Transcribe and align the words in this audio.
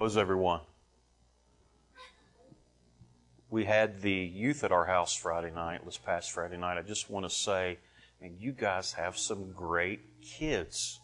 was 0.00 0.16
everyone? 0.16 0.60
We 3.50 3.66
had 3.66 4.00
the 4.00 4.10
youth 4.10 4.64
at 4.64 4.72
our 4.72 4.86
house 4.86 5.14
Friday 5.14 5.50
night, 5.50 5.84
this 5.84 5.98
past 5.98 6.30
Friday 6.30 6.56
night. 6.56 6.78
I 6.78 6.82
just 6.82 7.10
want 7.10 7.26
to 7.26 7.30
say, 7.30 7.78
and 8.22 8.40
you 8.40 8.52
guys 8.52 8.94
have 8.94 9.18
some 9.18 9.52
great 9.52 10.22
kids. 10.22 11.00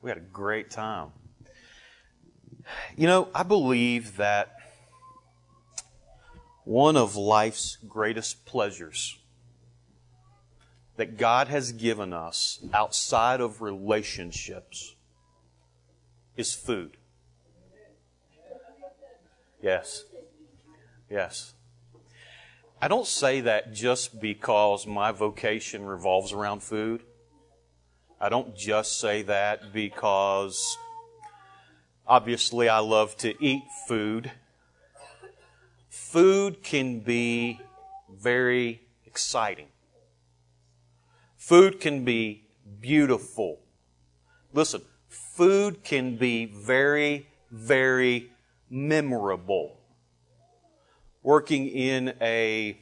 We 0.00 0.10
had 0.10 0.16
a 0.16 0.22
great 0.22 0.70
time. 0.70 1.08
You 2.96 3.06
know, 3.06 3.28
I 3.34 3.42
believe 3.42 4.16
that 4.16 4.54
one 6.64 6.96
of 6.96 7.16
life's 7.16 7.76
greatest 7.86 8.46
pleasures 8.46 9.18
that 10.96 11.18
God 11.18 11.48
has 11.48 11.72
given 11.72 12.14
us 12.14 12.64
outside 12.72 13.42
of 13.42 13.60
relationships 13.60 14.94
is 16.38 16.54
food. 16.54 16.96
Yes. 19.64 20.04
Yes. 21.08 21.54
I 22.82 22.86
don't 22.86 23.06
say 23.06 23.40
that 23.40 23.72
just 23.72 24.20
because 24.20 24.86
my 24.86 25.10
vocation 25.10 25.86
revolves 25.86 26.34
around 26.34 26.62
food. 26.62 27.02
I 28.20 28.28
don't 28.28 28.54
just 28.54 29.00
say 29.00 29.22
that 29.22 29.72
because 29.72 30.76
obviously 32.06 32.68
I 32.68 32.80
love 32.80 33.16
to 33.18 33.42
eat 33.42 33.62
food. 33.88 34.30
Food 35.88 36.62
can 36.62 37.00
be 37.00 37.58
very 38.12 38.82
exciting. 39.06 39.68
Food 41.38 41.80
can 41.80 42.04
be 42.04 42.44
beautiful. 42.82 43.60
Listen, 44.52 44.82
food 45.08 45.82
can 45.82 46.18
be 46.18 46.44
very, 46.44 47.28
very 47.50 48.28
memorable. 48.74 49.78
Working 51.22 51.68
in 51.68 52.14
a 52.20 52.76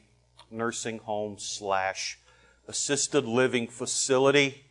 nursing 0.50 0.98
home 0.98 1.36
slash 1.39 2.19
assisted 2.67 3.27
living 3.27 3.69
facility, 3.69 4.64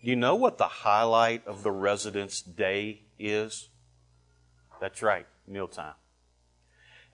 do 0.00 0.08
you 0.08 0.16
know 0.16 0.36
what 0.36 0.56
the 0.56 0.68
highlight 0.68 1.44
of 1.46 1.64
the 1.64 1.72
resident's 1.72 2.40
day 2.40 3.02
is? 3.18 3.68
That's 4.80 5.02
right, 5.02 5.26
mealtime. 5.46 5.94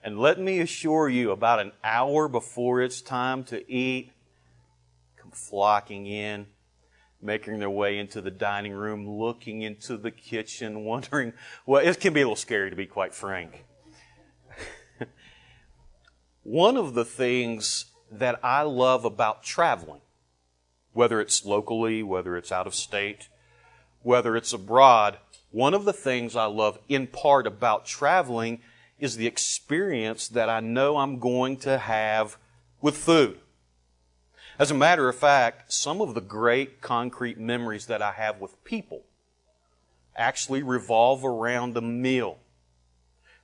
And 0.03 0.19
let 0.19 0.39
me 0.39 0.59
assure 0.59 1.09
you, 1.09 1.31
about 1.31 1.59
an 1.59 1.71
hour 1.83 2.27
before 2.27 2.79
it's 2.81 3.01
time 3.01 3.43
to 3.45 3.69
eat, 3.71 4.11
come 5.17 5.31
flocking 5.31 6.05
in, 6.05 6.45
making 7.25 7.59
their 7.59 7.69
way 7.69 7.97
into 7.97 8.21
the 8.21 8.31
dining 8.31 8.73
room, 8.73 9.07
looking 9.07 9.61
into 9.61 9.97
the 9.97 10.11
kitchen, 10.11 10.83
wondering, 10.85 11.33
well, 11.65 11.85
it 11.85 11.99
can 11.99 12.13
be 12.13 12.21
a 12.21 12.25
little 12.25 12.35
scary 12.35 12.69
to 12.69 12.75
be 12.75 12.85
quite 12.85 13.13
frank. 13.13 13.65
One 16.43 16.77
of 16.77 16.93
the 16.93 17.05
things 17.05 17.85
that 18.11 18.39
I 18.43 18.61
love 18.61 19.03
about 19.03 19.43
traveling, 19.43 20.01
whether 20.93 21.19
it's 21.19 21.43
locally, 21.43 22.03
whether 22.03 22.37
it's 22.37 22.51
out 22.51 22.67
of 22.67 22.75
state, 22.75 23.29
whether 24.03 24.35
it's 24.37 24.53
abroad, 24.53 25.17
one 25.51 25.73
of 25.73 25.85
the 25.85 25.93
things 25.93 26.35
I 26.35 26.45
love 26.45 26.77
in 26.87 27.07
part 27.07 27.47
about 27.47 27.85
traveling 27.85 28.61
is 28.99 29.17
the 29.17 29.27
experience 29.27 30.27
that 30.27 30.49
I 30.49 30.59
know 30.59 30.97
I'm 30.97 31.19
going 31.19 31.57
to 31.57 31.77
have 31.77 32.37
with 32.81 32.97
food. 32.97 33.39
As 34.57 34.71
a 34.71 34.75
matter 34.75 35.09
of 35.09 35.17
fact, 35.17 35.73
some 35.73 35.99
of 35.99 36.13
the 36.13 36.21
great 36.21 36.79
concrete 36.79 37.37
memories 37.37 37.87
that 37.87 38.01
I 38.01 38.13
have 38.13 38.39
with 38.39 38.63
people 38.63 39.03
actually 40.15 40.63
revolve 40.63 41.25
around 41.25 41.75
a 41.75 41.81
meal. 41.81 42.37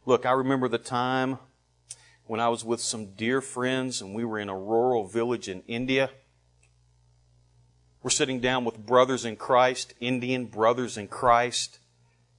Look, 0.05 0.25
I 0.25 0.31
remember 0.31 0.69
the 0.69 0.77
time 0.77 1.37
when 2.27 2.39
I 2.39 2.47
was 2.47 2.63
with 2.63 2.79
some 2.79 3.07
dear 3.07 3.41
friends 3.41 4.01
and 4.01 4.15
we 4.15 4.23
were 4.23 4.39
in 4.39 4.47
a 4.47 4.57
rural 4.57 5.05
village 5.05 5.49
in 5.49 5.63
India. 5.67 6.11
We're 8.01 8.09
sitting 8.09 8.39
down 8.39 8.63
with 8.63 8.85
brothers 8.85 9.25
in 9.25 9.35
Christ, 9.35 9.93
Indian 9.99 10.45
brothers 10.45 10.97
in 10.97 11.09
Christ, 11.09 11.79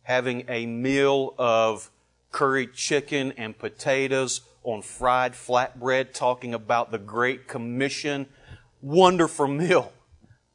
having 0.05 0.47
a 0.49 0.65
meal 0.65 1.35
of 1.37 1.91
curried 2.31 2.73
chicken 2.73 3.33
and 3.33 3.59
potatoes 3.59 4.41
on 4.65 4.81
fried 4.81 5.35
flatbread, 5.35 6.15
talking 6.15 6.55
about 6.55 6.91
the 6.91 6.99
Great 6.99 7.49
Commission 7.49 8.29
wonderful 8.83 9.47
meal. 9.47 9.93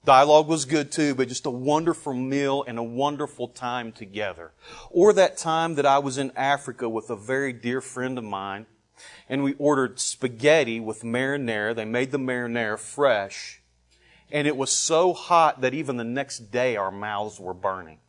Dialogue 0.05 0.47
was 0.47 0.65
good 0.65 0.91
too, 0.91 1.15
but 1.15 1.27
just 1.27 1.45
a 1.45 1.49
wonderful 1.49 2.13
meal 2.13 2.63
and 2.67 2.77
a 2.77 2.83
wonderful 2.83 3.47
time 3.47 3.91
together. 3.91 4.51
Or 4.89 5.11
that 5.13 5.37
time 5.37 5.75
that 5.75 5.85
I 5.85 5.99
was 5.99 6.17
in 6.17 6.31
Africa 6.35 6.87
with 6.87 7.09
a 7.09 7.15
very 7.15 7.51
dear 7.51 7.81
friend 7.81 8.17
of 8.17 8.23
mine, 8.23 8.67
and 9.27 9.43
we 9.43 9.53
ordered 9.55 9.99
spaghetti 9.99 10.79
with 10.79 11.01
marinara. 11.03 11.75
They 11.75 11.85
made 11.85 12.11
the 12.11 12.19
marinara 12.19 12.79
fresh, 12.79 13.61
and 14.31 14.47
it 14.47 14.55
was 14.55 14.71
so 14.71 15.13
hot 15.13 15.61
that 15.61 15.73
even 15.73 15.97
the 15.97 16.03
next 16.03 16.51
day 16.51 16.75
our 16.75 16.91
mouths 16.91 17.39
were 17.39 17.53
burning. 17.53 17.99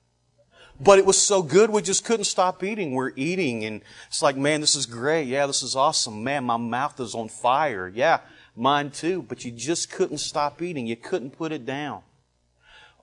But 0.81 1.01
it 1.01 1.07
was 1.07 1.21
so 1.21 1.43
good, 1.43 1.71
we 1.71 1.83
just 1.83 2.05
couldn't 2.05 2.27
stop 2.27 2.63
eating. 2.63 2.93
We're 2.93 3.13
eating, 3.17 3.65
and 3.65 3.83
it's 4.07 4.23
like, 4.23 4.37
man, 4.37 4.61
this 4.61 4.77
is 4.77 4.87
great. 4.87 5.27
Yeah, 5.27 5.47
this 5.47 5.65
is 5.65 5.75
awesome. 5.75 6.23
Man, 6.23 6.45
my 6.45 6.57
mouth 6.57 7.01
is 7.01 7.17
on 7.17 7.29
fire. 7.29 7.91
Yeah, 7.93 8.21
Mine 8.59 8.91
too, 8.91 9.23
but 9.23 9.45
you 9.45 9.53
just 9.53 9.89
couldn't 9.89 10.19
stop 10.19 10.61
eating. 10.61 10.89
You 10.89 10.97
couldn't 10.97 11.31
put 11.31 11.53
it 11.53 11.65
down. 11.65 12.03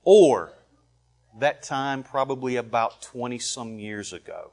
Or 0.03 0.51
that 1.39 1.63
time, 1.63 2.03
probably 2.03 2.57
about 2.57 3.01
20 3.01 3.39
some 3.39 3.79
years 3.79 4.11
ago, 4.11 4.51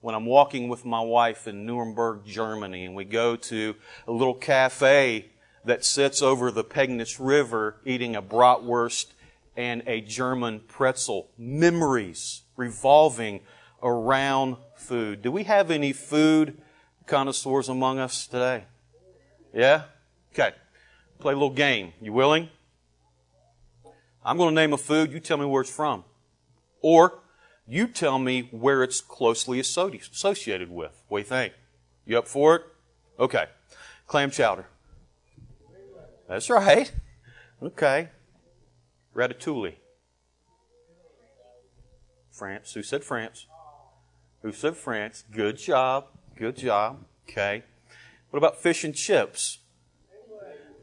when 0.00 0.14
I'm 0.14 0.26
walking 0.26 0.68
with 0.68 0.84
my 0.84 1.00
wife 1.00 1.48
in 1.48 1.66
Nuremberg, 1.66 2.24
Germany, 2.24 2.84
and 2.84 2.94
we 2.94 3.04
go 3.04 3.34
to 3.34 3.74
a 4.06 4.12
little 4.12 4.34
cafe 4.34 5.30
that 5.64 5.84
sits 5.84 6.22
over 6.22 6.52
the 6.52 6.64
Pegnitz 6.64 7.16
River 7.18 7.80
eating 7.84 8.14
a 8.14 8.22
bratwurst 8.22 9.06
and 9.56 9.82
a 9.88 10.00
German 10.00 10.60
pretzel. 10.60 11.28
Memories 11.36 12.42
revolving 12.56 13.40
around 13.82 14.58
food. 14.76 15.22
Do 15.22 15.32
we 15.32 15.42
have 15.42 15.72
any 15.72 15.92
food 15.92 16.56
connoisseurs 17.06 17.68
among 17.68 17.98
us 17.98 18.28
today? 18.28 18.64
Yeah? 19.52 19.82
Okay. 20.32 20.52
Play 21.18 21.32
a 21.32 21.36
little 21.36 21.50
game. 21.50 21.92
You 22.00 22.12
willing? 22.12 22.48
I'm 24.24 24.36
going 24.36 24.50
to 24.50 24.54
name 24.54 24.72
a 24.72 24.78
food. 24.78 25.12
You 25.12 25.20
tell 25.20 25.36
me 25.36 25.46
where 25.46 25.62
it's 25.62 25.74
from. 25.74 26.04
Or 26.82 27.20
you 27.66 27.86
tell 27.86 28.18
me 28.18 28.48
where 28.50 28.82
it's 28.82 29.00
closely 29.00 29.60
associated 29.60 30.70
with. 30.70 31.02
What 31.08 31.18
do 31.18 31.22
you 31.22 31.28
think? 31.28 31.54
You 32.04 32.18
up 32.18 32.28
for 32.28 32.56
it? 32.56 32.62
Okay. 33.18 33.46
Clam 34.06 34.30
chowder. 34.30 34.66
That's 36.28 36.50
right. 36.50 36.92
Okay. 37.62 38.08
Ratatouille. 39.14 39.74
France. 42.30 42.72
Who 42.72 42.82
said 42.82 43.04
France? 43.04 43.46
Who 44.42 44.52
said 44.52 44.76
France? 44.76 45.24
Good 45.30 45.58
job. 45.58 46.06
Good 46.36 46.56
job. 46.56 47.04
Okay. 47.28 47.62
What 48.30 48.38
about 48.38 48.60
fish 48.60 48.82
and 48.84 48.94
chips? 48.94 49.59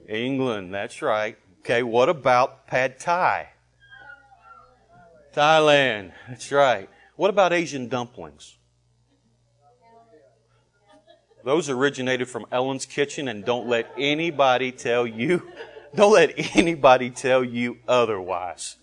England, 0.07 0.73
that's 0.73 1.01
right. 1.01 1.37
Okay, 1.59 1.83
what 1.83 2.09
about 2.09 2.67
pad 2.67 2.99
thai? 2.99 3.49
Thailand, 5.33 6.13
that's 6.27 6.51
right. 6.51 6.89
What 7.15 7.29
about 7.29 7.53
Asian 7.53 7.89
dumplings? 7.89 8.57
Those 11.43 11.69
originated 11.69 12.27
from 12.27 12.45
Ellen's 12.51 12.85
kitchen, 12.85 13.27
and 13.27 13.45
don't 13.45 13.67
let 13.67 13.91
anybody 13.97 14.71
tell 14.71 15.05
you, 15.05 15.47
don't 15.95 16.13
let 16.13 16.33
anybody 16.55 17.09
tell 17.09 17.43
you 17.43 17.77
otherwise. 17.87 18.77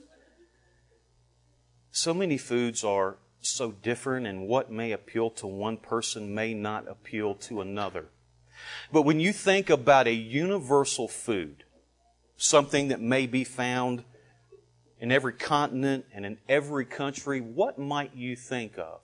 So 1.91 2.15
many 2.15 2.39
foods 2.39 2.83
are 2.85 3.17
so 3.41 3.73
different, 3.73 4.27
and 4.27 4.49
what 4.49 4.71
may 4.71 4.93
appeal 4.93 5.31
to 5.31 5.47
one 5.47 5.77
person 5.77 6.35
may 6.35 6.55
not 6.55 6.89
appeal 6.89 7.35
to 7.35 7.61
another. 7.61 8.07
But 8.93 9.03
when 9.03 9.21
you 9.21 9.33
think 9.33 9.71
about 9.71 10.07
a 10.07 10.13
universal 10.13 11.09
food, 11.09 11.65
something 12.37 12.89
that 12.89 13.01
may 13.01 13.27
be 13.27 13.45
found 13.45 14.05
in 15.01 15.13
every 15.13 15.33
continent 15.33 16.07
and 16.13 16.25
in 16.25 16.39
every 16.49 16.85
country, 16.85 17.41
what 17.41 17.79
might 17.79 18.15
you 18.15 18.37
think 18.37 18.79
of? 18.79 19.01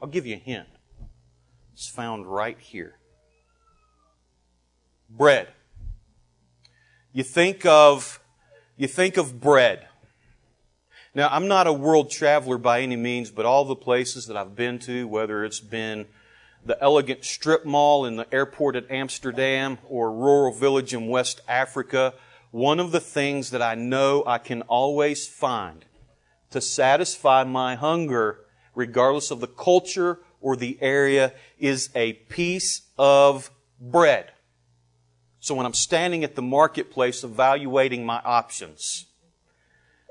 I'll 0.00 0.08
give 0.08 0.26
you 0.26 0.34
a 0.34 0.38
hint. 0.38 0.68
It's 1.72 1.88
found 1.88 2.26
right 2.26 2.58
here. 2.58 2.98
Bread. 5.08 5.48
You 7.12 7.22
think 7.22 7.64
of, 7.66 8.20
you 8.76 8.88
think 8.88 9.16
of 9.16 9.40
bread. 9.40 9.86
Now, 11.14 11.28
I'm 11.30 11.46
not 11.46 11.66
a 11.66 11.72
world 11.72 12.10
traveler 12.10 12.56
by 12.56 12.80
any 12.80 12.96
means, 12.96 13.30
but 13.30 13.44
all 13.44 13.64
the 13.64 13.76
places 13.76 14.26
that 14.26 14.36
I've 14.36 14.56
been 14.56 14.78
to, 14.80 15.06
whether 15.06 15.44
it's 15.44 15.60
been 15.60 16.06
the 16.64 16.80
elegant 16.82 17.24
strip 17.24 17.64
mall 17.64 18.04
in 18.04 18.16
the 18.16 18.32
airport 18.32 18.76
at 18.76 18.90
Amsterdam 18.90 19.78
or 19.88 20.12
rural 20.12 20.52
village 20.52 20.94
in 20.94 21.08
West 21.08 21.40
Africa, 21.48 22.14
one 22.50 22.78
of 22.78 22.92
the 22.92 23.00
things 23.00 23.50
that 23.50 23.62
I 23.62 23.74
know 23.74 24.22
I 24.26 24.38
can 24.38 24.62
always 24.62 25.26
find 25.26 25.84
to 26.50 26.60
satisfy 26.60 27.44
my 27.44 27.74
hunger, 27.74 28.40
regardless 28.74 29.30
of 29.30 29.40
the 29.40 29.46
culture 29.46 30.20
or 30.40 30.56
the 30.56 30.78
area 30.80 31.32
is 31.58 31.90
a 31.94 32.12
piece 32.12 32.82
of 32.98 33.50
bread. 33.80 34.30
So 35.40 35.54
when 35.54 35.66
I'm 35.66 35.74
standing 35.74 36.22
at 36.22 36.36
the 36.36 36.42
marketplace 36.42 37.24
evaluating 37.24 38.06
my 38.06 38.20
options, 38.24 39.06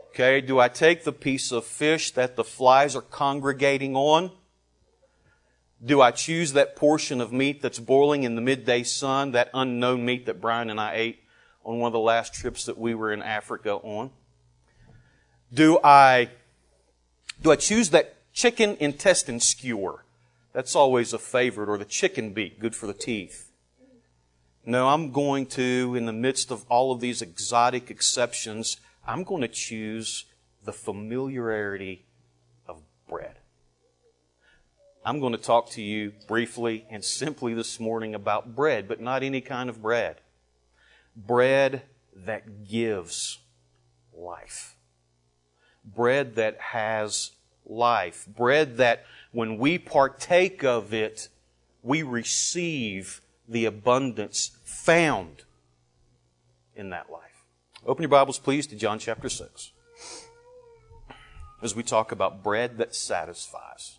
okay, 0.09 0.41
do 0.41 0.59
I 0.59 0.67
take 0.67 1.03
the 1.05 1.13
piece 1.13 1.51
of 1.51 1.63
fish 1.63 2.11
that 2.11 2.35
the 2.35 2.43
flies 2.43 2.95
are 2.95 3.01
congregating 3.01 3.95
on? 3.95 4.31
Do 5.83 6.01
I 6.01 6.11
choose 6.11 6.53
that 6.53 6.75
portion 6.75 7.21
of 7.21 7.31
meat 7.31 7.61
that's 7.61 7.79
boiling 7.79 8.23
in 8.23 8.35
the 8.35 8.41
midday 8.41 8.83
sun, 8.83 9.31
that 9.31 9.49
unknown 9.53 10.05
meat 10.05 10.27
that 10.27 10.39
Brian 10.39 10.69
and 10.69 10.79
I 10.79 10.93
ate 10.95 11.23
on 11.65 11.79
one 11.79 11.87
of 11.87 11.93
the 11.93 11.99
last 11.99 12.33
trips 12.33 12.65
that 12.65 12.77
we 12.77 12.93
were 12.93 13.11
in 13.11 13.21
Africa 13.21 13.73
on? 13.73 14.11
Do 15.51 15.79
I, 15.83 16.29
do 17.41 17.51
I 17.51 17.55
choose 17.55 17.89
that 17.89 18.15
chicken 18.31 18.77
intestine 18.79 19.39
skewer? 19.39 20.05
That's 20.53 20.75
always 20.75 21.13
a 21.13 21.19
favorite, 21.19 21.69
or 21.69 21.77
the 21.77 21.85
chicken 21.85 22.31
beak, 22.33 22.59
good 22.59 22.75
for 22.75 22.85
the 22.85 22.93
teeth. 22.93 23.49
No, 24.65 24.89
I'm 24.89 25.11
going 25.11 25.47
to, 25.47 25.95
in 25.95 26.05
the 26.05 26.13
midst 26.13 26.51
of 26.51 26.65
all 26.69 26.91
of 26.91 26.99
these 26.99 27.21
exotic 27.21 27.89
exceptions, 27.89 28.77
I'm 29.07 29.23
going 29.23 29.41
to 29.41 29.47
choose 29.47 30.25
the 30.63 30.73
familiarity 30.73 32.05
of 32.67 32.83
bread. 33.07 33.40
I'm 35.03 35.19
going 35.19 35.31
to 35.31 35.37
talk 35.37 35.69
to 35.71 35.81
you 35.81 36.13
briefly 36.27 36.85
and 36.89 37.03
simply 37.03 37.53
this 37.55 37.79
morning 37.79 38.13
about 38.13 38.55
bread, 38.55 38.87
but 38.87 39.01
not 39.01 39.23
any 39.23 39.41
kind 39.41 39.69
of 39.69 39.81
bread. 39.81 40.17
Bread 41.15 41.81
that 42.15 42.67
gives 42.67 43.39
life. 44.13 44.75
Bread 45.83 46.35
that 46.35 46.59
has 46.59 47.31
life. 47.65 48.27
Bread 48.27 48.77
that 48.77 49.05
when 49.31 49.57
we 49.57 49.79
partake 49.79 50.63
of 50.63 50.93
it, 50.93 51.29
we 51.81 52.03
receive 52.03 53.21
the 53.47 53.65
abundance 53.65 54.51
found 54.63 55.43
in 56.75 56.91
that 56.91 57.11
life. 57.11 57.43
Open 57.87 58.03
your 58.03 58.09
Bibles, 58.09 58.37
please, 58.37 58.67
to 58.67 58.75
John 58.75 58.99
chapter 58.99 59.29
6 59.29 59.71
as 61.63 61.75
we 61.75 61.81
talk 61.81 62.11
about 62.11 62.43
bread 62.43 62.77
that 62.77 62.93
satisfies. 62.93 63.97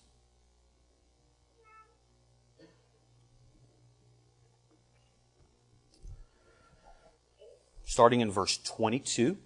Starting 7.92 8.22
in 8.22 8.30
verse 8.30 8.56
22. 8.56 9.36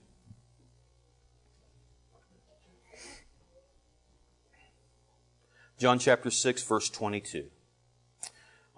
John 5.81 5.99
chapter 5.99 6.31
6, 6.31 6.63
verse 6.63 6.89
22. 6.89 7.47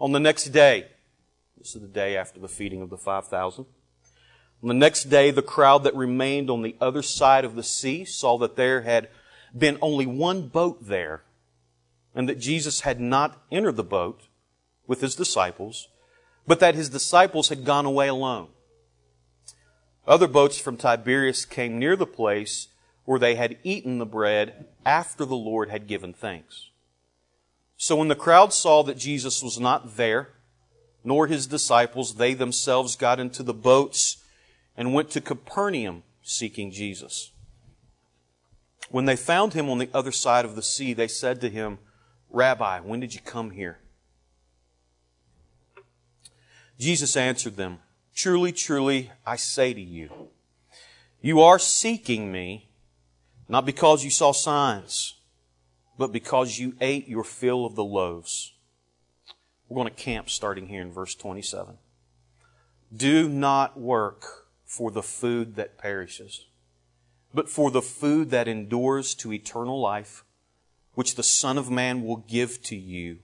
On 0.00 0.12
the 0.12 0.20
next 0.20 0.44
day, 0.47 0.87
this 1.59 1.75
is 1.75 1.82
the 1.82 1.87
day 1.87 2.17
after 2.17 2.41
the 2.41 2.49
feeding 2.49 2.81
of 2.81 2.88
the 2.88 2.97
5,000. 2.97 3.67
On 4.62 4.69
the 4.69 4.73
next 4.73 5.05
day, 5.05 5.31
the 5.31 5.43
crowd 5.43 5.85
that 5.85 5.94
remained 5.94 6.49
on 6.49 6.62
the 6.62 6.75
other 6.81 7.03
side 7.03 7.44
of 7.44 7.55
the 7.55 7.62
sea 7.62 8.06
saw 8.06 8.38
that 8.38 8.56
there 8.56 8.81
had 8.81 9.11
been 9.55 9.76
only 9.82 10.06
one 10.06 10.49
boat 10.49 10.87
there, 10.87 11.25
and 12.14 12.26
that 12.26 12.38
Jesus 12.41 12.81
had 12.81 13.03
not 13.03 13.43
entered 13.53 13.76
the 13.76 13.85
boat 13.85 14.29
with 14.87 15.03
his 15.03 15.14
disciples, 15.14 15.88
but 16.47 16.59
that 16.59 16.75
his 16.75 16.88
disciples 16.88 17.50
had 17.50 17.67
gone 17.67 17.85
away 17.85 18.09
alone. 18.09 18.49
Other 20.08 20.26
boats 20.26 20.58
from 20.58 20.78
Tiberias 20.78 21.44
came 21.44 21.78
near 21.78 21.94
the 21.94 22.06
place 22.06 22.69
where 23.05 23.19
they 23.19 23.34
had 23.34 23.58
eaten 23.62 23.99
the 23.99 24.06
bread 24.06 24.66
after 24.87 25.26
the 25.26 25.37
Lord 25.37 25.69
had 25.69 25.87
given 25.87 26.14
thanks. 26.14 26.70
So 27.76 27.94
when 27.94 28.08
the 28.08 28.16
crowd 28.16 28.55
saw 28.55 28.82
that 28.84 28.96
Jesus 28.96 29.43
was 29.43 29.60
not 29.60 29.99
there, 29.99 30.31
nor 31.05 31.26
his 31.26 31.46
disciples, 31.46 32.14
they 32.14 32.32
themselves 32.32 32.96
got 32.96 33.20
into 33.20 33.43
the 33.43 33.52
boats 33.52 34.25
and 34.78 34.94
went 34.94 35.10
to 35.10 35.20
Capernaum 35.20 36.05
seeking 36.22 36.70
Jesus. 36.70 37.31
When 38.90 39.04
they 39.04 39.14
found 39.14 39.52
him 39.52 39.69
on 39.69 39.76
the 39.76 39.90
other 39.93 40.12
side 40.12 40.46
of 40.46 40.56
the 40.56 40.62
sea, 40.62 40.94
they 40.94 41.08
said 41.08 41.38
to 41.43 41.50
him, 41.50 41.78
Rabbi, 42.31 42.81
when 42.81 43.00
did 43.00 43.14
you 43.14 43.20
come 43.20 43.50
here? 43.50 43.78
Jesus 46.78 47.14
answered 47.14 47.56
them, 47.56 47.81
Truly, 48.19 48.50
truly, 48.50 49.12
I 49.25 49.37
say 49.37 49.73
to 49.73 49.81
you, 49.81 50.11
you 51.20 51.41
are 51.41 51.61
seeking 51.61 52.32
me, 52.32 52.69
not 53.49 53.65
because 53.65 54.03
you 54.03 54.11
saw 54.11 54.32
signs, 54.32 55.20
but 55.97 56.11
because 56.11 56.59
you 56.59 56.75
ate 56.81 57.06
your 57.06 57.23
fill 57.23 57.65
of 57.65 57.76
the 57.76 57.85
loaves. 57.85 58.55
We're 59.69 59.76
going 59.76 59.94
to 59.94 60.03
camp 60.03 60.31
starting 60.31 60.67
here 60.67 60.82
in 60.82 60.91
verse 60.91 61.15
27. 61.15 61.79
Do 62.93 63.29
not 63.29 63.79
work 63.79 64.49
for 64.64 64.91
the 64.91 65.05
food 65.05 65.55
that 65.55 65.79
perishes, 65.79 66.47
but 67.32 67.49
for 67.49 67.71
the 67.71 67.82
food 67.82 68.31
that 68.31 68.49
endures 68.49 69.14
to 69.14 69.32
eternal 69.32 69.81
life, 69.81 70.25
which 70.94 71.14
the 71.14 71.23
Son 71.23 71.56
of 71.56 71.71
Man 71.71 72.03
will 72.03 72.17
give 72.17 72.64
to 72.64 72.75
you. 72.75 73.21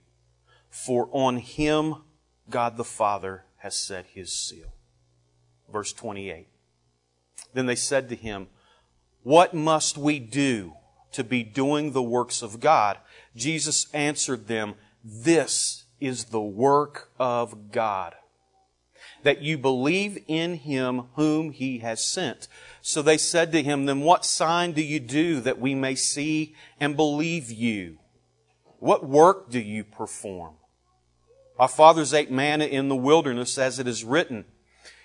For 0.70 1.08
on 1.10 1.38
him 1.38 1.96
God 2.48 2.76
the 2.76 2.84
Father 2.84 3.46
has 3.56 3.74
set 3.74 4.06
his 4.14 4.32
seal 4.32 4.73
verse 5.72 5.92
28. 5.92 6.48
Then 7.52 7.66
they 7.66 7.76
said 7.76 8.08
to 8.08 8.16
him, 8.16 8.48
What 9.22 9.54
must 9.54 9.96
we 9.96 10.18
do 10.18 10.74
to 11.12 11.24
be 11.24 11.42
doing 11.42 11.92
the 11.92 12.02
works 12.02 12.42
of 12.42 12.60
God? 12.60 12.98
Jesus 13.36 13.86
answered 13.92 14.46
them, 14.46 14.74
This 15.02 15.84
is 16.00 16.26
the 16.26 16.40
work 16.40 17.10
of 17.18 17.70
God, 17.70 18.14
that 19.22 19.40
you 19.40 19.56
believe 19.56 20.22
in 20.26 20.54
him 20.54 21.04
whom 21.14 21.50
he 21.50 21.78
has 21.78 22.04
sent. 22.04 22.48
So 22.82 23.00
they 23.00 23.16
said 23.16 23.52
to 23.52 23.62
him, 23.62 23.86
Then 23.86 24.00
what 24.00 24.24
sign 24.24 24.72
do 24.72 24.82
you 24.82 25.00
do 25.00 25.40
that 25.40 25.60
we 25.60 25.74
may 25.74 25.94
see 25.94 26.54
and 26.78 26.96
believe 26.96 27.50
you? 27.50 27.98
What 28.80 29.06
work 29.06 29.48
do 29.48 29.60
you 29.60 29.84
perform? 29.84 30.56
Our 31.58 31.68
fathers 31.68 32.12
ate 32.12 32.30
manna 32.30 32.64
in 32.64 32.88
the 32.88 32.96
wilderness 32.96 33.56
as 33.56 33.78
it 33.78 33.86
is 33.86 34.04
written, 34.04 34.44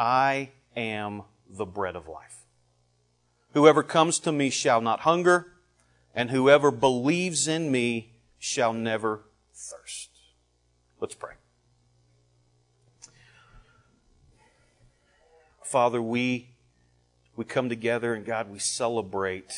I 0.00 0.48
am 0.74 1.24
the 1.46 1.66
bread 1.66 1.94
of 1.94 2.08
life. 2.08 2.38
Whoever 3.52 3.82
comes 3.82 4.18
to 4.20 4.32
me 4.32 4.48
shall 4.48 4.80
not 4.80 5.00
hunger, 5.00 5.52
and 6.14 6.30
whoever 6.30 6.70
believes 6.70 7.46
in 7.46 7.70
me 7.70 8.12
shall 8.38 8.72
never 8.72 9.20
thirst. 9.52 10.08
Let's 11.00 11.14
pray. 11.14 11.34
Father, 15.62 16.00
we, 16.00 16.48
we 17.36 17.44
come 17.44 17.68
together 17.68 18.14
and 18.14 18.24
God, 18.24 18.50
we 18.50 18.58
celebrate 18.58 19.52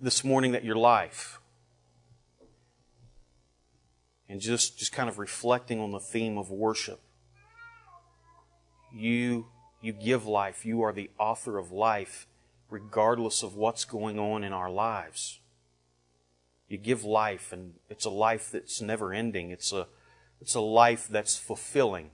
this 0.00 0.22
morning 0.22 0.52
that 0.52 0.64
your 0.64 0.76
life 0.76 1.40
and 4.28 4.40
just, 4.40 4.78
just 4.78 4.92
kind 4.92 5.08
of 5.08 5.18
reflecting 5.18 5.80
on 5.80 5.92
the 5.92 6.00
theme 6.00 6.36
of 6.38 6.50
worship. 6.50 7.00
You, 8.92 9.46
you 9.80 9.92
give 9.92 10.26
life. 10.26 10.64
You 10.64 10.82
are 10.82 10.92
the 10.92 11.10
author 11.18 11.58
of 11.58 11.70
life, 11.70 12.26
regardless 12.70 13.42
of 13.42 13.54
what's 13.54 13.84
going 13.84 14.18
on 14.18 14.42
in 14.42 14.52
our 14.52 14.70
lives. 14.70 15.40
You 16.68 16.78
give 16.78 17.04
life, 17.04 17.52
and 17.52 17.74
it's 17.88 18.04
a 18.04 18.10
life 18.10 18.50
that's 18.50 18.80
never 18.80 19.12
ending. 19.12 19.50
It's 19.50 19.72
a, 19.72 19.86
it's 20.40 20.54
a 20.54 20.60
life 20.60 21.06
that's 21.08 21.36
fulfilling. 21.36 22.10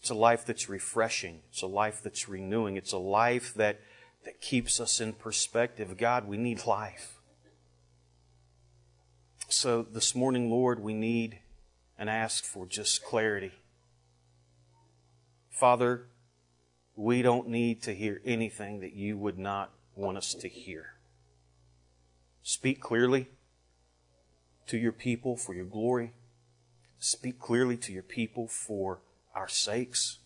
It's 0.00 0.10
a 0.10 0.14
life 0.14 0.44
that's 0.44 0.68
refreshing. 0.68 1.40
It's 1.50 1.62
a 1.62 1.66
life 1.66 2.02
that's 2.02 2.28
renewing. 2.28 2.76
It's 2.76 2.92
a 2.92 2.98
life 2.98 3.54
that, 3.54 3.80
that 4.24 4.40
keeps 4.40 4.80
us 4.80 5.00
in 5.00 5.12
perspective. 5.14 5.96
God, 5.96 6.26
we 6.26 6.36
need 6.36 6.66
life. 6.66 7.19
So 9.52 9.82
this 9.82 10.14
morning, 10.14 10.48
Lord, 10.48 10.78
we 10.78 10.94
need 10.94 11.40
and 11.98 12.08
ask 12.08 12.44
for 12.44 12.66
just 12.66 13.04
clarity. 13.04 13.50
Father, 15.50 16.06
we 16.94 17.20
don't 17.20 17.48
need 17.48 17.82
to 17.82 17.92
hear 17.92 18.22
anything 18.24 18.78
that 18.78 18.92
you 18.92 19.18
would 19.18 19.38
not 19.40 19.72
want 19.96 20.18
us 20.18 20.34
to 20.34 20.48
hear. 20.48 20.94
Speak 22.44 22.80
clearly 22.80 23.28
to 24.68 24.78
your 24.78 24.92
people 24.92 25.36
for 25.36 25.52
your 25.52 25.64
glory. 25.64 26.12
Speak 27.00 27.40
clearly 27.40 27.76
to 27.78 27.92
your 27.92 28.04
people 28.04 28.46
for 28.46 29.00
our 29.34 29.48
sakes. 29.48 30.18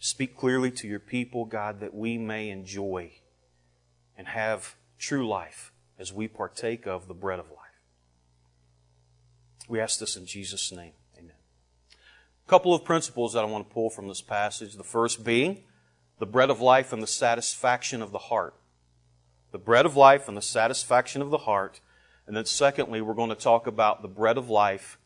Speak 0.00 0.36
clearly 0.36 0.72
to 0.72 0.88
your 0.88 0.98
people, 0.98 1.44
God, 1.44 1.78
that 1.78 1.94
we 1.94 2.18
may 2.18 2.50
enjoy 2.50 3.12
and 4.18 4.26
have 4.26 4.74
true 4.98 5.28
life 5.28 5.70
as 5.96 6.12
we 6.12 6.26
partake 6.26 6.88
of 6.88 7.06
the 7.06 7.14
bread 7.14 7.38
of 7.38 7.50
life. 7.50 7.63
We 9.68 9.80
ask 9.80 9.98
this 9.98 10.16
in 10.16 10.26
Jesus' 10.26 10.72
name. 10.72 10.92
Amen. 11.18 11.36
A 12.46 12.50
couple 12.50 12.74
of 12.74 12.84
principles 12.84 13.32
that 13.32 13.40
I 13.40 13.46
want 13.46 13.68
to 13.68 13.74
pull 13.74 13.90
from 13.90 14.08
this 14.08 14.20
passage. 14.20 14.74
The 14.74 14.84
first 14.84 15.24
being 15.24 15.64
the 16.18 16.26
bread 16.26 16.50
of 16.50 16.60
life 16.60 16.92
and 16.92 17.02
the 17.02 17.08
satisfaction 17.08 18.00
of 18.00 18.12
the 18.12 18.18
heart. 18.18 18.54
The 19.50 19.58
bread 19.58 19.86
of 19.86 19.96
life 19.96 20.28
and 20.28 20.36
the 20.36 20.42
satisfaction 20.42 21.22
of 21.22 21.30
the 21.30 21.38
heart. 21.38 21.80
And 22.26 22.36
then 22.36 22.44
secondly, 22.44 23.00
we're 23.00 23.14
going 23.14 23.30
to 23.30 23.34
talk 23.34 23.66
about 23.66 24.02
the 24.02 24.08
bread 24.08 24.38
of 24.38 24.48
life 24.48 24.98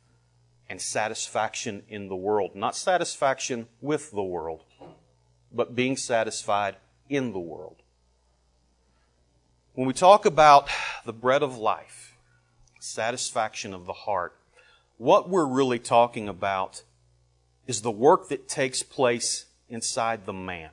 and 0.69 0.81
satisfaction 0.81 1.83
in 1.89 2.09
the 2.09 2.17
world. 2.17 2.55
Not 2.55 2.77
satisfaction 2.77 3.69
with 3.81 4.11
the 4.11 4.23
world, 4.23 4.65
but 5.53 5.75
being 5.75 5.97
satisfied 5.97 6.77
in 7.09 7.33
the 7.33 7.39
world. 7.39 7.83
When 9.75 9.87
we 9.87 9.95
talk 9.95 10.27
about 10.27 10.69
the 11.05 11.13
bread 11.13 11.43
of 11.43 11.57
life, 11.57 12.17
satisfaction 12.81 13.73
of 13.73 13.87
the 13.87 13.93
heart, 13.93 14.38
what 14.99 15.31
we're 15.31 15.47
really 15.47 15.79
talking 15.79 16.29
about 16.29 16.83
is 17.67 17.83
the 17.83 17.91
work 17.91 18.29
that 18.29 18.49
takes 18.49 18.83
place 18.83 19.47
inside 19.69 20.27
the 20.27 20.33
man. 20.33 20.71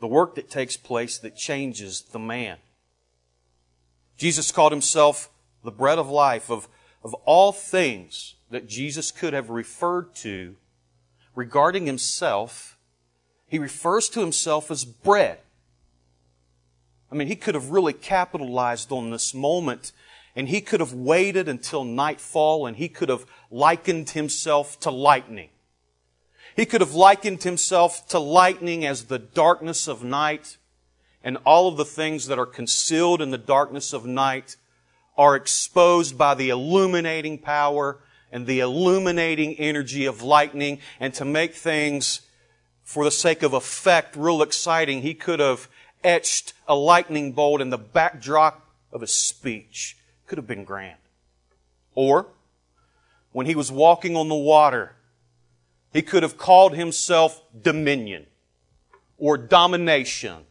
The 0.00 0.06
work 0.06 0.36
that 0.36 0.48
takes 0.48 0.76
place 0.76 1.18
that 1.18 1.36
changes 1.36 2.02
the 2.02 2.18
man. 2.20 2.58
Jesus 4.16 4.52
called 4.52 4.72
himself 4.72 5.30
the 5.64 5.72
bread 5.72 5.98
of 5.98 6.08
life. 6.08 6.50
Of, 6.50 6.68
of 7.02 7.14
all 7.24 7.52
things 7.52 8.36
that 8.50 8.68
Jesus 8.68 9.10
could 9.10 9.32
have 9.32 9.50
referred 9.50 10.14
to 10.16 10.56
regarding 11.34 11.86
himself, 11.86 12.78
he 13.48 13.58
refers 13.58 14.08
to 14.10 14.20
himself 14.20 14.70
as 14.70 14.84
bread. 14.84 15.38
I 17.10 17.14
mean, 17.14 17.28
he 17.28 17.36
could 17.36 17.54
have 17.54 17.70
really 17.70 17.92
capitalized 17.92 18.92
on 18.92 19.10
this 19.10 19.34
moment 19.34 19.92
and 20.38 20.48
he 20.48 20.60
could 20.60 20.78
have 20.78 20.92
waited 20.92 21.48
until 21.48 21.82
nightfall 21.82 22.64
and 22.64 22.76
he 22.76 22.88
could 22.88 23.08
have 23.08 23.26
likened 23.50 24.10
himself 24.10 24.78
to 24.78 24.88
lightning. 24.88 25.48
He 26.54 26.64
could 26.64 26.80
have 26.80 26.94
likened 26.94 27.42
himself 27.42 28.06
to 28.10 28.20
lightning 28.20 28.86
as 28.86 29.06
the 29.06 29.18
darkness 29.18 29.88
of 29.88 30.04
night. 30.04 30.56
And 31.24 31.38
all 31.44 31.66
of 31.66 31.76
the 31.76 31.84
things 31.84 32.28
that 32.28 32.38
are 32.38 32.46
concealed 32.46 33.20
in 33.20 33.32
the 33.32 33.36
darkness 33.36 33.92
of 33.92 34.06
night 34.06 34.54
are 35.16 35.34
exposed 35.34 36.16
by 36.16 36.36
the 36.36 36.50
illuminating 36.50 37.38
power 37.38 37.98
and 38.30 38.46
the 38.46 38.60
illuminating 38.60 39.56
energy 39.56 40.06
of 40.06 40.22
lightning. 40.22 40.78
And 41.00 41.12
to 41.14 41.24
make 41.24 41.56
things 41.56 42.20
for 42.84 43.02
the 43.02 43.10
sake 43.10 43.42
of 43.42 43.54
effect 43.54 44.14
real 44.14 44.42
exciting, 44.42 45.02
he 45.02 45.14
could 45.14 45.40
have 45.40 45.68
etched 46.04 46.52
a 46.68 46.76
lightning 46.76 47.32
bolt 47.32 47.60
in 47.60 47.70
the 47.70 47.76
backdrop 47.76 48.64
of 48.92 49.00
his 49.00 49.12
speech 49.12 49.97
could 50.28 50.38
have 50.38 50.46
been 50.46 50.64
grand. 50.64 50.98
Or, 51.94 52.28
when 53.32 53.46
he 53.46 53.54
was 53.54 53.72
walking 53.72 54.16
on 54.16 54.28
the 54.28 54.34
water, 54.34 54.94
he 55.92 56.02
could 56.02 56.22
have 56.22 56.36
called 56.36 56.76
himself 56.76 57.42
dominion 57.60 58.26
or 59.16 59.36
domination. 59.36 60.44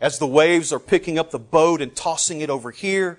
As 0.00 0.18
the 0.18 0.26
waves 0.26 0.72
are 0.72 0.78
picking 0.78 1.18
up 1.18 1.32
the 1.32 1.38
boat 1.38 1.82
and 1.82 1.94
tossing 1.94 2.40
it 2.40 2.50
over 2.50 2.70
here, 2.70 3.18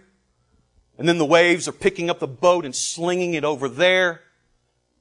and 0.98 1.08
then 1.08 1.18
the 1.18 1.26
waves 1.26 1.68
are 1.68 1.74
picking 1.74 2.10
up 2.10 2.20
the 2.20 2.28
boat 2.28 2.66
and 2.66 2.76
slinging 2.76 3.34
it 3.34 3.44
over 3.44 3.70
there, 3.70 4.22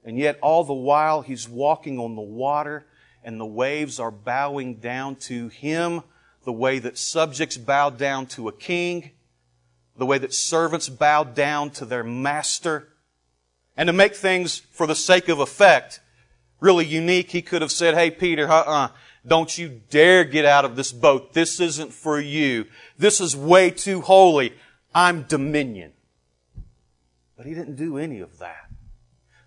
and 0.04 0.18
yet 0.18 0.38
all 0.42 0.64
the 0.64 0.74
while 0.74 1.22
he's 1.22 1.48
walking 1.48 1.98
on 1.98 2.16
the 2.16 2.20
water 2.20 2.84
and 3.24 3.40
the 3.40 3.46
waves 3.46 4.00
are 4.00 4.10
bowing 4.10 4.76
down 4.76 5.16
to 5.16 5.48
him 5.48 6.02
the 6.44 6.52
way 6.52 6.78
that 6.78 6.96
subjects 6.96 7.56
bow 7.56 7.90
down 7.90 8.26
to 8.26 8.48
a 8.48 8.52
king 8.52 9.10
the 9.98 10.06
way 10.06 10.16
that 10.18 10.32
servants 10.32 10.88
bow 10.88 11.24
down 11.24 11.70
to 11.70 11.84
their 11.84 12.04
master. 12.04 12.88
And 13.76 13.88
to 13.88 13.92
make 13.92 14.14
things 14.14 14.58
for 14.70 14.86
the 14.86 14.94
sake 14.94 15.28
of 15.28 15.40
effect 15.40 16.00
really 16.60 16.86
unique, 16.86 17.30
he 17.30 17.42
could 17.42 17.62
have 17.62 17.72
said, 17.72 17.94
Hey, 17.94 18.10
Peter, 18.10 18.48
uh-uh, 18.48 18.88
don't 19.26 19.58
you 19.58 19.80
dare 19.90 20.24
get 20.24 20.44
out 20.44 20.64
of 20.64 20.76
this 20.76 20.92
boat. 20.92 21.34
This 21.34 21.60
isn't 21.60 21.92
for 21.92 22.20
you. 22.20 22.66
This 22.96 23.20
is 23.20 23.36
way 23.36 23.70
too 23.70 24.00
holy. 24.00 24.54
I'm 24.94 25.24
dominion. 25.24 25.92
But 27.36 27.46
he 27.46 27.54
didn't 27.54 27.76
do 27.76 27.98
any 27.98 28.20
of 28.20 28.38
that. 28.38 28.70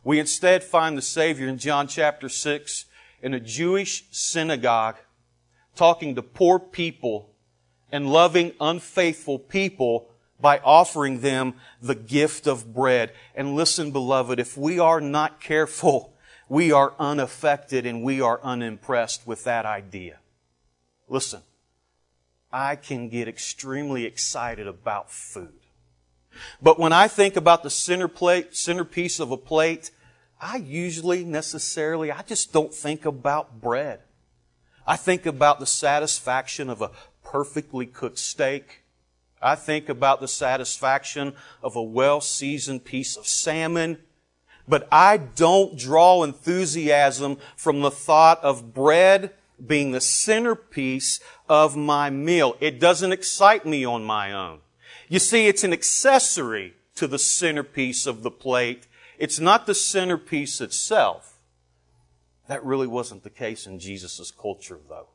We 0.04 0.20
instead 0.20 0.64
find 0.64 0.98
the 0.98 1.02
Savior 1.02 1.48
in 1.48 1.58
John 1.58 1.88
chapter 1.88 2.30
6 2.30 2.86
in 3.22 3.34
a 3.34 3.40
Jewish 3.40 4.06
synagogue 4.12 4.98
talking 5.76 6.16
to 6.16 6.22
poor 6.22 6.60
people 6.60 7.30
and 7.92 8.12
loving 8.12 8.54
unfaithful 8.60 9.40
people 9.40 10.11
by 10.42 10.60
offering 10.60 11.22
them 11.22 11.56
the 11.82 11.96
gift 11.96 12.48
of 12.48 12.74
bread. 12.74 13.14
And 13.36 13.56
listen, 13.56 13.92
beloved, 13.92 14.40
if 14.40 14.58
we 14.58 14.80
are 14.80 15.02
not 15.02 15.40
careful, 15.40 16.14
we 16.50 16.72
are 16.72 16.94
unaffected 17.00 17.86
and 17.86 18.04
we 18.04 18.22
are 18.22 18.40
unimpressed 18.44 19.26
with 19.26 19.44
that 19.46 19.66
idea. 19.66 20.18
Listen, 21.08 21.42
I 22.52 22.76
can 22.76 23.10
get 23.10 23.28
extremely 23.28 24.06
excited 24.06 24.68
about 24.68 25.12
food. 25.12 25.54
But 26.62 26.80
when 26.80 26.94
I 26.94 27.08
think 27.08 27.36
about 27.36 27.64
the 27.64 27.70
center 27.70 28.08
plate, 28.08 28.56
centerpiece 28.56 29.20
of 29.20 29.32
a 29.32 29.38
plate, 29.38 29.92
I 30.40 30.58
usually 30.58 31.24
necessarily, 31.24 32.12
I 32.12 32.22
just 32.24 32.52
don't 32.52 32.74
think 32.74 33.06
about 33.06 33.62
bread. 33.62 34.00
I 34.88 34.98
think 34.98 35.26
about 35.26 35.60
the 35.60 35.66
satisfaction 35.66 36.70
of 36.70 36.82
a 36.82 36.92
perfectly 37.24 37.86
cooked 37.86 38.18
steak 38.18 38.81
I 39.42 39.56
think 39.56 39.90
about 39.90 40.22
the 40.22 40.28
satisfaction 40.28 41.34
of 41.64 41.76
a 41.76 41.82
well-seasoned 41.82 42.86
piece 42.86 43.18
of 43.18 43.28
salmon. 43.28 43.98
But 44.68 44.88
I 44.92 45.18
don't 45.18 45.78
draw 45.78 46.24
enthusiasm 46.24 47.38
from 47.56 47.82
the 47.82 47.92
thought 47.92 48.44
of 48.44 48.74
bread 48.74 49.32
being 49.66 49.92
the 49.92 50.02
centerpiece 50.02 51.20
of 51.50 51.76
my 51.76 52.10
meal. 52.10 52.56
It 52.60 52.80
doesn't 52.80 53.12
excite 53.12 53.66
me 53.66 53.86
on 53.86 54.04
my 54.04 54.32
own. 54.32 54.60
You 55.10 55.20
see, 55.20 55.48
it's 55.48 55.64
an 55.64 55.74
accessory 55.74 56.76
to 56.96 57.08
the 57.08 57.20
centerpiece 57.20 58.06
of 58.08 58.24
the 58.24 58.32
plate. 58.32 58.88
It's 59.18 59.40
not 59.40 59.66
the 59.66 59.76
centerpiece 59.76 60.62
itself. 60.62 61.40
That 62.48 62.64
really 62.66 62.88
wasn't 62.88 63.24
the 63.24 63.30
case 63.30 63.68
in 63.68 63.80
Jesus' 63.80 64.32
culture, 64.32 64.80
though. 64.88 65.08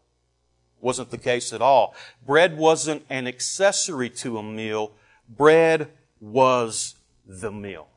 Wasn't 0.87 1.11
the 1.11 1.19
case 1.19 1.53
at 1.53 1.61
all. 1.61 1.97
Bread 2.25 2.57
wasn't 2.57 3.05
an 3.11 3.27
accessory 3.27 4.09
to 4.11 4.39
a 4.39 4.43
meal. 4.45 4.93
Bread 5.29 5.91
was 6.21 6.95
the 7.27 7.51
meal. 7.51 7.89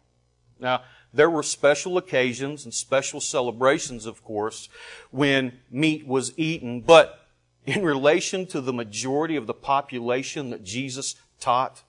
Now, 0.60 0.82
there 1.14 1.30
were 1.30 1.44
special 1.44 2.00
occasions 2.00 2.66
and 2.66 2.74
special 2.74 3.22
celebrations, 3.22 4.08
of 4.08 4.24
course, 4.24 4.70
when 5.12 5.60
meat 5.70 6.08
was 6.08 6.34
eaten, 6.36 6.82
but 6.82 7.28
in 7.64 7.84
relation 7.84 8.48
to 8.48 8.60
the 8.60 8.74
majority 8.74 9.36
of 9.36 9.46
the 9.46 9.54
population 9.54 10.50
that 10.50 10.64
Jesus 10.64 11.14
taught, 11.40 11.84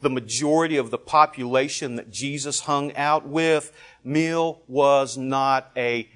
the 0.00 0.08
majority 0.08 0.78
of 0.78 0.90
the 0.90 0.96
population 0.96 1.96
that 1.96 2.10
Jesus 2.10 2.60
hung 2.60 2.96
out 2.96 3.28
with, 3.28 3.70
meal 4.02 4.62
was 4.66 5.18
not 5.18 5.70
a 5.76 6.08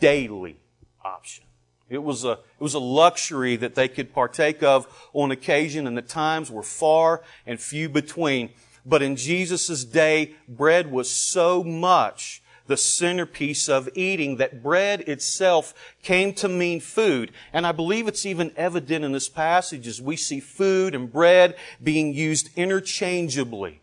daily 0.00 0.56
option. 1.04 1.44
It 1.88 2.02
was 2.02 2.24
a, 2.24 2.32
it 2.32 2.60
was 2.60 2.74
a 2.74 2.78
luxury 2.78 3.56
that 3.56 3.74
they 3.74 3.88
could 3.88 4.12
partake 4.12 4.62
of 4.62 4.86
on 5.12 5.30
occasion 5.30 5.86
and 5.86 5.96
the 5.96 6.02
times 6.02 6.50
were 6.50 6.62
far 6.62 7.22
and 7.46 7.60
few 7.60 7.88
between. 7.88 8.50
But 8.86 9.02
in 9.02 9.16
Jesus' 9.16 9.84
day, 9.84 10.34
bread 10.48 10.90
was 10.90 11.10
so 11.10 11.62
much 11.62 12.42
the 12.66 12.76
centerpiece 12.76 13.68
of 13.68 13.88
eating 13.94 14.36
that 14.36 14.62
bread 14.62 15.02
itself 15.02 15.74
came 16.02 16.32
to 16.34 16.48
mean 16.48 16.80
food. 16.80 17.30
And 17.52 17.66
I 17.66 17.72
believe 17.72 18.08
it's 18.08 18.24
even 18.24 18.52
evident 18.56 19.04
in 19.04 19.12
this 19.12 19.28
passage 19.28 19.86
as 19.86 20.00
we 20.00 20.16
see 20.16 20.40
food 20.40 20.94
and 20.94 21.12
bread 21.12 21.56
being 21.82 22.14
used 22.14 22.48
interchangeably. 22.56 23.80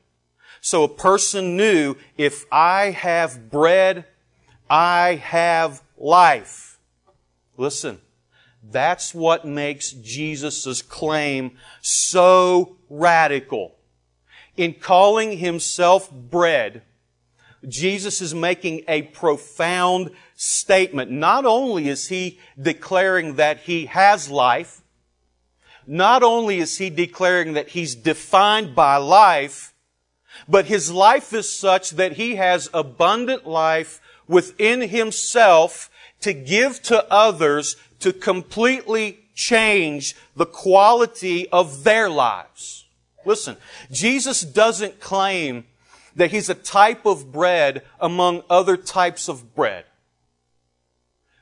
So 0.61 0.83
a 0.83 0.87
person 0.87 1.57
knew 1.57 1.95
if 2.17 2.45
I 2.51 2.91
have 2.91 3.49
bread, 3.49 4.05
I 4.69 5.15
have 5.15 5.81
life. 5.97 6.70
Listen, 7.61 8.01
that's 8.63 9.13
what 9.13 9.45
makes 9.45 9.91
Jesus' 9.91 10.81
claim 10.81 11.51
so 11.79 12.77
radical. 12.89 13.75
In 14.57 14.73
calling 14.73 15.37
himself 15.37 16.11
bread, 16.11 16.81
Jesus 17.67 18.19
is 18.19 18.33
making 18.33 18.83
a 18.87 19.03
profound 19.03 20.09
statement. 20.35 21.11
Not 21.11 21.45
only 21.45 21.87
is 21.87 22.07
he 22.07 22.39
declaring 22.59 23.35
that 23.35 23.59
he 23.59 23.85
has 23.85 24.27
life, 24.27 24.81
not 25.85 26.23
only 26.23 26.57
is 26.57 26.79
he 26.79 26.89
declaring 26.89 27.53
that 27.53 27.69
he's 27.69 27.93
defined 27.93 28.73
by 28.73 28.97
life, 28.97 29.75
but 30.49 30.65
his 30.65 30.89
life 30.89 31.31
is 31.31 31.55
such 31.55 31.91
that 31.91 32.13
he 32.13 32.37
has 32.37 32.71
abundant 32.73 33.45
life 33.45 34.01
within 34.27 34.81
himself 34.81 35.91
to 36.21 36.33
give 36.33 36.81
to 36.83 37.05
others 37.11 37.75
to 37.99 38.13
completely 38.13 39.19
change 39.35 40.15
the 40.35 40.45
quality 40.45 41.47
of 41.49 41.83
their 41.83 42.09
lives. 42.09 42.85
Listen, 43.25 43.57
Jesus 43.91 44.41
doesn't 44.41 44.99
claim 44.99 45.65
that 46.15 46.31
he's 46.31 46.49
a 46.49 46.55
type 46.55 47.05
of 47.05 47.31
bread 47.31 47.83
among 47.99 48.43
other 48.49 48.75
types 48.75 49.27
of 49.27 49.55
bread. 49.55 49.85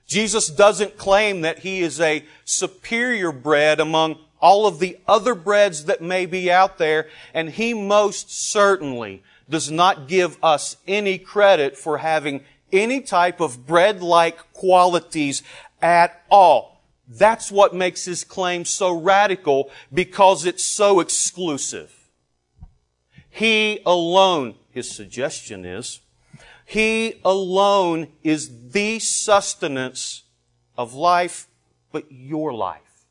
Jesus 0.07 0.47
doesn't 0.47 0.97
claim 0.97 1.41
that 1.41 1.59
he 1.59 1.81
is 1.81 2.01
a 2.01 2.25
superior 2.43 3.31
bread 3.31 3.79
among 3.79 4.17
all 4.41 4.65
of 4.65 4.79
the 4.79 4.97
other 5.07 5.35
breads 5.35 5.85
that 5.85 6.01
may 6.01 6.25
be 6.25 6.51
out 6.51 6.77
there, 6.77 7.07
and 7.33 7.49
he 7.49 7.73
most 7.73 8.31
certainly 8.31 9.21
does 9.49 9.69
not 9.69 10.07
give 10.07 10.37
us 10.43 10.77
any 10.87 11.17
credit 11.17 11.77
for 11.77 11.99
having 11.99 12.41
any 12.71 13.01
type 13.01 13.39
of 13.39 13.65
bread-like 13.65 14.53
qualities 14.53 15.43
at 15.81 16.23
all. 16.29 16.83
That's 17.07 17.51
what 17.51 17.73
makes 17.73 18.05
his 18.05 18.23
claim 18.23 18.65
so 18.65 18.91
radical 18.91 19.71
because 19.93 20.45
it's 20.45 20.63
so 20.63 20.99
exclusive. 20.99 21.93
He 23.29 23.79
alone, 23.85 24.55
his 24.71 24.91
suggestion 24.91 25.65
is, 25.65 26.01
he 26.65 27.19
alone 27.25 28.09
is 28.23 28.71
the 28.71 28.99
sustenance 28.99 30.23
of 30.77 30.93
life, 30.93 31.47
but 31.91 32.11
your 32.11 32.53
life. 32.53 33.05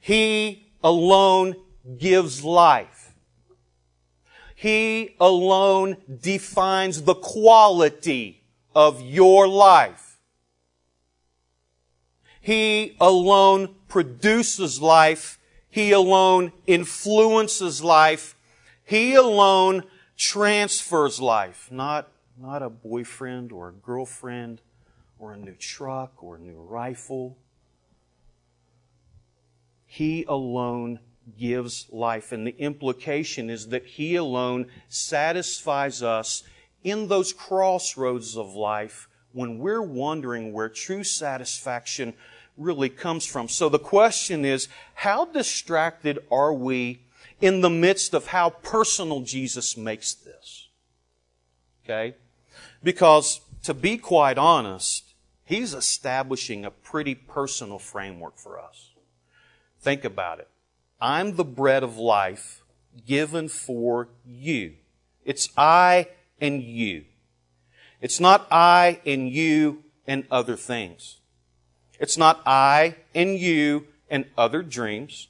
He 0.00 0.68
alone 0.82 1.56
gives 1.98 2.44
life. 2.44 3.14
He 4.54 5.16
alone 5.18 5.96
defines 6.20 7.02
the 7.02 7.16
quality 7.16 8.41
of 8.74 9.00
your 9.00 9.48
life. 9.48 10.18
He 12.40 12.96
alone 13.00 13.74
produces 13.88 14.80
life. 14.80 15.38
He 15.68 15.92
alone 15.92 16.52
influences 16.66 17.82
life. 17.82 18.36
He 18.84 19.14
alone 19.14 19.84
transfers 20.16 21.20
life, 21.20 21.68
not, 21.70 22.08
not 22.38 22.62
a 22.62 22.68
boyfriend 22.68 23.52
or 23.52 23.68
a 23.68 23.72
girlfriend 23.72 24.60
or 25.18 25.32
a 25.32 25.36
new 25.36 25.54
truck 25.54 26.22
or 26.22 26.36
a 26.36 26.38
new 26.38 26.60
rifle 26.60 27.38
he 29.92 30.24
alone 30.26 31.00
gives 31.38 31.86
life. 31.90 32.32
And 32.32 32.46
the 32.46 32.56
implication 32.56 33.50
is 33.50 33.68
that 33.68 33.84
He 33.84 34.16
alone 34.16 34.68
satisfies 34.88 36.02
us 36.02 36.44
in 36.84 37.08
those 37.08 37.32
crossroads 37.32 38.36
of 38.36 38.54
life 38.54 39.08
when 39.32 39.58
we're 39.58 39.82
wondering 39.82 40.52
where 40.52 40.68
true 40.68 41.04
satisfaction 41.04 42.14
really 42.56 42.88
comes 42.88 43.24
from. 43.24 43.48
So 43.48 43.68
the 43.68 43.78
question 43.78 44.44
is, 44.44 44.68
how 44.94 45.24
distracted 45.24 46.18
are 46.30 46.52
we 46.52 47.00
in 47.40 47.60
the 47.60 47.70
midst 47.70 48.14
of 48.14 48.28
how 48.28 48.50
personal 48.50 49.20
Jesus 49.20 49.76
makes 49.76 50.12
this? 50.12 50.68
Okay? 51.84 52.14
Because 52.82 53.40
to 53.64 53.74
be 53.74 53.96
quite 53.96 54.38
honest, 54.38 55.12
He's 55.52 55.74
establishing 55.74 56.64
a 56.64 56.70
pretty 56.70 57.14
personal 57.14 57.78
framework 57.78 58.38
for 58.38 58.58
us. 58.58 58.92
Think 59.80 60.02
about 60.02 60.38
it. 60.38 60.48
I'm 61.00 61.36
the 61.36 61.44
bread 61.44 61.82
of 61.82 61.98
life 61.98 62.62
given 63.06 63.48
for 63.48 64.08
you. 64.24 64.74
It's 65.24 65.50
I 65.56 66.08
and 66.42 66.62
you. 66.62 67.04
It's 68.02 68.20
not 68.20 68.48
I 68.50 69.00
and 69.06 69.30
you 69.30 69.84
and 70.06 70.26
other 70.30 70.56
things. 70.56 71.18
It's 72.00 72.18
not 72.18 72.42
I 72.44 72.96
and 73.14 73.38
you 73.38 73.86
and 74.10 74.26
other 74.36 74.62
dreams. 74.62 75.28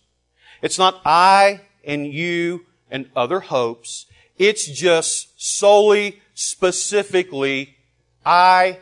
It's 0.63 0.79
not 0.79 1.03
I 1.05 1.61
and 1.85 2.07
you 2.07 2.65
and 2.91 3.11
other 3.15 3.41
hopes. 3.41 4.07
It's 4.39 4.67
just 4.67 5.41
solely, 5.41 6.23
specifically, 6.35 7.77
I 8.25 8.79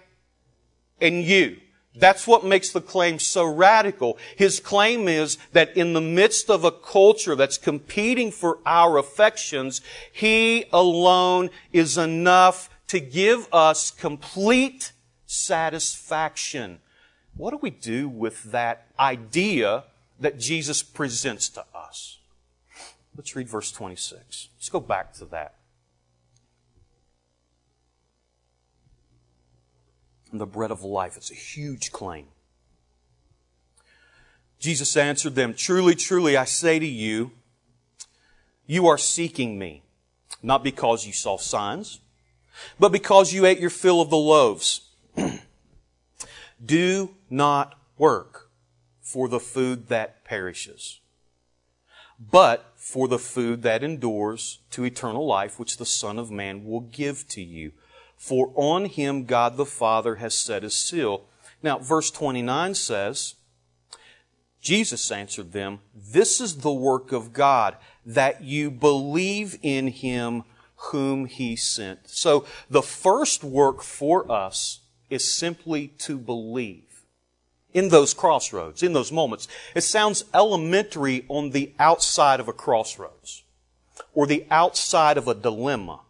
and 1.01 1.25
you. 1.25 1.57
That's 1.95 2.27
what 2.27 2.45
makes 2.45 2.71
the 2.71 2.81
claim 2.81 3.19
so 3.19 3.45
radical. 3.45 4.17
His 4.37 4.61
claim 4.61 5.09
is 5.09 5.39
that 5.53 5.77
in 5.77 5.93
the 5.93 6.01
midst 6.01 6.49
of 6.49 6.65
a 6.65 6.71
culture 6.71 7.35
that's 7.35 7.59
competing 7.59 8.31
for 8.31 8.59
our 8.65 8.97
affections, 8.97 9.81
He 10.13 10.67
alone 10.73 11.51
is 11.73 11.99
enough 11.99 12.71
to 12.89 13.01
give 13.01 13.49
us 13.53 13.91
complete 13.91 14.93
satisfaction. 15.27 16.79
What 17.37 17.51
do 17.51 17.59
we 17.59 17.71
do 17.71 18.09
with 18.09 18.51
that 18.53 18.87
idea 18.99 19.85
that 20.19 20.39
Jesus 20.39 20.83
presents 20.83 21.49
to 21.51 21.65
us? 21.75 22.19
Let's 23.17 23.35
read 23.35 23.49
verse 23.49 23.73
26. 23.73 24.49
Let's 24.57 24.69
go 24.69 24.81
back 24.81 25.13
to 25.15 25.25
that. 25.27 25.55
The 30.39 30.47
bread 30.47 30.71
of 30.71 30.83
life. 30.83 31.17
It's 31.17 31.31
a 31.31 31.35
huge 31.35 31.93
claim. 31.93 32.27
Jesus 34.59 34.97
answered 34.97 35.35
them, 35.35 35.55
Truly, 35.55 35.95
truly, 35.95 36.37
I 36.37 36.45
say 36.45 36.79
to 36.79 36.87
you, 36.87 37.33
you 38.67 38.87
are 38.87 38.99
seeking 38.99 39.59
me, 39.59 39.83
not 40.43 40.63
because 40.63 41.07
you 41.07 41.13
saw 41.13 41.39
signs, 41.39 42.01
but 42.79 42.93
because 42.93 43.33
you 43.33 43.47
ate 43.47 43.59
your 43.59 43.71
fill 43.71 44.01
of 44.01 44.11
the 44.11 44.17
loaves. 44.17 44.83
Do 46.65 47.15
not 47.29 47.79
work 47.97 48.51
for 49.01 49.29
the 49.29 49.41
food 49.41 49.89
that 49.89 50.25
perishes, 50.25 51.01
but 52.19 52.73
for 52.77 53.09
the 53.09 53.19
food 53.19 53.63
that 53.63 53.83
endures 53.83 54.59
to 54.71 54.85
eternal 54.85 55.27
life, 55.27 55.59
which 55.59 55.79
the 55.79 55.87
Son 55.87 56.19
of 56.19 56.31
Man 56.31 56.65
will 56.65 56.81
give 56.81 57.27
to 57.29 57.43
you 57.43 57.73
for 58.21 58.53
on 58.55 58.85
him 58.85 59.25
God 59.25 59.57
the 59.57 59.65
Father 59.65 60.17
has 60.17 60.35
set 60.35 60.63
his 60.63 60.75
seal. 60.75 61.25
Now, 61.63 61.79
verse 61.79 62.11
29 62.11 62.75
says, 62.75 63.35
Jesus 64.61 65.11
answered 65.11 65.53
them, 65.53 65.81
This 65.95 66.39
is 66.39 66.59
the 66.59 66.73
work 66.73 67.13
of 67.13 67.33
God, 67.33 67.79
that 68.05 68.45
you 68.45 68.71
believe 68.71 69.59
in 69.63 69.89
him 69.89 70.45
whom 70.91 71.25
he 71.25 71.57
sent. 71.57 72.11
So 72.11 72.45
the 72.69 72.83
first 72.83 73.43
work 73.43 73.83
for 73.83 74.31
us 74.31 74.81
is 75.09 75.25
simply 75.25 75.89
to 75.99 76.19
believe 76.19 77.05
in 77.73 77.89
those 77.89 78.13
crossroads, 78.13 78.83
in 78.83 78.93
those 78.93 79.11
moments. 79.11 79.49
It 79.75 79.81
sounds 79.81 80.27
elementary 80.35 81.25
on 81.29 81.51
the 81.51 81.73
outside 81.79 82.39
of 82.39 82.49
a 82.49 82.53
crossroads 82.53 83.45
or 84.13 84.27
the 84.27 84.45
outside 84.51 85.17
of 85.17 85.27
a 85.27 85.35
dilemma 85.35 86.01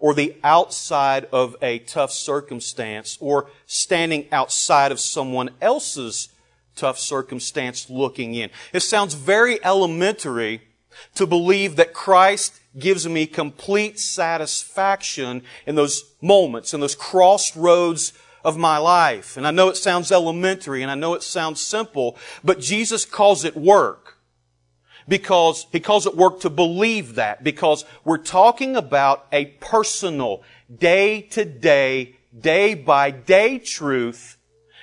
or 0.00 0.14
the 0.14 0.34
outside 0.42 1.26
of 1.32 1.54
a 1.62 1.78
tough 1.80 2.10
circumstance 2.10 3.16
or 3.20 3.50
standing 3.66 4.26
outside 4.32 4.90
of 4.90 4.98
someone 4.98 5.50
else's 5.60 6.30
tough 6.74 6.98
circumstance 6.98 7.88
looking 7.90 8.34
in. 8.34 8.50
It 8.72 8.80
sounds 8.80 9.14
very 9.14 9.62
elementary 9.64 10.62
to 11.14 11.26
believe 11.26 11.76
that 11.76 11.92
Christ 11.92 12.60
gives 12.78 13.06
me 13.06 13.26
complete 13.26 13.98
satisfaction 13.98 15.42
in 15.66 15.74
those 15.74 16.14
moments, 16.20 16.74
in 16.74 16.80
those 16.80 16.94
crossroads 16.94 18.12
of 18.44 18.56
my 18.56 18.78
life. 18.78 19.36
And 19.36 19.46
I 19.46 19.50
know 19.50 19.68
it 19.68 19.76
sounds 19.76 20.10
elementary 20.10 20.82
and 20.82 20.90
I 20.90 20.94
know 20.94 21.14
it 21.14 21.22
sounds 21.22 21.60
simple, 21.60 22.16
but 22.42 22.60
Jesus 22.60 23.04
calls 23.04 23.44
it 23.44 23.56
work 23.56 24.09
because 25.10 25.66
he 25.72 25.80
calls 25.80 26.06
it 26.06 26.16
work 26.16 26.40
to 26.40 26.48
believe 26.48 27.16
that 27.16 27.42
because 27.42 27.84
we're 28.04 28.16
talking 28.16 28.76
about 28.76 29.26
a 29.32 29.46
personal, 29.46 30.42
day 30.74 31.20
to 31.20 31.44
day, 31.44 32.14
day 32.38 32.74
by 32.74 33.10
day 33.10 33.58
truth 33.58 34.38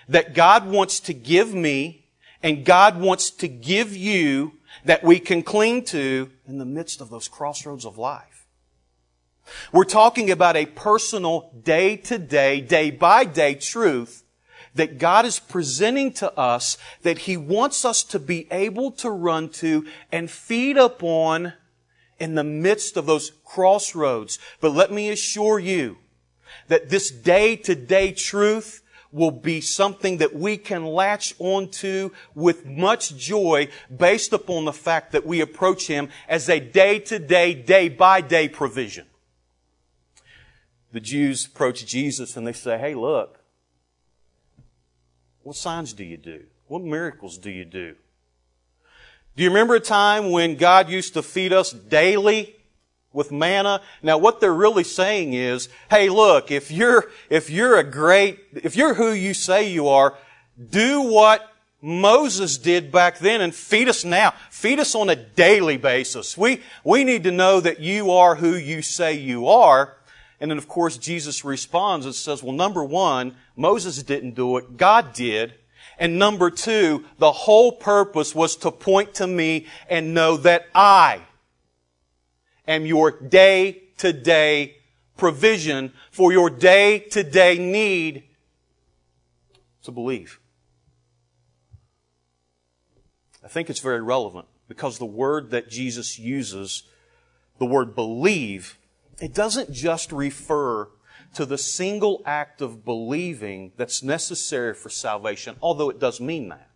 that 0.09 0.35
God 0.35 0.67
wants 0.67 0.99
to 0.99 1.13
give 1.13 1.53
me 1.53 2.05
and 2.43 2.65
God 2.65 2.99
wants 2.99 3.31
to 3.31 3.47
give 3.47 3.95
you 3.95 4.51
that 4.83 5.01
we 5.01 5.17
can 5.17 5.43
cling 5.43 5.85
to 5.85 6.29
in 6.45 6.57
the 6.57 6.65
midst 6.65 6.99
of 6.99 7.09
those 7.09 7.29
crossroads 7.29 7.85
of 7.85 7.97
life. 7.97 8.45
We're 9.71 9.85
talking 9.85 10.29
about 10.29 10.57
a 10.57 10.65
personal 10.65 11.53
day 11.63 11.95
to 11.95 12.19
day, 12.19 12.59
day 12.59 12.91
by 12.91 13.23
day 13.23 13.55
truth 13.55 14.25
that 14.77 14.97
God 14.97 15.25
is 15.25 15.39
presenting 15.39 16.13
to 16.13 16.31
us 16.39 16.77
that 17.01 17.19
He 17.19 17.37
wants 17.37 17.83
us 17.83 18.03
to 18.05 18.19
be 18.19 18.47
able 18.51 18.91
to 18.93 19.09
run 19.09 19.49
to 19.49 19.85
and 20.11 20.31
feed 20.31 20.77
upon 20.77 21.53
in 22.19 22.35
the 22.35 22.43
midst 22.43 22.97
of 22.97 23.05
those 23.05 23.31
crossroads. 23.45 24.39
But 24.59 24.71
let 24.71 24.91
me 24.91 25.09
assure 25.09 25.59
you 25.59 25.97
that 26.67 26.89
this 26.89 27.11
day 27.11 27.55
to 27.57 27.75
day 27.75 28.11
truth 28.11 28.81
will 29.11 29.31
be 29.31 29.61
something 29.61 30.17
that 30.17 30.35
we 30.35 30.57
can 30.57 30.85
latch 30.85 31.33
onto 31.39 32.11
with 32.35 32.65
much 32.65 33.15
joy 33.15 33.69
based 33.95 34.33
upon 34.33 34.65
the 34.65 34.73
fact 34.73 35.11
that 35.11 35.25
we 35.25 35.41
approach 35.41 35.87
Him 35.87 36.09
as 36.27 36.49
a 36.49 36.59
day 36.59 36.99
to 36.99 37.19
day, 37.19 37.53
day 37.53 37.89
by 37.89 38.21
day 38.21 38.47
provision. 38.49 39.05
The 40.91 40.99
Jews 40.99 41.45
approach 41.45 41.85
Jesus 41.85 42.37
and 42.37 42.45
they 42.45 42.53
say, 42.53 42.77
Hey, 42.77 42.95
look, 42.95 43.36
what 45.47 45.55
signs 45.55 45.93
do 45.93 46.03
you 46.03 46.17
do? 46.17 46.43
What 46.67 46.81
miracles 46.81 47.37
do 47.37 47.49
you 47.49 47.63
do? 47.63 47.95
Do 49.37 49.43
you 49.43 49.49
remember 49.49 49.75
a 49.75 49.79
time 49.79 50.31
when 50.31 50.57
God 50.57 50.89
used 50.89 51.13
to 51.13 51.23
feed 51.23 51.53
us 51.53 51.71
daily 51.71 52.53
with 53.13 53.31
manna? 53.31 53.81
Now 54.03 54.17
what 54.17 54.41
they're 54.41 54.53
really 54.53 54.83
saying 54.83 55.31
is, 55.31 55.69
hey 55.89 56.09
look, 56.09 56.51
if 56.51 56.69
you're, 56.69 57.09
if 57.29 57.49
you're 57.49 57.77
a 57.77 57.83
great, 57.85 58.39
if 58.55 58.75
you're 58.75 58.95
who 58.95 59.13
you 59.13 59.33
say 59.33 59.71
you 59.71 59.87
are, 59.87 60.15
do 60.69 61.03
what 61.03 61.49
Moses 61.81 62.57
did 62.57 62.91
back 62.91 63.19
then 63.19 63.39
and 63.39 63.55
feed 63.55 63.87
us 63.87 64.03
now. 64.03 64.33
Feed 64.49 64.81
us 64.81 64.95
on 64.95 65.09
a 65.09 65.15
daily 65.15 65.77
basis. 65.77 66.37
We, 66.37 66.61
we 66.83 67.05
need 67.05 67.23
to 67.23 67.31
know 67.31 67.61
that 67.61 67.79
you 67.79 68.11
are 68.11 68.35
who 68.35 68.53
you 68.53 68.81
say 68.81 69.13
you 69.13 69.47
are. 69.47 69.95
And 70.39 70.51
then 70.51 70.57
of 70.57 70.67
course 70.67 70.97
Jesus 70.97 71.43
responds 71.43 72.05
and 72.05 72.13
says, 72.13 72.43
well 72.43 72.53
number 72.53 72.83
one, 72.83 73.35
Moses 73.55 74.03
didn't 74.03 74.35
do 74.35 74.57
it, 74.57 74.77
God 74.77 75.13
did. 75.13 75.55
And 75.99 76.19
number 76.19 76.51
two, 76.51 77.05
the 77.17 77.31
whole 77.31 77.71
purpose 77.71 78.35
was 78.35 78.55
to 78.57 78.71
point 78.71 79.15
to 79.15 79.25
me 79.25 79.65
and 79.89 80.13
know 80.13 80.37
that 80.37 80.67
I 80.75 81.21
am 82.67 82.85
your 82.85 83.11
day 83.11 83.83
to 83.97 84.13
day 84.13 84.75
provision 85.17 85.91
for 86.11 86.31
your 86.31 86.49
day 86.49 86.99
to 86.99 87.23
day 87.23 87.57
need 87.57 88.23
to 89.83 89.91
believe. 89.91 90.39
I 93.43 93.47
think 93.47 93.69
it's 93.69 93.79
very 93.79 94.01
relevant 94.01 94.45
because 94.67 94.97
the 94.97 95.05
word 95.05 95.51
that 95.51 95.69
Jesus 95.69 96.19
uses, 96.19 96.83
the 97.57 97.65
word 97.65 97.95
believe, 97.95 98.77
it 99.19 99.33
doesn't 99.33 99.71
just 99.71 100.11
refer 100.11 100.89
to 101.33 101.45
the 101.45 101.57
single 101.57 102.21
act 102.25 102.61
of 102.61 102.85
believing 102.85 103.71
that's 103.77 104.01
necessary 104.01 104.73
for 104.73 104.89
salvation, 104.89 105.55
although 105.61 105.89
it 105.89 105.99
does 105.99 106.19
mean 106.21 106.49
that. 106.49 106.69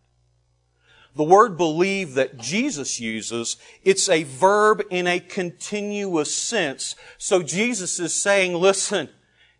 The 1.15 1.23
word 1.23 1.57
believe 1.57 2.13
that 2.13 2.37
Jesus 2.37 2.99
uses, 2.99 3.57
it's 3.83 4.07
a 4.07 4.23
verb 4.23 4.83
in 4.89 5.07
a 5.07 5.19
continuous 5.19 6.33
sense. 6.33 6.95
So 7.17 7.43
Jesus 7.43 7.99
is 7.99 8.13
saying, 8.13 8.53
listen, 8.53 9.09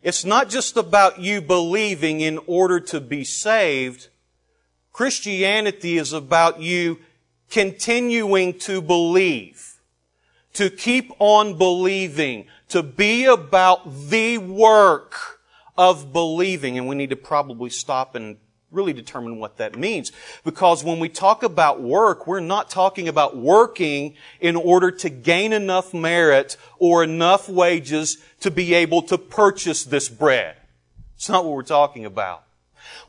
it's 0.02 0.24
not 0.24 0.50
just 0.50 0.78
about 0.78 1.20
you 1.20 1.41
believing 1.41 2.22
in 2.22 2.39
order 2.48 2.80
to 2.80 3.02
be 3.02 3.24
saved. 3.24 4.08
Christianity 4.94 5.98
is 5.98 6.13
about 6.13 6.62
you 6.62 7.00
continuing 7.50 8.58
to 8.60 8.82
believe, 8.82 9.71
to 10.54 10.70
keep 10.70 11.12
on 11.20 11.58
believing, 11.58 12.48
to 12.70 12.84
be 12.84 13.26
about 13.26 14.10
the 14.10 14.38
work 14.38 15.40
of 15.78 16.12
believing. 16.14 16.78
And 16.78 16.88
we 16.88 16.96
need 16.96 17.10
to 17.12 17.16
probably 17.16 17.70
stop 17.70 18.16
and 18.16 18.38
really 18.72 18.94
determine 18.94 19.38
what 19.38 19.58
that 19.58 19.78
means. 19.78 20.12
Because 20.44 20.84
when 20.84 21.00
we 21.00 21.10
talk 21.10 21.44
about 21.44 21.82
work, 21.82 22.26
we're 22.26 22.40
not 22.40 22.70
talking 22.70 23.08
about 23.08 23.36
working 23.36 24.16
in 24.40 24.56
order 24.56 24.92
to 24.92 25.10
gain 25.10 25.54
enough 25.54 25.94
merit 25.94 26.58
or 26.80 27.04
enough 27.04 27.50
wages 27.50 28.18
to 28.40 28.50
be 28.50 28.74
able 28.74 29.02
to 29.04 29.18
purchase 29.18 29.84
this 29.84 30.08
bread. 30.08 30.56
It's 31.16 31.30
not 31.30 31.44
what 31.46 31.54
we're 31.54 31.64
talking 31.64 32.06
about. 32.06 32.44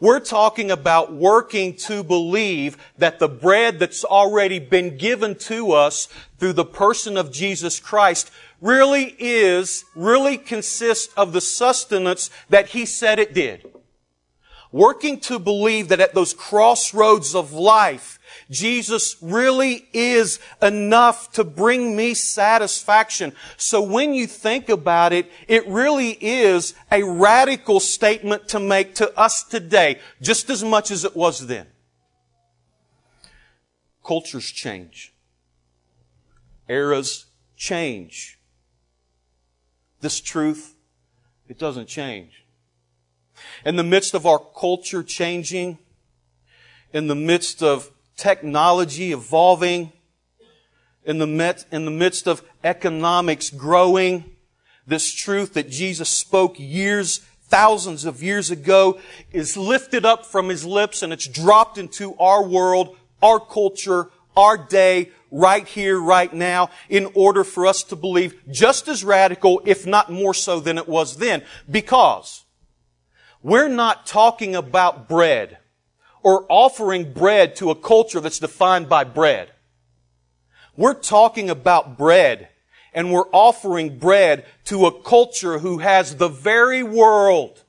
We're 0.02 0.18
talking 0.18 0.72
about 0.72 1.12
working 1.12 1.76
to 1.86 2.02
believe 2.02 2.76
that 2.98 3.20
the 3.20 3.28
bread 3.28 3.78
that's 3.78 4.04
already 4.04 4.58
been 4.58 4.98
given 4.98 5.36
to 5.46 5.70
us 5.70 6.08
through 6.38 6.54
the 6.54 6.64
person 6.64 7.16
of 7.16 7.30
Jesus 7.30 7.78
Christ 7.78 8.28
really 8.60 9.14
is, 9.20 9.84
really 9.94 10.38
consists 10.38 11.14
of 11.14 11.32
the 11.32 11.40
sustenance 11.40 12.30
that 12.48 12.70
He 12.70 12.84
said 12.84 13.20
it 13.20 13.32
did. 13.32 13.64
Working 14.72 15.20
to 15.20 15.38
believe 15.38 15.86
that 15.86 16.00
at 16.00 16.14
those 16.14 16.34
crossroads 16.34 17.36
of 17.36 17.52
life, 17.52 18.18
Jesus 18.50 19.16
really 19.20 19.88
is 19.92 20.38
enough 20.60 21.32
to 21.32 21.44
bring 21.44 21.96
me 21.96 22.14
satisfaction. 22.14 23.32
So 23.56 23.82
when 23.82 24.14
you 24.14 24.26
think 24.26 24.68
about 24.68 25.12
it, 25.12 25.30
it 25.48 25.66
really 25.66 26.10
is 26.20 26.74
a 26.90 27.02
radical 27.02 27.80
statement 27.80 28.48
to 28.48 28.60
make 28.60 28.94
to 28.96 29.16
us 29.18 29.44
today, 29.44 30.00
just 30.20 30.50
as 30.50 30.62
much 30.62 30.90
as 30.90 31.04
it 31.04 31.16
was 31.16 31.46
then. 31.46 31.66
Cultures 34.04 34.50
change. 34.50 35.14
Eras 36.68 37.26
change. 37.56 38.38
This 40.00 40.20
truth, 40.20 40.74
it 41.48 41.58
doesn't 41.58 41.86
change. 41.86 42.44
In 43.64 43.76
the 43.76 43.84
midst 43.84 44.14
of 44.14 44.26
our 44.26 44.38
culture 44.38 45.02
changing, 45.02 45.78
in 46.92 47.06
the 47.06 47.14
midst 47.14 47.62
of 47.62 47.90
technology 48.16 49.12
evolving, 49.12 49.92
in 51.04 51.18
the, 51.18 51.26
midst, 51.26 51.66
in 51.72 51.84
the 51.84 51.90
midst 51.90 52.28
of 52.28 52.42
economics 52.62 53.50
growing, 53.50 54.24
this 54.86 55.12
truth 55.12 55.54
that 55.54 55.70
Jesus 55.70 56.08
spoke 56.08 56.58
years, 56.58 57.18
thousands 57.52 58.04
of 58.04 58.22
years 58.22 58.50
ago 58.50 58.98
is 59.32 59.56
lifted 59.56 60.04
up 60.04 60.24
from 60.24 60.48
his 60.48 60.64
lips 60.64 61.02
and 61.02 61.12
it's 61.12 61.26
dropped 61.26 61.76
into 61.76 62.14
our 62.16 62.42
world, 62.42 62.96
our 63.22 63.38
culture, 63.38 64.10
our 64.36 64.56
day, 64.56 65.10
right 65.30 65.66
here, 65.66 65.98
right 65.98 66.32
now, 66.32 66.70
in 66.88 67.10
order 67.14 67.44
for 67.44 67.66
us 67.66 67.82
to 67.84 67.96
believe 67.96 68.40
just 68.50 68.88
as 68.88 69.04
radical, 69.04 69.60
if 69.64 69.86
not 69.86 70.10
more 70.10 70.34
so 70.34 70.60
than 70.60 70.78
it 70.78 70.88
was 70.88 71.16
then. 71.16 71.42
Because 71.70 72.44
we're 73.42 73.68
not 73.68 74.06
talking 74.06 74.54
about 74.54 75.08
bread 75.08 75.58
or 76.22 76.46
offering 76.48 77.12
bread 77.12 77.56
to 77.56 77.70
a 77.70 77.74
culture 77.74 78.20
that's 78.20 78.38
defined 78.38 78.88
by 78.88 79.04
bread. 79.04 79.50
We're 80.76 80.94
talking 80.94 81.50
about 81.50 81.98
bread 81.98 82.48
and 82.94 83.12
we're 83.12 83.28
offering 83.32 83.98
bread 83.98 84.44
to 84.66 84.86
a 84.86 85.02
culture 85.02 85.58
who 85.58 85.78
has 85.78 86.16
the 86.16 86.28
very 86.28 86.82
world, 86.82 87.62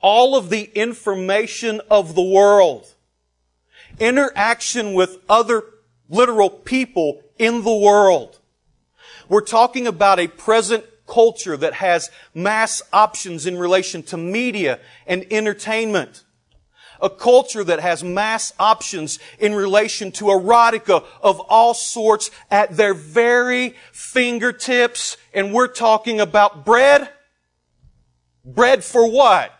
all 0.00 0.36
of 0.36 0.50
the 0.50 0.70
information 0.74 1.80
of 1.90 2.14
the 2.14 2.22
world, 2.22 2.86
interaction 3.98 4.94
with 4.94 5.18
other 5.28 5.64
literal 6.08 6.50
people 6.50 7.22
in 7.38 7.62
the 7.62 7.76
world. 7.76 8.38
We're 9.28 9.40
talking 9.40 9.86
about 9.86 10.20
a 10.20 10.28
present 10.28 10.84
culture 11.06 11.56
that 11.56 11.74
has 11.74 12.10
mass 12.34 12.82
options 12.92 13.46
in 13.46 13.58
relation 13.58 14.02
to 14.04 14.16
media 14.16 14.80
and 15.06 15.26
entertainment. 15.30 16.24
A 17.00 17.10
culture 17.10 17.64
that 17.64 17.80
has 17.80 18.02
mass 18.02 18.52
options 18.58 19.18
in 19.38 19.54
relation 19.54 20.12
to 20.12 20.26
erotica 20.26 21.04
of 21.22 21.40
all 21.40 21.74
sorts 21.74 22.30
at 22.50 22.76
their 22.76 22.94
very 22.94 23.74
fingertips. 23.92 25.16
And 25.34 25.52
we're 25.52 25.68
talking 25.68 26.20
about 26.20 26.64
bread. 26.64 27.10
Bread 28.44 28.84
for 28.84 29.10
what? 29.10 29.52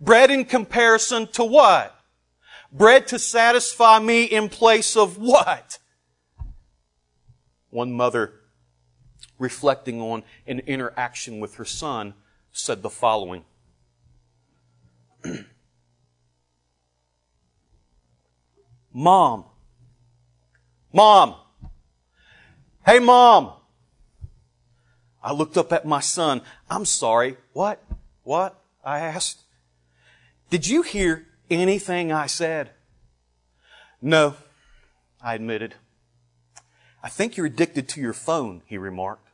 Bread 0.00 0.30
in 0.30 0.44
comparison 0.44 1.26
to 1.28 1.44
what? 1.44 1.94
Bread 2.72 3.06
to 3.08 3.18
satisfy 3.18 3.98
me 3.98 4.24
in 4.24 4.48
place 4.48 4.96
of 4.96 5.18
what? 5.18 5.78
One 7.70 7.92
mother, 7.92 8.32
reflecting 9.38 10.00
on 10.00 10.22
an 10.46 10.60
interaction 10.60 11.38
with 11.40 11.56
her 11.56 11.64
son, 11.64 12.14
said 12.52 12.82
the 12.82 12.90
following. 12.90 13.44
Mom. 18.92 19.44
Mom. 20.92 21.34
Hey, 22.84 22.98
mom. 22.98 23.52
I 25.22 25.32
looked 25.32 25.56
up 25.56 25.72
at 25.72 25.86
my 25.86 26.00
son. 26.00 26.42
I'm 26.68 26.84
sorry. 26.84 27.36
What? 27.52 27.82
What? 28.24 28.60
I 28.84 28.98
asked. 28.98 29.40
Did 30.50 30.66
you 30.66 30.82
hear 30.82 31.26
anything 31.48 32.12
I 32.12 32.26
said? 32.26 32.70
No, 34.00 34.34
I 35.22 35.34
admitted. 35.34 35.76
I 37.02 37.08
think 37.08 37.36
you're 37.36 37.46
addicted 37.46 37.88
to 37.90 38.00
your 38.00 38.12
phone, 38.12 38.62
he 38.66 38.76
remarked. 38.78 39.28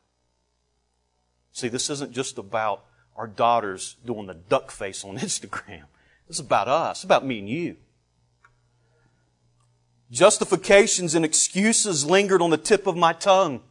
See, 1.53 1.69
this 1.69 1.91
isn't 1.91 2.13
just 2.13 2.39
about 2.39 2.85
our 3.17 3.27
daughters 3.27 3.97
doing 4.05 4.27
the 4.27 4.35
duck 4.35 4.71
face 4.71 5.05
on 5.05 5.17
Instagram. 5.19 5.85
This 6.27 6.37
is 6.37 6.41
about 6.41 6.69
us, 6.69 7.03
about 7.03 7.25
me 7.25 7.39
and 7.39 7.49
you. 7.49 7.77
Justifications 10.11 11.15
and 11.15 11.25
excuses 11.25 12.07
lingered 12.07 12.41
on 12.41 12.51
the 12.51 12.57
tip 12.57 12.87
of 12.87 12.97
my 12.97 13.13
tongue. 13.13 13.63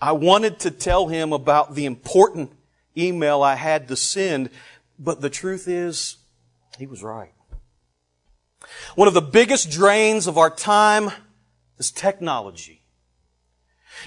I 0.00 0.12
wanted 0.12 0.58
to 0.60 0.70
tell 0.70 1.08
him 1.08 1.32
about 1.32 1.74
the 1.74 1.86
important 1.86 2.52
email 2.96 3.42
I 3.42 3.54
had 3.54 3.88
to 3.88 3.96
send, 3.96 4.50
but 4.98 5.20
the 5.20 5.30
truth 5.30 5.68
is, 5.68 6.16
He 6.78 6.86
was 6.86 7.02
right. 7.02 7.32
One 8.94 9.08
of 9.08 9.14
the 9.14 9.20
biggest 9.20 9.70
drains 9.70 10.26
of 10.26 10.38
our 10.38 10.50
time 10.50 11.10
is 11.78 11.90
technology. 11.90 12.82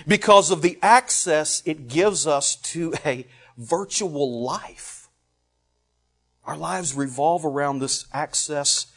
Because 0.07 0.51
of 0.51 0.61
the 0.61 0.77
access 0.81 1.61
it 1.65 1.87
gives 1.87 2.27
us 2.27 2.55
to 2.55 2.93
a 3.05 3.25
virtual 3.57 4.43
life. 4.43 5.09
Our 6.45 6.57
lives 6.57 6.93
revolve 6.93 7.45
around 7.45 7.79
this 7.79 8.05
access 8.13 8.87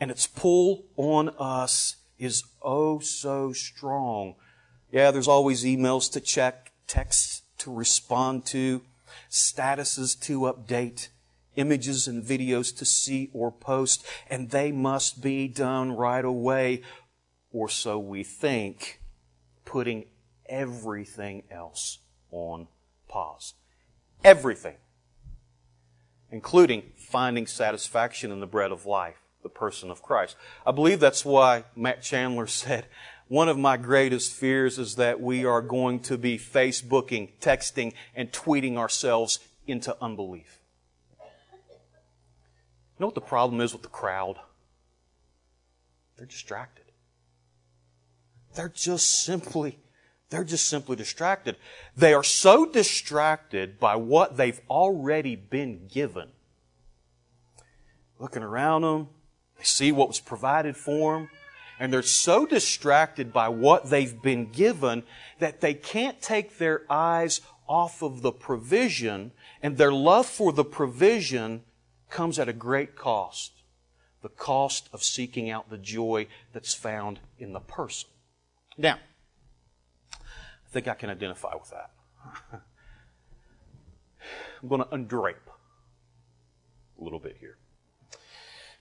and 0.00 0.10
its 0.10 0.26
pull 0.26 0.84
on 0.96 1.30
us 1.38 1.96
is 2.18 2.44
oh 2.62 2.98
so 2.98 3.52
strong. 3.52 4.34
Yeah, 4.90 5.10
there's 5.10 5.28
always 5.28 5.64
emails 5.64 6.10
to 6.12 6.20
check, 6.20 6.72
texts 6.86 7.42
to 7.58 7.72
respond 7.72 8.46
to, 8.46 8.82
statuses 9.30 10.18
to 10.22 10.40
update, 10.40 11.08
images 11.56 12.06
and 12.06 12.24
videos 12.24 12.76
to 12.78 12.84
see 12.84 13.30
or 13.32 13.50
post, 13.50 14.06
and 14.30 14.50
they 14.50 14.72
must 14.72 15.22
be 15.22 15.48
done 15.48 15.92
right 15.92 16.24
away, 16.24 16.82
or 17.52 17.68
so 17.68 17.98
we 17.98 18.22
think, 18.22 19.00
putting 19.64 20.04
everything 20.46 21.42
else 21.50 21.98
on 22.30 22.68
pause. 23.08 23.54
Everything. 24.24 24.76
Including 26.30 26.92
finding 26.96 27.46
satisfaction 27.46 28.30
in 28.30 28.40
the 28.40 28.46
bread 28.46 28.70
of 28.70 28.86
life, 28.86 29.22
the 29.48 29.58
person 29.58 29.90
of 29.90 30.02
Christ. 30.02 30.36
I 30.66 30.72
believe 30.72 31.00
that's 31.00 31.24
why 31.24 31.64
Matt 31.74 32.02
Chandler 32.02 32.46
said, 32.62 32.86
one 33.28 33.48
of 33.48 33.58
my 33.58 33.76
greatest 33.76 34.32
fears 34.32 34.78
is 34.78 34.96
that 34.96 35.20
we 35.20 35.44
are 35.44 35.60
going 35.60 36.00
to 36.00 36.16
be 36.16 36.38
Facebooking, 36.38 37.30
texting, 37.40 37.92
and 38.14 38.32
tweeting 38.32 38.76
ourselves 38.76 39.40
into 39.66 39.94
unbelief. 40.02 40.60
You 41.20 43.04
know 43.04 43.06
what 43.06 43.14
the 43.14 43.20
problem 43.20 43.60
is 43.60 43.72
with 43.72 43.82
the 43.82 43.88
crowd? 43.88 44.38
They're 46.16 46.26
distracted. 46.26 46.86
They're 48.54 48.70
just 48.70 49.24
simply, 49.24 49.78
they're 50.30 50.42
just 50.42 50.66
simply 50.66 50.96
distracted. 50.96 51.56
They 51.96 52.14
are 52.14 52.24
so 52.24 52.66
distracted 52.66 53.78
by 53.78 53.96
what 53.96 54.36
they've 54.36 54.60
already 54.68 55.36
been 55.36 55.86
given. 55.86 56.30
Looking 58.18 58.42
around 58.42 58.82
them, 58.82 59.08
they 59.58 59.64
see 59.64 59.92
what 59.92 60.08
was 60.08 60.20
provided 60.20 60.76
for 60.76 61.14
them, 61.14 61.30
and 61.78 61.92
they're 61.92 62.02
so 62.02 62.46
distracted 62.46 63.32
by 63.32 63.48
what 63.48 63.90
they've 63.90 64.20
been 64.22 64.50
given 64.50 65.02
that 65.38 65.60
they 65.60 65.74
can't 65.74 66.20
take 66.20 66.58
their 66.58 66.82
eyes 66.90 67.40
off 67.68 68.02
of 68.02 68.22
the 68.22 68.32
provision, 68.32 69.32
and 69.62 69.76
their 69.76 69.92
love 69.92 70.26
for 70.26 70.52
the 70.52 70.64
provision 70.64 71.62
comes 72.08 72.38
at 72.38 72.48
a 72.48 72.52
great 72.52 72.96
cost. 72.96 73.52
The 74.22 74.28
cost 74.28 74.88
of 74.92 75.02
seeking 75.02 75.50
out 75.50 75.70
the 75.70 75.78
joy 75.78 76.26
that's 76.52 76.74
found 76.74 77.20
in 77.38 77.52
the 77.52 77.60
person. 77.60 78.08
Now, 78.76 78.98
I 80.12 80.70
think 80.70 80.88
I 80.88 80.94
can 80.94 81.10
identify 81.10 81.54
with 81.54 81.70
that. 81.70 81.90
I'm 84.62 84.68
going 84.68 84.80
to 84.80 84.88
undrape 84.88 85.36
a 87.00 87.04
little 87.04 87.20
bit 87.20 87.36
here. 87.38 87.58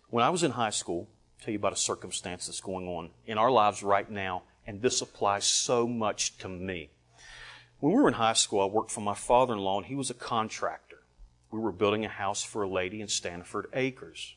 When 0.09 0.23
I 0.23 0.29
was 0.29 0.43
in 0.43 0.51
high 0.51 0.69
school, 0.69 1.09
I'll 1.09 1.45
tell 1.45 1.51
you 1.51 1.59
about 1.59 1.73
a 1.73 1.77
circumstance 1.77 2.45
that's 2.45 2.61
going 2.61 2.87
on 2.87 3.09
in 3.25 3.37
our 3.37 3.51
lives 3.51 3.83
right 3.83 4.09
now, 4.09 4.43
and 4.65 4.81
this 4.81 5.01
applies 5.01 5.43
so 5.43 5.85
much 5.85 6.37
to 6.37 6.47
me. 6.47 6.91
When 7.81 7.91
we 7.91 8.01
were 8.01 8.07
in 8.07 8.13
high 8.13 8.33
school, 8.33 8.61
I 8.61 8.65
worked 8.65 8.89
for 8.89 9.01
my 9.01 9.13
father 9.13 9.53
in 9.53 9.59
law, 9.59 9.77
and 9.77 9.85
he 9.85 9.95
was 9.95 10.09
a 10.09 10.13
contractor. 10.13 11.03
We 11.51 11.59
were 11.59 11.73
building 11.73 12.05
a 12.05 12.09
house 12.09 12.41
for 12.41 12.63
a 12.63 12.69
lady 12.69 13.01
in 13.01 13.09
Stanford 13.09 13.67
Acres. 13.73 14.35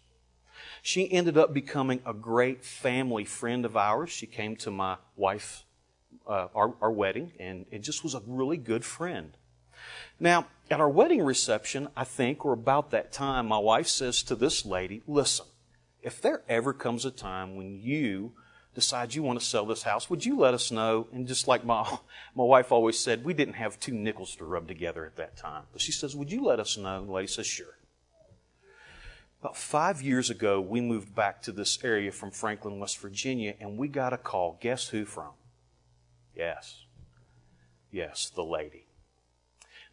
She 0.83 1.11
ended 1.13 1.39
up 1.39 1.55
becoming 1.55 2.01
a 2.05 2.15
great 2.15 2.65
family 2.65 3.25
friend 3.25 3.65
of 3.65 3.77
ours. 3.77 4.11
She 4.11 4.27
came 4.27 4.57
to 4.57 4.73
my 4.73 4.97
wife, 5.17 5.63
uh, 6.27 6.49
our, 6.53 6.75
our 6.81 6.91
wedding, 6.91 7.33
and 7.39 7.67
it 7.71 7.83
just 7.83 8.03
was 8.03 8.15
a 8.15 8.23
really 8.27 8.57
good 8.57 8.85
friend. 8.85 9.37
Now, 10.19 10.49
at 10.69 10.81
our 10.81 10.89
wedding 10.89 11.23
reception, 11.23 11.89
I 11.97 12.05
think, 12.05 12.45
or 12.45 12.53
about 12.53 12.91
that 12.91 13.13
time, 13.13 13.47
my 13.47 13.59
wife 13.59 13.87
says 13.87 14.23
to 14.25 14.35
this 14.35 14.67
lady, 14.67 15.03
Listen, 15.07 15.47
if 16.03 16.21
there 16.21 16.43
ever 16.49 16.73
comes 16.73 17.05
a 17.05 17.11
time 17.11 17.57
when 17.57 17.79
you 17.81 18.33
decide 18.75 19.15
you 19.15 19.23
want 19.23 19.39
to 19.39 19.45
sell 19.45 19.67
this 19.67 19.83
house, 19.83 20.09
would 20.09 20.25
you 20.25 20.39
let 20.39 20.55
us 20.55 20.71
know? 20.71 21.09
And 21.13 21.27
just 21.27 21.49
like 21.49 21.65
my, 21.65 21.83
my 22.35 22.45
wife 22.45 22.73
always 22.73 22.99
said, 22.99 23.25
we 23.25 23.35
didn't 23.35 23.55
have 23.55 23.81
two 23.81 23.93
nickels 23.93 24.37
to 24.37 24.45
rub 24.45 24.69
together 24.69 25.05
at 25.05 25.17
that 25.17 25.37
time. 25.37 25.65
But 25.73 25.81
she 25.81 25.93
says, 25.93 26.15
would 26.15 26.31
you 26.31 26.45
let 26.45 26.61
us 26.61 26.77
know? 26.77 26.99
And 26.99 27.09
the 27.09 27.13
lady 27.13 27.29
says, 27.29 27.47
sure. 27.47 27.77
About 29.41 29.57
five 29.57 30.03
years 30.03 30.29
ago, 30.29 30.61
we 30.61 30.83
moved 30.83 31.15
back 31.15 31.41
to 31.43 31.53
this 31.53 31.83
area 31.83 32.13
from 32.13 32.31
Franklin, 32.31 32.79
West 32.79 32.99
Virginia, 32.99 33.55
and 33.59 33.79
we 33.79 33.89
got 33.89 34.13
a 34.13 34.19
call. 34.19 34.59
Guess 34.61 34.89
who 34.89 35.07
from? 35.07 35.31
Yes. 36.37 36.85
Yes, 37.91 38.31
the 38.35 38.45
lady. 38.45 38.87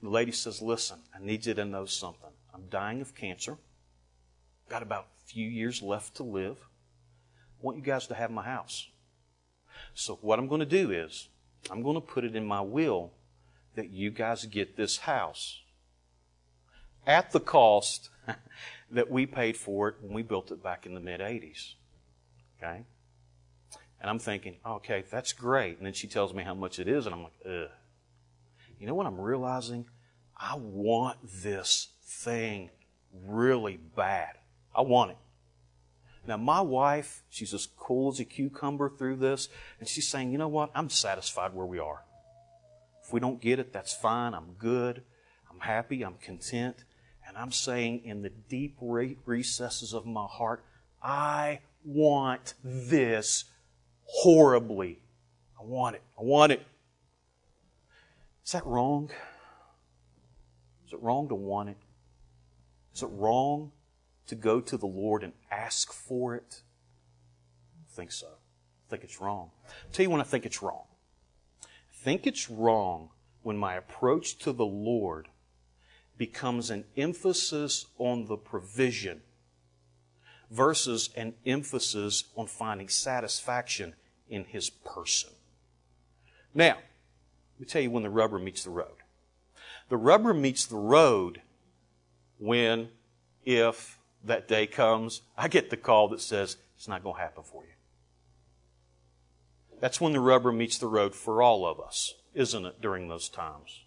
The 0.04 0.10
lady 0.10 0.34
says, 0.34 0.62
listen, 0.62 1.00
I 1.16 1.24
need 1.24 1.46
you 1.46 1.54
to 1.54 1.66
know 1.66 1.86
something. 1.86 2.30
I'm 2.54 2.68
dying 2.70 3.02
of 3.02 3.16
cancer. 3.16 3.58
Got 4.70 4.84
about 4.84 5.08
few 5.28 5.48
years 5.48 5.82
left 5.82 6.16
to 6.16 6.24
live. 6.24 6.58
I 6.58 7.66
want 7.66 7.78
you 7.78 7.84
guys 7.84 8.08
to 8.08 8.16
have 8.16 8.32
my 8.32 8.44
house. 8.44 8.88
So 9.94 10.18
what 10.22 10.40
I'm 10.40 10.48
going 10.48 10.60
to 10.60 10.66
do 10.66 10.92
is, 10.92 11.30
I'm 11.70 11.84
going 11.84 11.96
to 11.96 12.02
put 12.02 12.24
it 12.24 12.36
in 12.36 12.46
my 12.46 12.62
will 12.62 13.12
that 13.76 13.90
you 13.92 14.10
guys 14.10 14.46
get 14.46 14.78
this 14.78 15.00
house 15.00 15.62
at 17.06 17.32
the 17.32 17.40
cost 17.40 18.10
that 18.92 19.12
we 19.12 19.26
paid 19.26 19.58
for 19.58 19.90
it 19.90 19.96
when 20.02 20.14
we 20.14 20.24
built 20.24 20.52
it 20.52 20.64
back 20.64 20.86
in 20.86 20.94
the 20.94 21.00
mid 21.00 21.20
80s. 21.20 21.74
Okay? 22.58 22.84
And 24.00 24.10
I'm 24.10 24.20
thinking, 24.20 24.58
okay, 24.66 25.04
that's 25.10 25.34
great. 25.34 25.78
And 25.78 25.86
then 25.86 25.94
she 25.94 26.08
tells 26.08 26.34
me 26.34 26.44
how 26.44 26.54
much 26.54 26.80
it 26.80 26.88
is, 26.88 27.06
and 27.06 27.16
I'm 27.16 27.24
like, 27.24 27.40
ugh. 27.46 27.70
You 28.80 28.86
know 28.86 28.94
what 28.94 29.08
I'm 29.08 29.20
realizing? 29.20 29.86
I 30.36 30.56
want 30.56 31.18
this 31.24 31.90
thing 32.04 32.70
really 33.26 33.78
bad. 33.78 34.38
I 34.78 34.82
want 34.82 35.12
it. 35.12 35.18
Now, 36.28 36.38
my 36.38 36.62
wife, 36.62 37.24
she's 37.30 37.54
as 37.54 37.68
cool 37.78 38.12
as 38.12 38.20
a 38.20 38.26
cucumber 38.26 38.90
through 38.90 39.16
this, 39.16 39.50
and 39.80 39.88
she's 39.88 40.08
saying, 40.08 40.32
you 40.32 40.38
know 40.38 40.50
what? 40.50 40.72
I'm 40.76 40.90
satisfied 40.90 41.54
where 41.54 41.66
we 41.66 41.80
are. 41.80 42.04
If 43.04 43.14
we 43.14 43.22
don't 43.22 43.42
get 43.42 43.60
it, 43.60 43.72
that's 43.72 43.94
fine. 43.94 44.34
I'm 44.34 44.52
good. 44.60 45.04
I'm 45.50 45.62
happy. 45.62 46.04
I'm 46.04 46.16
content. 46.16 46.84
And 47.26 47.38
I'm 47.38 47.52
saying 47.52 48.04
in 48.04 48.22
the 48.22 48.30
deep 48.30 48.78
recesses 48.80 49.94
of 49.94 50.06
my 50.06 50.26
heart, 50.30 50.64
I 51.02 51.62
want 51.86 52.54
this 52.64 53.46
horribly. 54.04 55.00
I 55.60 55.64
want 55.64 55.96
it. 55.96 56.04
I 56.20 56.24
want 56.24 56.52
it. 56.52 56.66
Is 58.46 58.52
that 58.52 58.66
wrong? 58.66 59.10
Is 60.86 60.94
it 60.94 61.02
wrong 61.02 61.30
to 61.30 61.36
want 61.36 61.70
it? 61.70 61.78
Is 62.94 63.04
it 63.04 63.10
wrong 63.12 63.72
to 64.28 64.36
go 64.36 64.62
to 64.62 64.78
the 64.78 64.88
Lord 64.88 65.24
and 65.24 65.34
ask 65.52 65.92
for 65.92 66.36
it? 66.36 66.62
I 67.76 67.96
think 67.96 68.12
so. 68.12 68.28
I 68.28 68.90
think 68.90 69.04
it's 69.04 69.20
wrong. 69.20 69.52
I'll 69.66 69.92
tell 69.92 70.04
you 70.04 70.10
when 70.10 70.22
I 70.22 70.26
think 70.26 70.46
it's 70.46 70.62
wrong. 70.62 70.84
I 71.64 71.68
think 72.04 72.28
it's 72.28 72.50
wrong 72.50 73.10
when 73.42 73.58
my 73.58 73.76
approach 73.76 74.38
to 74.40 74.52
the 74.52 74.66
Lord 74.66 75.28
becomes 76.18 76.70
an 76.70 76.86
emphasis 76.96 77.86
on 77.98 78.26
the 78.26 78.38
provision 78.38 79.22
versus 80.50 81.10
an 81.16 81.34
emphasis 81.46 82.26
on 82.36 82.48
finding 82.48 82.90
satisfaction 82.90 83.94
in 84.30 84.46
His 84.46 84.70
person. 84.70 85.32
Now, 86.54 86.76
let 86.76 87.60
me 87.60 87.66
tell 87.66 87.82
you 87.82 87.92
when 87.92 88.04
the 88.04 88.10
rubber 88.10 88.40
meets 88.40 88.64
the 88.64 88.70
road. 88.70 88.98
The 89.90 89.98
rubber 89.98 90.34
meets 90.34 90.66
the 90.66 90.76
road 90.76 91.42
when, 92.40 92.90
if 93.46 93.97
that 94.28 94.48
day 94.48 94.68
comes, 94.68 95.22
I 95.38 95.48
get 95.48 95.70
the 95.70 95.78
call 95.78 96.08
that 96.10 96.22
says, 96.22 96.58
it's 96.76 96.88
not 96.88 97.04
going 97.04 97.16
to 97.16 97.22
happen 97.22 97.44
for 97.44 97.64
you. 97.64 97.72
That's 99.80 100.02
when 100.02 100.14
the 100.14 100.20
rubber 100.20 100.52
meets 100.52 100.78
the 100.78 100.88
road 100.88 101.14
for 101.14 101.42
all 101.42 101.66
of 101.66 101.80
us, 101.80 102.16
isn't 102.34 102.66
it, 102.66 102.82
during 102.82 103.08
those 103.08 103.30
times? 103.30 103.82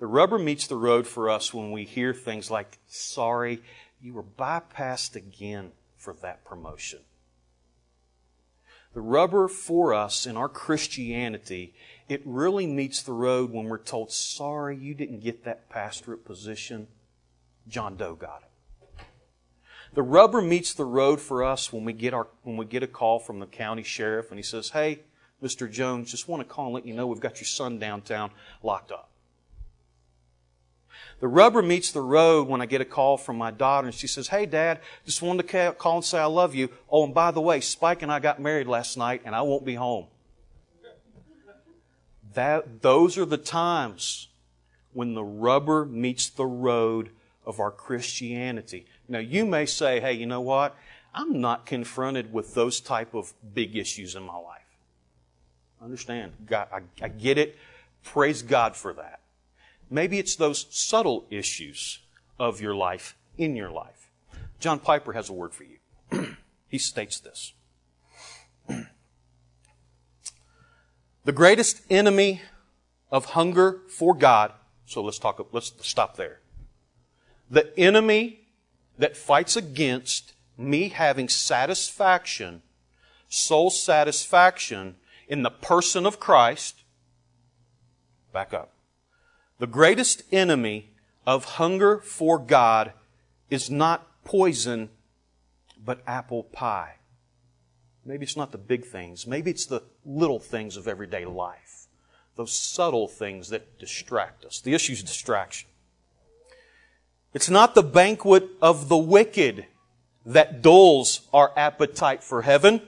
The 0.00 0.06
rubber 0.06 0.38
meets 0.38 0.66
the 0.66 0.76
road 0.76 1.06
for 1.06 1.30
us 1.30 1.54
when 1.54 1.70
we 1.70 1.84
hear 1.84 2.12
things 2.12 2.50
like, 2.50 2.78
sorry, 2.86 3.62
you 4.00 4.12
were 4.12 4.22
bypassed 4.22 5.16
again 5.16 5.72
for 5.96 6.14
that 6.20 6.44
promotion. 6.44 7.00
The 8.92 9.00
rubber 9.00 9.48
for 9.48 9.94
us 9.94 10.26
in 10.26 10.36
our 10.36 10.48
Christianity, 10.48 11.74
it 12.08 12.22
really 12.24 12.66
meets 12.66 13.02
the 13.02 13.12
road 13.12 13.50
when 13.50 13.66
we're 13.66 13.78
told, 13.78 14.12
sorry, 14.12 14.76
you 14.76 14.94
didn't 14.94 15.20
get 15.20 15.44
that 15.44 15.68
pastorate 15.68 16.24
position. 16.24 16.88
John 17.66 17.96
Doe 17.96 18.14
got 18.14 18.42
it. 18.42 18.50
The 19.94 20.02
rubber 20.02 20.42
meets 20.42 20.74
the 20.74 20.84
road 20.84 21.20
for 21.20 21.44
us 21.44 21.72
when 21.72 21.84
we 21.84 21.92
get 21.92 22.12
our, 22.12 22.26
when 22.42 22.56
we 22.56 22.66
get 22.66 22.82
a 22.82 22.88
call 22.88 23.20
from 23.20 23.38
the 23.38 23.46
county 23.46 23.84
sheriff 23.84 24.30
and 24.30 24.38
he 24.38 24.42
says, 24.42 24.70
hey, 24.70 25.00
Mr. 25.40 25.70
Jones, 25.70 26.10
just 26.10 26.28
want 26.28 26.42
to 26.42 26.48
call 26.48 26.66
and 26.66 26.74
let 26.74 26.86
you 26.86 26.94
know 26.94 27.06
we've 27.06 27.20
got 27.20 27.40
your 27.40 27.46
son 27.46 27.78
downtown 27.78 28.30
locked 28.62 28.90
up. 28.90 29.10
The 31.20 31.28
rubber 31.28 31.62
meets 31.62 31.92
the 31.92 32.00
road 32.00 32.48
when 32.48 32.60
I 32.60 32.66
get 32.66 32.80
a 32.80 32.84
call 32.84 33.16
from 33.16 33.38
my 33.38 33.52
daughter 33.52 33.86
and 33.86 33.94
she 33.94 34.08
says, 34.08 34.28
Hey 34.28 34.46
dad, 34.46 34.80
just 35.06 35.22
wanted 35.22 35.48
to 35.48 35.72
call 35.78 35.96
and 35.96 36.04
say 36.04 36.18
I 36.18 36.24
love 36.24 36.56
you. 36.56 36.70
Oh, 36.90 37.04
and 37.04 37.14
by 37.14 37.30
the 37.30 37.40
way, 37.40 37.60
Spike 37.60 38.02
and 38.02 38.10
I 38.10 38.18
got 38.18 38.40
married 38.40 38.66
last 38.66 38.96
night 38.96 39.22
and 39.24 39.34
I 39.34 39.42
won't 39.42 39.64
be 39.64 39.74
home. 39.74 40.06
That, 42.34 42.82
those 42.82 43.16
are 43.16 43.24
the 43.24 43.36
times 43.36 44.26
when 44.92 45.14
the 45.14 45.22
rubber 45.22 45.84
meets 45.84 46.28
the 46.28 46.46
road 46.46 47.10
of 47.46 47.60
our 47.60 47.70
Christianity. 47.70 48.86
Now 49.08 49.18
you 49.18 49.44
may 49.44 49.66
say, 49.66 50.00
hey, 50.00 50.14
you 50.14 50.26
know 50.26 50.40
what? 50.40 50.76
I'm 51.14 51.40
not 51.40 51.66
confronted 51.66 52.32
with 52.32 52.54
those 52.54 52.80
type 52.80 53.14
of 53.14 53.32
big 53.54 53.76
issues 53.76 54.14
in 54.14 54.22
my 54.24 54.36
life. 54.36 54.62
Understand? 55.82 56.32
God, 56.46 56.68
I, 56.72 56.80
I 57.04 57.08
get 57.08 57.38
it. 57.38 57.56
Praise 58.02 58.42
God 58.42 58.74
for 58.74 58.92
that. 58.94 59.20
Maybe 59.90 60.18
it's 60.18 60.36
those 60.36 60.66
subtle 60.70 61.26
issues 61.30 62.00
of 62.38 62.60
your 62.60 62.74
life 62.74 63.16
in 63.38 63.54
your 63.54 63.70
life. 63.70 64.10
John 64.58 64.78
Piper 64.78 65.12
has 65.12 65.28
a 65.28 65.32
word 65.32 65.52
for 65.52 65.64
you. 65.64 65.78
he 66.68 66.78
states 66.78 67.20
this. 67.20 67.52
the 71.24 71.32
greatest 71.32 71.82
enemy 71.90 72.42
of 73.10 73.26
hunger 73.26 73.80
for 73.88 74.14
God, 74.14 74.52
so 74.86 75.02
let's 75.02 75.18
talk, 75.18 75.46
let's 75.52 75.72
stop 75.80 76.16
there. 76.16 76.40
The 77.50 77.78
enemy 77.78 78.43
that 78.98 79.16
fights 79.16 79.56
against 79.56 80.34
me 80.56 80.88
having 80.90 81.28
satisfaction, 81.28 82.62
soul 83.28 83.70
satisfaction 83.70 84.96
in 85.28 85.42
the 85.42 85.50
person 85.50 86.06
of 86.06 86.20
Christ, 86.20 86.82
back 88.32 88.52
up. 88.54 88.72
The 89.58 89.66
greatest 89.66 90.22
enemy 90.32 90.90
of 91.26 91.44
hunger 91.44 91.98
for 91.98 92.38
God 92.38 92.92
is 93.50 93.70
not 93.70 94.24
poison, 94.24 94.90
but 95.82 96.02
apple 96.06 96.44
pie. 96.44 96.96
Maybe 98.04 98.24
it's 98.24 98.36
not 98.36 98.52
the 98.52 98.58
big 98.58 98.84
things. 98.84 99.26
Maybe 99.26 99.50
it's 99.50 99.66
the 99.66 99.82
little 100.04 100.38
things 100.38 100.76
of 100.76 100.86
everyday 100.86 101.24
life. 101.24 101.86
Those 102.36 102.52
subtle 102.52 103.08
things 103.08 103.48
that 103.48 103.78
distract 103.78 104.44
us. 104.44 104.60
The 104.60 104.74
issue 104.74 104.92
is 104.92 105.02
distraction. 105.02 105.68
It's 107.34 107.50
not 107.50 107.74
the 107.74 107.82
banquet 107.82 108.48
of 108.62 108.88
the 108.88 108.96
wicked 108.96 109.66
that 110.24 110.62
dulls 110.62 111.22
our 111.32 111.52
appetite 111.56 112.22
for 112.22 112.42
heaven, 112.42 112.80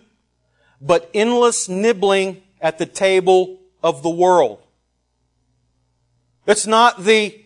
but 0.80 1.10
endless 1.12 1.68
nibbling 1.68 2.42
at 2.60 2.78
the 2.78 2.86
table 2.86 3.58
of 3.82 4.04
the 4.04 4.10
world. 4.10 4.62
It's 6.46 6.66
not 6.66 7.02
the 7.02 7.44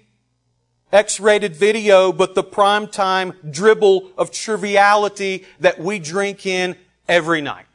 X-rated 0.93 1.57
video, 1.57 2.13
but 2.13 2.35
the 2.35 2.45
primetime 2.45 3.51
dribble 3.51 4.11
of 4.19 4.31
triviality 4.31 5.47
that 5.61 5.79
we 5.79 5.99
drink 5.99 6.45
in 6.45 6.77
every 7.09 7.41
night. 7.41 7.67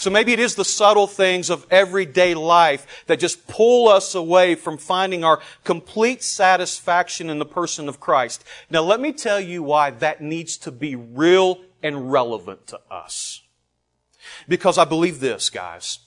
So 0.00 0.08
maybe 0.08 0.32
it 0.32 0.38
is 0.38 0.54
the 0.54 0.64
subtle 0.64 1.06
things 1.06 1.50
of 1.50 1.66
everyday 1.70 2.32
life 2.32 3.04
that 3.06 3.20
just 3.20 3.46
pull 3.46 3.86
us 3.86 4.14
away 4.14 4.54
from 4.54 4.78
finding 4.78 5.24
our 5.24 5.40
complete 5.62 6.22
satisfaction 6.22 7.28
in 7.28 7.38
the 7.38 7.44
person 7.44 7.86
of 7.86 8.00
Christ. 8.00 8.42
Now 8.70 8.80
let 8.80 8.98
me 8.98 9.12
tell 9.12 9.38
you 9.38 9.62
why 9.62 9.90
that 9.90 10.22
needs 10.22 10.56
to 10.56 10.72
be 10.72 10.96
real 10.96 11.60
and 11.82 12.10
relevant 12.10 12.66
to 12.68 12.80
us. 12.90 13.42
Because 14.48 14.78
I 14.78 14.86
believe 14.86 15.20
this, 15.20 15.50
guys. 15.50 15.98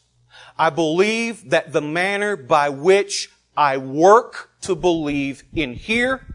I 0.57 0.71
believe 0.71 1.51
that 1.51 1.71
the 1.71 1.81
manner 1.81 2.35
by 2.35 2.69
which 2.69 3.29
I 3.55 3.77
work 3.77 4.49
to 4.61 4.73
believe 4.73 5.43
in 5.53 5.73
here, 5.73 6.25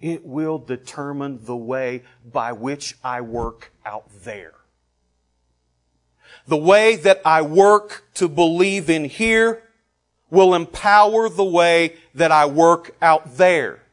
it 0.00 0.26
will 0.26 0.58
determine 0.58 1.44
the 1.44 1.56
way 1.56 2.02
by 2.24 2.50
which 2.50 2.96
I 3.04 3.20
work 3.20 3.72
out 3.86 4.10
there. 4.24 4.54
The 6.50 6.56
way 6.56 6.96
that 6.96 7.20
I 7.24 7.42
work 7.42 8.02
to 8.14 8.26
believe 8.26 8.90
in 8.90 9.04
here 9.04 9.62
will 10.30 10.52
empower 10.52 11.28
the 11.28 11.44
way 11.44 11.94
that 12.16 12.32
I 12.32 12.46
work 12.46 12.96
out 13.00 13.36
there. 13.36 13.84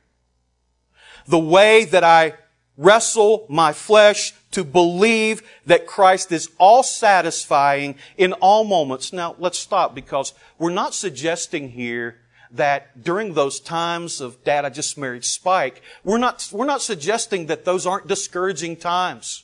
The 1.27 1.37
way 1.37 1.85
that 1.85 2.03
I 2.03 2.33
wrestle 2.75 3.45
my 3.47 3.73
flesh 3.73 4.33
to 4.49 4.63
believe 4.63 5.43
that 5.67 5.85
Christ 5.85 6.31
is 6.31 6.49
all 6.57 6.81
satisfying 6.81 7.93
in 8.17 8.33
all 8.33 8.63
moments. 8.63 9.13
Now, 9.13 9.35
let's 9.37 9.59
stop 9.59 9.93
because 9.93 10.33
we're 10.57 10.71
not 10.71 10.95
suggesting 10.95 11.69
here 11.69 12.21
that 12.49 13.03
during 13.03 13.35
those 13.35 13.59
times 13.59 14.19
of 14.19 14.43
dad, 14.43 14.65
I 14.65 14.71
just 14.71 14.97
married 14.97 15.25
Spike, 15.25 15.83
we're 16.03 16.17
not, 16.17 16.49
we're 16.51 16.65
not 16.65 16.81
suggesting 16.81 17.45
that 17.47 17.65
those 17.65 17.85
aren't 17.85 18.07
discouraging 18.07 18.77
times. 18.77 19.43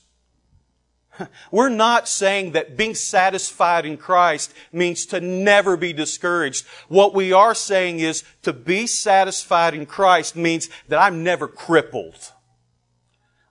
We're 1.52 1.69
not 1.69 2.08
saying 2.08 2.54
that 2.54 2.78
being 2.78 2.95
satisfied 2.95 3.86
in 3.86 3.97
Christ 3.97 4.54
means 4.71 5.06
to 5.08 5.21
never 5.21 5.78
be 5.78 5.93
discouraged. 5.93 6.65
What 6.88 7.13
we 7.13 7.34
are 7.34 7.56
saying 7.56 7.99
is 7.99 8.23
to 8.43 8.54
be 8.54 8.88
satisfied 8.88 9.73
in 9.73 9.86
Christ 9.86 10.36
means 10.36 10.69
that 10.88 10.99
I'm 10.99 11.23
never 11.23 11.47
crippled. 11.47 12.32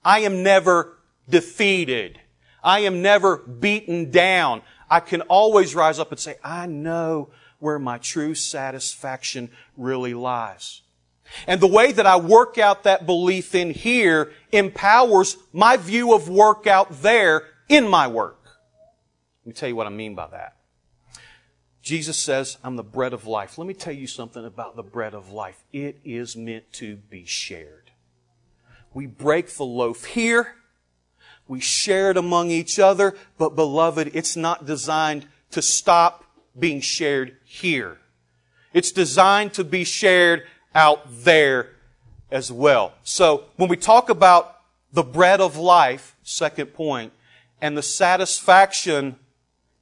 I 0.05 0.21
am 0.21 0.43
never 0.43 0.99
defeated. 1.29 2.21
I 2.63 2.81
am 2.81 3.03
never 3.03 3.39
beaten 3.39 4.11
down. 4.11 4.63
I 4.91 5.01
can 5.01 5.23
always 5.23 5.75
rise 5.75 5.99
up 5.99 6.11
and 6.11 6.21
say, 6.21 6.37
I 6.45 6.67
know 6.67 7.31
where 7.59 7.79
my 7.79 7.99
true 7.99 8.35
satisfaction 8.35 9.51
really 9.77 10.15
lies. 10.15 10.83
And 11.47 11.61
the 11.61 11.69
way 11.69 11.93
that 11.93 12.07
I 12.07 12.17
work 12.17 12.59
out 12.59 12.83
that 12.83 13.07
belief 13.07 13.55
in 13.55 13.71
here 13.71 14.33
empowers 14.51 15.37
my 15.53 15.77
view 15.77 16.15
of 16.15 16.29
work 16.29 16.67
out 16.67 17.03
there 17.03 17.45
in 17.73 17.89
my 17.89 18.07
work. 18.07 18.39
Let 19.45 19.47
me 19.47 19.53
tell 19.55 19.69
you 19.69 19.77
what 19.77 19.87
I 19.87 19.91
mean 19.91 20.15
by 20.15 20.27
that. 20.29 20.57
Jesus 21.81 22.17
says, 22.17 22.59
I'm 22.63 22.77
the 22.77 22.85
bread 22.85 23.13
of 23.13 23.27
life. 23.27 23.59
Let 23.59 23.67
me 23.67 23.75
tell 23.75 23.95
you 23.95 24.07
something 24.07 24.45
about 24.45 24.77
the 24.77 24.83
bread 24.83 25.15
of 25.15 25.33
life. 25.33 25.65
It 25.73 25.99
is 26.05 26.37
meant 26.37 26.71
to 26.75 26.97
be 26.97 27.25
shared. 27.25 27.91
We 28.95 29.07
break 29.07 29.49
the 29.49 29.65
loaf 29.65 30.05
here. 30.05 30.55
We 31.49 31.61
share 31.61 32.11
it 32.11 32.17
among 32.17 32.51
each 32.51 32.79
other. 32.79 33.17
But 33.39 33.57
beloved, 33.57 34.11
it's 34.15 34.37
not 34.37 34.67
designed 34.67 35.27
to 35.51 35.63
stop 35.63 36.25
being 36.57 36.81
shared 36.81 37.37
here. 37.43 37.99
It's 38.73 38.93
designed 38.93 39.55
to 39.55 39.65
be 39.65 39.83
shared 39.83 40.45
out 40.75 41.03
there 41.09 41.71
as 42.31 42.53
well. 42.53 42.93
So 43.03 43.45
when 43.57 43.69
we 43.69 43.77
talk 43.77 44.09
about 44.09 44.61
the 44.93 45.03
bread 45.03 45.41
of 45.41 45.57
life, 45.57 46.17
second 46.23 46.67
point, 46.75 47.13
and 47.63 47.79
the 47.79 47.83
satisfaction 47.83 49.17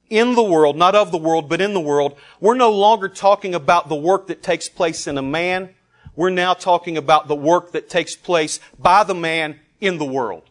in 0.09 0.35
the 0.35 0.43
world, 0.43 0.77
not 0.77 0.93
of 0.93 1.11
the 1.11 1.17
world, 1.17 1.49
but 1.49 1.59
in 1.59 1.73
the 1.73 1.81
world, 1.81 2.15
we're 2.39 2.53
no 2.53 2.71
longer 2.71 3.09
talking 3.09 3.55
about 3.55 3.89
the 3.89 3.95
work 3.95 4.27
that 4.27 4.43
takes 4.43 4.69
place 4.69 5.07
in 5.07 5.17
a 5.17 5.21
man. 5.21 5.73
We're 6.15 6.29
now 6.29 6.53
talking 6.53 6.95
about 6.95 7.27
the 7.27 7.35
work 7.35 7.71
that 7.71 7.89
takes 7.89 8.15
place 8.15 8.59
by 8.77 9.03
the 9.03 9.15
man 9.15 9.59
in 9.79 9.97
the 9.97 10.05
world. 10.05 10.43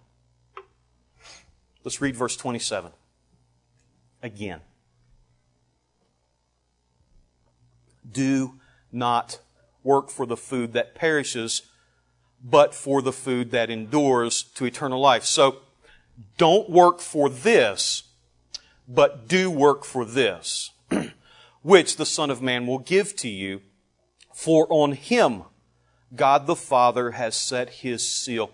Let's 1.85 2.01
read 2.01 2.17
verse 2.17 2.37
27 2.37 2.91
again. 4.23 4.61
Do 8.11 8.55
not 8.91 9.39
work 9.85 10.11
for 10.11 10.27
the 10.27 10.37
food 10.37 10.73
that 10.73 10.97
perishes, 10.97 11.63
but 12.43 12.75
for 12.75 13.01
the 13.01 13.13
food 13.13 13.53
that 13.53 13.71
endures 13.71 14.43
to 14.43 14.65
eternal 14.65 15.01
life. 15.01 15.25
So, 15.25 15.59
don't 16.37 16.69
work 16.69 17.01
for 17.01 17.29
this, 17.29 18.05
but 18.89 19.29
do 19.29 19.51
work 19.51 19.85
for 19.85 20.05
this, 20.05 20.71
which 21.63 21.97
the 21.97 22.07
Son 22.07 22.31
of 22.31 22.43
Man 22.43 22.67
will 22.67 22.79
give 22.79 23.15
to 23.17 23.29
you. 23.29 23.63
For 24.33 24.67
on 24.71 24.93
him 24.93 25.45
God 26.15 26.47
the 26.47 26.57
Father 26.57 27.13
has 27.13 27.37
set 27.37 27.71
his 27.71 28.07
seal. 28.07 28.51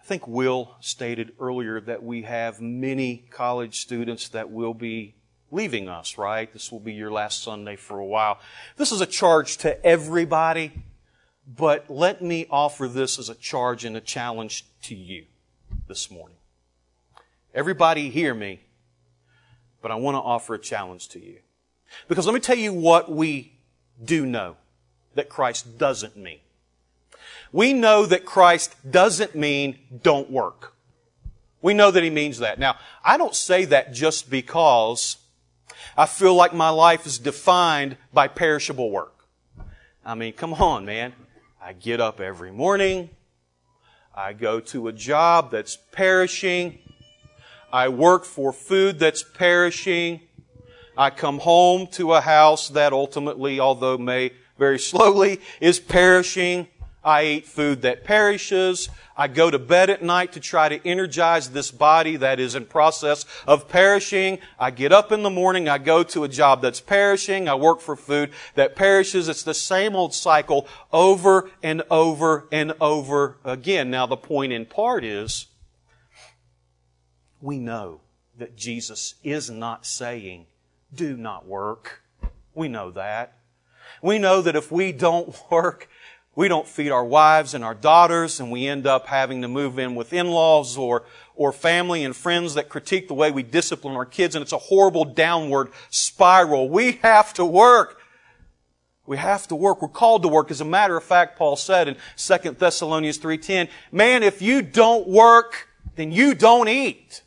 I 0.00 0.04
think 0.04 0.26
Will 0.26 0.76
stated 0.80 1.32
earlier 1.38 1.80
that 1.80 2.02
we 2.02 2.22
have 2.22 2.60
many 2.60 3.24
college 3.30 3.80
students 3.80 4.28
that 4.30 4.50
will 4.50 4.74
be 4.74 5.14
leaving 5.50 5.88
us, 5.88 6.16
right? 6.16 6.52
This 6.52 6.72
will 6.72 6.80
be 6.80 6.94
your 6.94 7.12
last 7.12 7.42
Sunday 7.42 7.76
for 7.76 7.98
a 7.98 8.06
while. 8.06 8.38
This 8.76 8.90
is 8.90 9.00
a 9.00 9.06
charge 9.06 9.58
to 9.58 9.84
everybody, 9.84 10.72
but 11.46 11.90
let 11.90 12.22
me 12.22 12.46
offer 12.50 12.88
this 12.88 13.18
as 13.18 13.28
a 13.28 13.34
charge 13.34 13.84
and 13.84 13.96
a 13.96 14.00
challenge 14.00 14.64
to 14.82 14.94
you 14.94 15.26
this 15.92 16.10
morning. 16.10 16.38
Everybody 17.54 18.08
hear 18.08 18.32
me, 18.32 18.60
but 19.82 19.90
I 19.90 19.96
want 19.96 20.14
to 20.14 20.20
offer 20.20 20.54
a 20.54 20.58
challenge 20.58 21.10
to 21.10 21.22
you. 21.22 21.40
Because 22.08 22.24
let 22.24 22.32
me 22.32 22.40
tell 22.40 22.56
you 22.56 22.72
what 22.72 23.12
we 23.12 23.52
do 24.02 24.24
know 24.24 24.56
that 25.16 25.28
Christ 25.28 25.76
doesn't 25.76 26.16
mean. 26.16 26.38
We 27.52 27.74
know 27.74 28.06
that 28.06 28.24
Christ 28.24 28.74
doesn't 28.90 29.34
mean 29.34 29.78
don't 30.02 30.30
work. 30.30 30.72
We 31.60 31.74
know 31.74 31.90
that 31.90 32.02
He 32.02 32.08
means 32.08 32.38
that. 32.38 32.58
Now, 32.58 32.76
I 33.04 33.18
don't 33.18 33.34
say 33.34 33.66
that 33.66 33.92
just 33.92 34.30
because 34.30 35.18
I 35.94 36.06
feel 36.06 36.34
like 36.34 36.54
my 36.54 36.70
life 36.70 37.04
is 37.04 37.18
defined 37.18 37.98
by 38.14 38.28
perishable 38.28 38.90
work. 38.90 39.26
I 40.06 40.14
mean, 40.14 40.32
come 40.32 40.54
on, 40.54 40.86
man. 40.86 41.12
I 41.62 41.74
get 41.74 42.00
up 42.00 42.18
every 42.18 42.50
morning. 42.50 43.10
I 44.14 44.34
go 44.34 44.60
to 44.60 44.88
a 44.88 44.92
job 44.92 45.50
that's 45.50 45.76
perishing. 45.76 46.80
I 47.72 47.88
work 47.88 48.26
for 48.26 48.52
food 48.52 48.98
that's 48.98 49.22
perishing. 49.22 50.20
I 50.98 51.08
come 51.08 51.38
home 51.38 51.86
to 51.92 52.12
a 52.12 52.20
house 52.20 52.68
that 52.70 52.92
ultimately, 52.92 53.58
although 53.58 53.96
may 53.96 54.32
very 54.58 54.78
slowly, 54.78 55.40
is 55.62 55.80
perishing. 55.80 56.68
I 57.04 57.24
eat 57.24 57.46
food 57.46 57.82
that 57.82 58.04
perishes. 58.04 58.88
I 59.16 59.28
go 59.28 59.50
to 59.50 59.58
bed 59.58 59.90
at 59.90 60.02
night 60.02 60.32
to 60.32 60.40
try 60.40 60.68
to 60.68 60.88
energize 60.88 61.50
this 61.50 61.70
body 61.70 62.16
that 62.16 62.40
is 62.40 62.54
in 62.54 62.64
process 62.64 63.24
of 63.46 63.68
perishing. 63.68 64.38
I 64.58 64.70
get 64.70 64.92
up 64.92 65.12
in 65.12 65.22
the 65.22 65.30
morning. 65.30 65.68
I 65.68 65.78
go 65.78 66.02
to 66.04 66.24
a 66.24 66.28
job 66.28 66.62
that's 66.62 66.80
perishing. 66.80 67.48
I 67.48 67.54
work 67.54 67.80
for 67.80 67.96
food 67.96 68.30
that 68.54 68.76
perishes. 68.76 69.28
It's 69.28 69.42
the 69.42 69.54
same 69.54 69.94
old 69.94 70.14
cycle 70.14 70.66
over 70.92 71.50
and 71.62 71.82
over 71.90 72.46
and 72.52 72.72
over 72.80 73.36
again. 73.44 73.90
Now 73.90 74.06
the 74.06 74.16
point 74.16 74.52
in 74.52 74.64
part 74.64 75.04
is 75.04 75.46
we 77.40 77.58
know 77.58 78.00
that 78.38 78.56
Jesus 78.56 79.14
is 79.22 79.50
not 79.50 79.84
saying, 79.84 80.46
do 80.94 81.16
not 81.16 81.46
work. 81.46 82.02
We 82.54 82.68
know 82.68 82.90
that. 82.92 83.36
We 84.02 84.18
know 84.18 84.40
that 84.42 84.56
if 84.56 84.72
we 84.72 84.92
don't 84.92 85.34
work, 85.50 85.88
we 86.34 86.48
don't 86.48 86.66
feed 86.66 86.90
our 86.90 87.04
wives 87.04 87.52
and 87.52 87.62
our 87.62 87.74
daughters 87.74 88.40
and 88.40 88.50
we 88.50 88.66
end 88.66 88.86
up 88.86 89.06
having 89.06 89.42
to 89.42 89.48
move 89.48 89.78
in 89.78 89.94
with 89.94 90.12
in-laws 90.12 90.78
or, 90.78 91.04
or 91.36 91.52
family 91.52 92.04
and 92.04 92.16
friends 92.16 92.54
that 92.54 92.68
critique 92.68 93.08
the 93.08 93.14
way 93.14 93.30
we 93.30 93.42
discipline 93.42 93.94
our 93.94 94.06
kids 94.06 94.34
and 94.34 94.42
it's 94.42 94.52
a 94.52 94.58
horrible 94.58 95.04
downward 95.04 95.70
spiral. 95.90 96.70
We 96.70 96.92
have 97.02 97.34
to 97.34 97.44
work. 97.44 98.00
We 99.04 99.18
have 99.18 99.46
to 99.48 99.54
work. 99.54 99.82
We're 99.82 99.88
called 99.88 100.22
to 100.22 100.28
work. 100.28 100.50
As 100.50 100.62
a 100.62 100.64
matter 100.64 100.96
of 100.96 101.04
fact, 101.04 101.36
Paul 101.36 101.56
said 101.56 101.86
in 101.88 101.96
2 102.16 102.52
Thessalonians 102.52 103.18
3.10, 103.18 103.68
man, 103.90 104.22
if 104.22 104.40
you 104.40 104.62
don't 104.62 105.06
work, 105.06 105.68
then 105.96 106.12
you 106.12 106.34
don't 106.34 106.68
eat. 106.68 107.22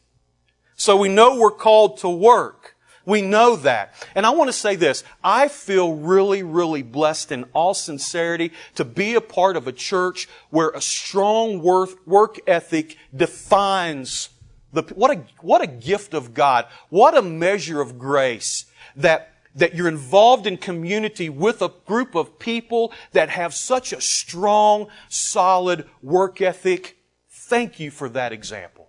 So 0.75 0.97
we 0.97 1.09
know 1.09 1.37
we're 1.37 1.51
called 1.51 1.97
to 1.99 2.09
work. 2.09 2.64
We 3.05 3.21
know 3.21 3.55
that. 3.57 3.93
And 4.15 4.25
I 4.25 4.31
want 4.31 4.47
to 4.49 4.53
say 4.53 4.75
this. 4.75 5.03
I 5.23 5.47
feel 5.47 5.93
really, 5.93 6.43
really 6.43 6.81
blessed 6.81 7.31
in 7.31 7.45
all 7.53 7.73
sincerity 7.73 8.51
to 8.75 8.85
be 8.85 9.13
a 9.13 9.21
part 9.21 9.57
of 9.57 9.67
a 9.67 9.71
church 9.71 10.27
where 10.49 10.69
a 10.69 10.81
strong 10.81 11.61
work 11.61 12.39
ethic 12.47 12.97
defines 13.15 14.29
the, 14.73 14.81
what 14.93 15.11
a, 15.11 15.23
what 15.41 15.61
a 15.61 15.67
gift 15.67 16.13
of 16.13 16.33
God. 16.33 16.65
What 16.89 17.17
a 17.17 17.21
measure 17.21 17.79
of 17.81 17.97
grace 17.97 18.65
that 18.95 19.31
that 19.55 19.73
you're 19.73 19.87
involved 19.87 20.45
in 20.45 20.57
community 20.57 21.29
with 21.29 21.61
a 21.61 21.71
group 21.85 22.13
of 22.13 22.37
people 22.37 22.91
that 23.13 23.29
have 23.29 23.53
such 23.53 23.93
a 23.93 24.01
strong, 24.01 24.87
solid 25.07 25.87
work 26.01 26.41
ethic. 26.41 26.97
Thank 27.29 27.79
you 27.79 27.89
for 27.89 28.09
that 28.09 28.33
example. 28.33 28.84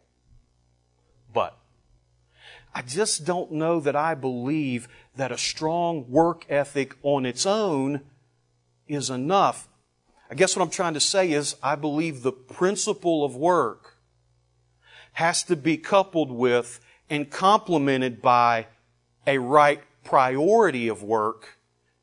I 2.77 2.83
just 2.83 3.25
don't 3.25 3.53
know 3.53 3.81
that 3.81 3.97
I 3.97 4.15
believe 4.15 4.87
that 5.17 5.33
a 5.33 5.39
strong 5.39 6.11
work 6.11 6.45
ethic 6.51 6.95
on 7.03 7.25
its 7.25 7.47
own 7.47 8.03
is 8.87 9.09
enough. 9.09 9.67
I 10.31 10.35
guess 10.35 10.55
what 10.55 10.63
I'm 10.63 10.69
trying 10.69 10.93
to 10.93 11.01
say 11.01 11.33
is 11.33 11.57
I 11.63 11.75
believe 11.75 12.21
the 12.21 12.33
principle 12.33 13.25
of 13.25 13.35
work 13.35 13.97
has 15.15 15.43
to 15.45 15.57
be 15.57 15.79
coupled 15.79 16.31
with 16.31 16.79
and 17.09 17.31
complemented 17.31 18.21
by 18.21 18.67
a 19.27 19.39
right 19.39 19.81
priority 20.05 20.87
of 20.87 21.03
work 21.03 21.57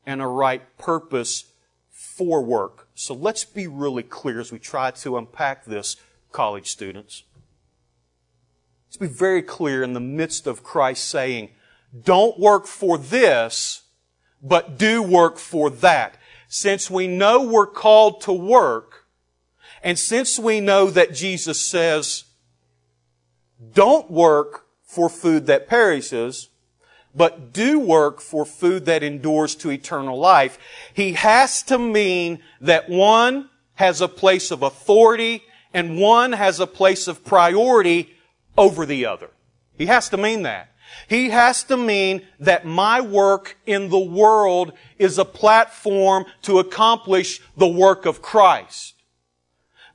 and 0.04 0.20
a 0.20 0.26
right 0.26 0.76
purpose 0.76 1.44
for 1.88 2.42
work. 2.42 2.88
So 2.96 3.14
let's 3.14 3.44
be 3.44 3.68
really 3.68 4.02
clear 4.02 4.40
as 4.40 4.50
we 4.50 4.58
try 4.58 4.90
to 4.90 5.18
unpack 5.18 5.66
this, 5.66 5.98
college 6.32 6.68
students. 6.68 7.22
Let's 8.94 9.12
be 9.12 9.18
very 9.18 9.42
clear 9.42 9.82
in 9.82 9.92
the 9.92 9.98
midst 9.98 10.46
of 10.46 10.62
Christ 10.62 11.08
saying, 11.08 11.50
don't 12.04 12.38
work 12.38 12.64
for 12.64 12.96
this, 12.96 13.82
but 14.40 14.78
do 14.78 15.02
work 15.02 15.36
for 15.38 15.68
that. 15.68 16.16
Since 16.46 16.92
we 16.92 17.08
know 17.08 17.42
we're 17.42 17.66
called 17.66 18.20
to 18.20 18.32
work, 18.32 19.06
and 19.82 19.98
since 19.98 20.38
we 20.38 20.60
know 20.60 20.90
that 20.90 21.12
Jesus 21.12 21.60
says, 21.60 22.22
don't 23.72 24.12
work 24.12 24.66
for 24.84 25.08
food 25.08 25.46
that 25.46 25.66
perishes, 25.66 26.50
but 27.12 27.52
do 27.52 27.80
work 27.80 28.20
for 28.20 28.46
food 28.46 28.84
that 28.84 29.02
endures 29.02 29.56
to 29.56 29.70
eternal 29.70 30.20
life, 30.20 30.56
he 30.94 31.14
has 31.14 31.64
to 31.64 31.78
mean 31.78 32.38
that 32.60 32.88
one 32.88 33.50
has 33.74 34.00
a 34.00 34.06
place 34.06 34.52
of 34.52 34.62
authority 34.62 35.42
and 35.72 35.98
one 35.98 36.30
has 36.30 36.60
a 36.60 36.66
place 36.68 37.08
of 37.08 37.24
priority 37.24 38.13
over 38.56 38.86
the 38.86 39.06
other. 39.06 39.30
He 39.76 39.86
has 39.86 40.08
to 40.10 40.16
mean 40.16 40.42
that. 40.42 40.70
He 41.08 41.30
has 41.30 41.64
to 41.64 41.76
mean 41.76 42.26
that 42.40 42.64
my 42.64 43.00
work 43.00 43.56
in 43.66 43.90
the 43.90 43.98
world 43.98 44.72
is 44.98 45.18
a 45.18 45.24
platform 45.24 46.24
to 46.42 46.58
accomplish 46.58 47.40
the 47.56 47.66
work 47.66 48.06
of 48.06 48.22
Christ. 48.22 48.94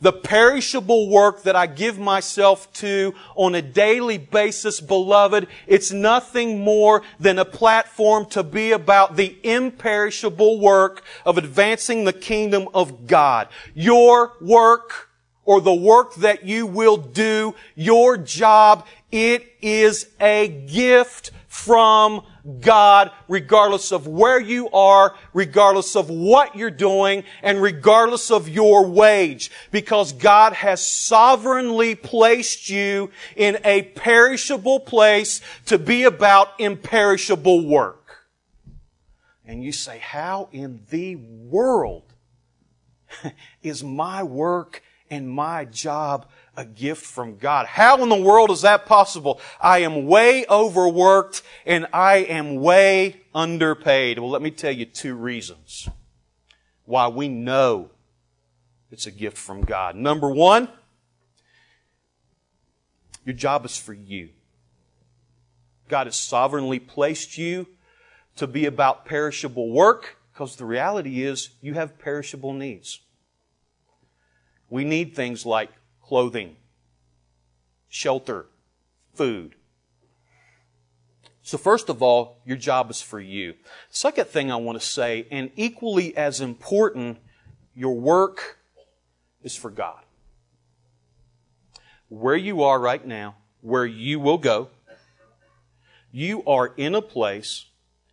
The 0.01 0.14
perishable 0.14 1.10
work 1.10 1.43
that 1.43 1.57
I 1.57 1.68
give 1.68 1.99
myself 1.99 2.72
to 2.74 3.14
on 3.36 3.53
a 3.53 3.62
daily 3.62 4.18
basis, 4.18 4.80
beloved, 4.80 5.47
it's 5.68 5.91
nothing 5.91 6.60
more 6.60 7.01
than 7.20 7.38
a 7.38 7.43
platform 7.43 8.26
to 8.28 8.43
be 8.43 8.72
about 8.72 9.18
the 9.18 9.38
imperishable 9.43 10.60
work 10.62 11.03
of 11.26 11.38
advancing 11.38 12.05
the 12.05 12.14
kingdom 12.14 12.70
of 12.74 13.07
God. 13.07 13.49
Your 13.74 14.38
work 14.39 15.09
or 15.45 15.61
the 15.61 15.73
work 15.73 16.15
that 16.15 16.43
you 16.43 16.65
will 16.65 16.97
do, 16.97 17.55
your 17.75 18.17
job, 18.17 18.85
it 19.11 19.45
is 19.61 20.07
a 20.19 20.47
gift 20.47 21.31
from 21.47 22.23
God, 22.61 23.11
regardless 23.27 23.91
of 23.91 24.07
where 24.07 24.39
you 24.39 24.69
are, 24.69 25.15
regardless 25.33 25.95
of 25.95 26.09
what 26.09 26.55
you're 26.55 26.71
doing, 26.71 27.23
and 27.43 27.61
regardless 27.61 28.31
of 28.31 28.47
your 28.47 28.85
wage. 28.85 29.51
Because 29.71 30.13
God 30.13 30.53
has 30.53 30.85
sovereignly 30.85 31.95
placed 31.95 32.69
you 32.69 33.11
in 33.35 33.57
a 33.65 33.81
perishable 33.81 34.79
place 34.79 35.41
to 35.65 35.77
be 35.77 36.03
about 36.03 36.59
imperishable 36.59 37.65
work. 37.65 38.27
And 39.45 39.63
you 39.63 39.71
say, 39.71 39.97
how 39.97 40.49
in 40.51 40.81
the 40.91 41.15
world 41.15 42.13
is 43.63 43.83
my 43.83 44.23
work 44.23 44.83
and 45.10 45.30
my 45.30 45.66
job 45.66 46.28
a 46.55 46.66
gift 46.66 47.05
from 47.05 47.38
God. 47.38 47.66
How 47.66 48.01
in 48.03 48.10
the 48.10 48.16
world 48.16 48.51
is 48.51 48.64
that 48.64 48.86
possible? 48.86 49.39
I 49.62 49.80
am 49.80 50.05
way 50.05 50.45
overworked 50.49 51.41
and 51.66 51.88
I 51.93 52.18
am 52.18 52.55
way 52.55 53.22
underpaid. 53.34 54.20
Well, 54.20 54.30
let 54.30 54.41
me 54.41 54.51
tell 54.51 54.72
you 54.72 54.86
two 54.86 55.16
reasons 55.16 55.88
why 56.86 57.07
we 57.07 57.28
know 57.30 57.91
it's 58.91 59.05
a 59.05 59.12
gift 59.12 59.38
from 59.38 59.62
God. 59.62 59.95
Number 59.95 60.30
one, 60.30 60.68
your 63.26 63.36
job 63.36 63.66
is 63.66 63.78
for 63.78 63.93
you. 63.93 64.30
God 65.88 66.07
has 66.07 66.16
sovereignly 66.16 66.80
placed 66.80 67.38
you 67.38 67.68
to 68.36 68.47
be 68.47 68.66
about 68.66 69.05
perishable 69.05 69.72
work 69.72 70.18
because 70.32 70.55
the 70.55 70.66
reality 70.66 71.24
is 71.24 71.49
you 71.62 71.74
have 71.74 71.99
perishable 71.99 72.53
needs. 72.53 73.01
We 74.70 74.84
need 74.84 75.15
things 75.15 75.45
like 75.45 75.70
clothing, 76.01 76.55
shelter, 77.88 78.47
food. 79.13 79.55
So 81.41 81.57
first 81.57 81.89
of 81.89 82.03
all, 82.03 82.38
your 82.45 82.57
job 82.57 82.91
is 82.91 83.01
for 83.01 83.20
you. 83.20 83.55
Second 83.89 84.28
thing 84.28 84.51
I 84.51 84.55
want 84.57 84.80
to 84.80 84.86
say, 84.86 85.26
and 85.32 85.49
equally 85.55 86.15
as 86.15 86.41
important, 86.41 87.17
your 87.76 87.95
work 87.95 88.57
is 89.41 89.55
for 89.55 89.72
God. 89.72 90.03
Where 92.09 92.36
you 92.36 92.63
are 92.63 92.80
right 92.80 93.05
now, 93.05 93.36
where 93.61 93.86
you 93.86 94.20
will 94.20 94.38
go, 94.38 94.70
you 96.11 96.43
are 96.45 96.74
in 96.78 96.95
a 96.95 97.01
place 97.01 97.65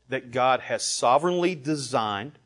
that 0.09 0.31
God 0.31 0.61
has 0.61 0.85
sovereignly 0.85 1.55
designed 1.55 2.39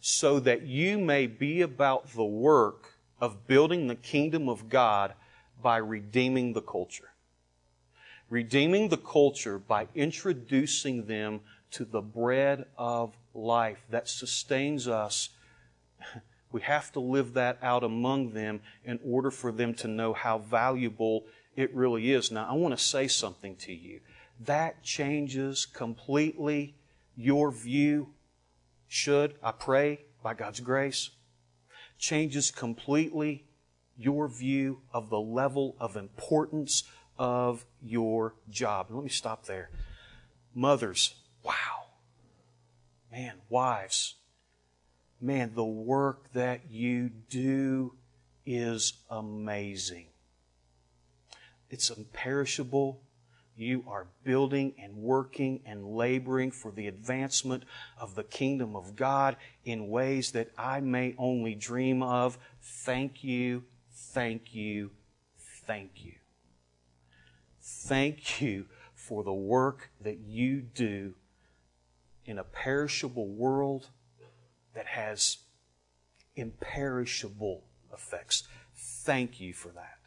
so 0.00 0.38
that 0.40 0.62
you 0.62 0.98
may 0.98 1.26
be 1.26 1.62
about 1.62 2.12
the 2.12 2.24
work 2.24 2.93
of 3.24 3.46
building 3.46 3.86
the 3.86 3.94
kingdom 3.94 4.50
of 4.50 4.68
God 4.68 5.14
by 5.62 5.78
redeeming 5.78 6.52
the 6.52 6.60
culture. 6.60 7.08
Redeeming 8.28 8.90
the 8.90 8.98
culture 8.98 9.58
by 9.58 9.88
introducing 9.94 11.06
them 11.06 11.40
to 11.70 11.86
the 11.86 12.02
bread 12.02 12.66
of 12.76 13.16
life 13.32 13.78
that 13.90 14.08
sustains 14.08 14.86
us. 14.86 15.30
We 16.52 16.60
have 16.60 16.92
to 16.92 17.00
live 17.00 17.34
that 17.34 17.58
out 17.62 17.82
among 17.82 18.30
them 18.30 18.60
in 18.84 19.00
order 19.04 19.32
for 19.32 19.50
them 19.50 19.74
to 19.74 19.88
know 19.88 20.12
how 20.12 20.38
valuable 20.38 21.24
it 21.56 21.74
really 21.74 22.12
is. 22.12 22.30
Now, 22.30 22.48
I 22.48 22.52
want 22.52 22.78
to 22.78 22.84
say 22.84 23.08
something 23.08 23.56
to 23.56 23.72
you. 23.72 23.98
That 24.38 24.80
changes 24.84 25.66
completely 25.66 26.76
your 27.16 27.50
view, 27.50 28.10
should, 28.86 29.34
I 29.42 29.50
pray, 29.50 30.04
by 30.22 30.34
God's 30.34 30.60
grace, 30.60 31.10
changes 32.04 32.50
completely 32.50 33.46
your 33.96 34.28
view 34.28 34.82
of 34.92 35.08
the 35.08 35.18
level 35.18 35.74
of 35.80 35.96
importance 35.96 36.82
of 37.18 37.64
your 37.82 38.34
job. 38.50 38.88
let 38.90 39.02
me 39.02 39.08
stop 39.08 39.46
there. 39.46 39.70
Mothers, 40.54 41.14
wow. 41.42 41.86
Man, 43.10 43.36
wives, 43.48 44.16
man, 45.18 45.52
the 45.54 45.64
work 45.64 46.30
that 46.34 46.70
you 46.70 47.08
do 47.08 47.94
is 48.44 48.92
amazing. 49.08 50.08
It's 51.70 51.88
imperishable. 51.88 53.00
You 53.56 53.84
are 53.86 54.08
building 54.24 54.74
and 54.78 54.96
working 54.96 55.60
and 55.64 55.84
laboring 55.84 56.50
for 56.50 56.72
the 56.72 56.88
advancement 56.88 57.64
of 57.98 58.14
the 58.14 58.24
kingdom 58.24 58.74
of 58.74 58.96
God 58.96 59.36
in 59.64 59.88
ways 59.88 60.32
that 60.32 60.50
I 60.58 60.80
may 60.80 61.14
only 61.18 61.54
dream 61.54 62.02
of. 62.02 62.36
Thank 62.60 63.22
you, 63.22 63.64
thank 63.92 64.54
you, 64.54 64.90
thank 65.66 66.04
you. 66.04 66.14
Thank 67.60 68.40
you 68.42 68.66
for 68.94 69.22
the 69.22 69.32
work 69.32 69.90
that 70.00 70.18
you 70.18 70.60
do 70.60 71.14
in 72.24 72.38
a 72.38 72.44
perishable 72.44 73.28
world 73.28 73.90
that 74.74 74.86
has 74.86 75.38
imperishable 76.36 77.64
effects. 77.92 78.48
Thank 78.74 79.40
you 79.40 79.52
for 79.52 79.68
that. 79.68 80.03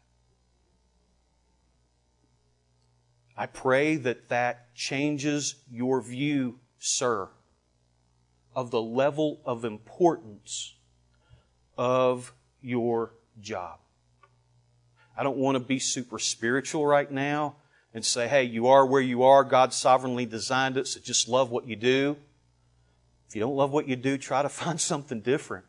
I 3.38 3.46
pray 3.46 3.94
that 3.94 4.30
that 4.30 4.74
changes 4.74 5.54
your 5.70 6.02
view, 6.02 6.58
sir, 6.80 7.28
of 8.52 8.72
the 8.72 8.82
level 8.82 9.40
of 9.44 9.64
importance 9.64 10.74
of 11.76 12.32
your 12.60 13.12
job. 13.40 13.78
I 15.16 15.22
don't 15.22 15.36
want 15.36 15.54
to 15.54 15.60
be 15.60 15.78
super 15.78 16.18
spiritual 16.18 16.84
right 16.84 17.08
now 17.08 17.54
and 17.94 18.04
say, 18.04 18.26
hey, 18.26 18.42
you 18.42 18.66
are 18.66 18.84
where 18.84 19.00
you 19.00 19.22
are. 19.22 19.44
God 19.44 19.72
sovereignly 19.72 20.26
designed 20.26 20.76
it, 20.76 20.88
so 20.88 20.98
just 20.98 21.28
love 21.28 21.52
what 21.52 21.68
you 21.68 21.76
do. 21.76 22.16
If 23.28 23.36
you 23.36 23.40
don't 23.40 23.54
love 23.54 23.70
what 23.70 23.86
you 23.86 23.94
do, 23.94 24.18
try 24.18 24.42
to 24.42 24.48
find 24.48 24.80
something 24.80 25.20
different. 25.20 25.64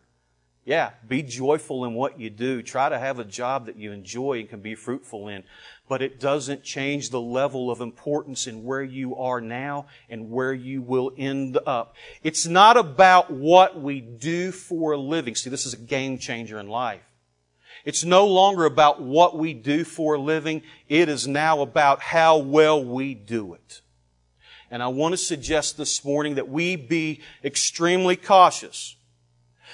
Yeah, 0.70 0.92
be 1.08 1.24
joyful 1.24 1.84
in 1.86 1.96
what 1.96 2.20
you 2.20 2.30
do. 2.30 2.62
Try 2.62 2.90
to 2.90 3.00
have 3.00 3.18
a 3.18 3.24
job 3.24 3.66
that 3.66 3.78
you 3.78 3.92
enjoy 3.92 4.34
and 4.34 4.48
can 4.48 4.60
be 4.60 4.76
fruitful 4.76 5.28
in. 5.28 5.44
But 5.88 6.04
it 6.04 6.20
doesn't 6.20 6.64
change 6.64 7.10
the 7.10 7.20
level 7.20 7.72
of 7.72 7.82
importance 7.82 8.46
in 8.46 8.64
where 8.64 8.84
you 8.84 9.16
are 9.16 9.42
now 9.42 9.88
and 10.12 10.30
where 10.30 10.54
you 10.54 10.84
will 10.84 11.12
end 11.18 11.58
up. 11.66 11.96
It's 12.22 12.46
not 12.46 12.78
about 12.78 13.32
what 13.32 13.82
we 13.82 14.00
do 14.00 14.52
for 14.52 14.92
a 14.92 14.98
living. 15.00 15.34
See, 15.34 15.50
this 15.50 15.66
is 15.66 15.74
a 15.74 15.78
game 15.78 16.20
changer 16.20 16.60
in 16.60 16.68
life. 16.68 17.02
It's 17.84 18.04
no 18.04 18.28
longer 18.28 18.66
about 18.66 19.02
what 19.02 19.36
we 19.40 19.56
do 19.56 19.84
for 19.84 20.14
a 20.14 20.22
living. 20.22 20.62
It 20.88 21.10
is 21.10 21.28
now 21.28 21.62
about 21.62 22.00
how 22.00 22.38
well 22.38 22.86
we 22.86 23.16
do 23.16 23.56
it. 23.56 23.82
And 24.70 24.84
I 24.84 24.90
want 24.90 25.14
to 25.14 25.18
suggest 25.18 25.78
this 25.78 26.06
morning 26.06 26.36
that 26.36 26.48
we 26.48 26.76
be 26.76 27.22
extremely 27.44 28.16
cautious 28.16 28.98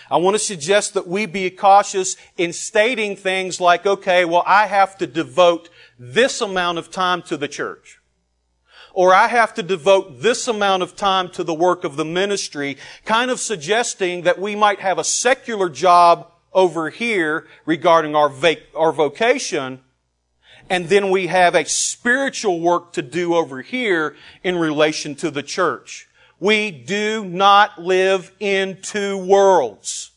I 0.10 0.18
want 0.18 0.36
to 0.36 0.40
suggest 0.40 0.94
that 0.94 1.08
we 1.08 1.26
be 1.26 1.50
cautious 1.50 2.16
in 2.38 2.54
stating 2.54 3.16
things 3.16 3.60
like, 3.60 3.86
okay, 3.86 4.26
well, 4.26 4.44
I 4.46 4.68
have 4.68 4.98
to 5.00 5.08
devote 5.08 5.70
this 5.98 6.42
amount 6.42 6.78
of 6.78 6.92
time 6.92 7.22
to 7.24 7.38
the 7.38 7.48
church. 7.48 8.00
Or 8.94 9.14
I 9.14 9.28
have 9.28 9.54
to 9.56 9.64
devote 9.64 10.22
this 10.22 10.48
amount 10.48 10.84
of 10.84 10.96
time 10.96 11.30
to 11.32 11.44
the 11.44 11.54
work 11.54 11.84
of 11.84 11.98
the 11.98 12.06
ministry, 12.06 12.78
kind 13.04 13.30
of 13.30 13.40
suggesting 13.40 14.22
that 14.22 14.40
we 14.40 14.56
might 14.56 14.80
have 14.80 14.98
a 14.98 15.04
secular 15.04 15.70
job 15.70 16.32
over 16.54 16.90
here 16.90 17.48
regarding 17.66 18.16
our, 18.16 18.30
vac- 18.30 18.74
our 18.74 18.94
vocation, 18.94 19.82
and 20.70 20.88
then 20.88 21.10
we 21.10 21.28
have 21.28 21.56
a 21.56 21.66
spiritual 21.66 22.62
work 22.62 22.94
to 22.94 23.02
do 23.02 23.36
over 23.36 23.62
here 23.62 24.16
in 24.44 24.58
relation 24.58 25.16
to 25.16 25.30
the 25.30 25.44
church. 25.44 26.08
We 26.40 26.72
do 26.72 27.24
not 27.24 27.82
live 27.82 28.32
in 28.40 28.82
two 28.82 29.18
worlds. 29.18 30.12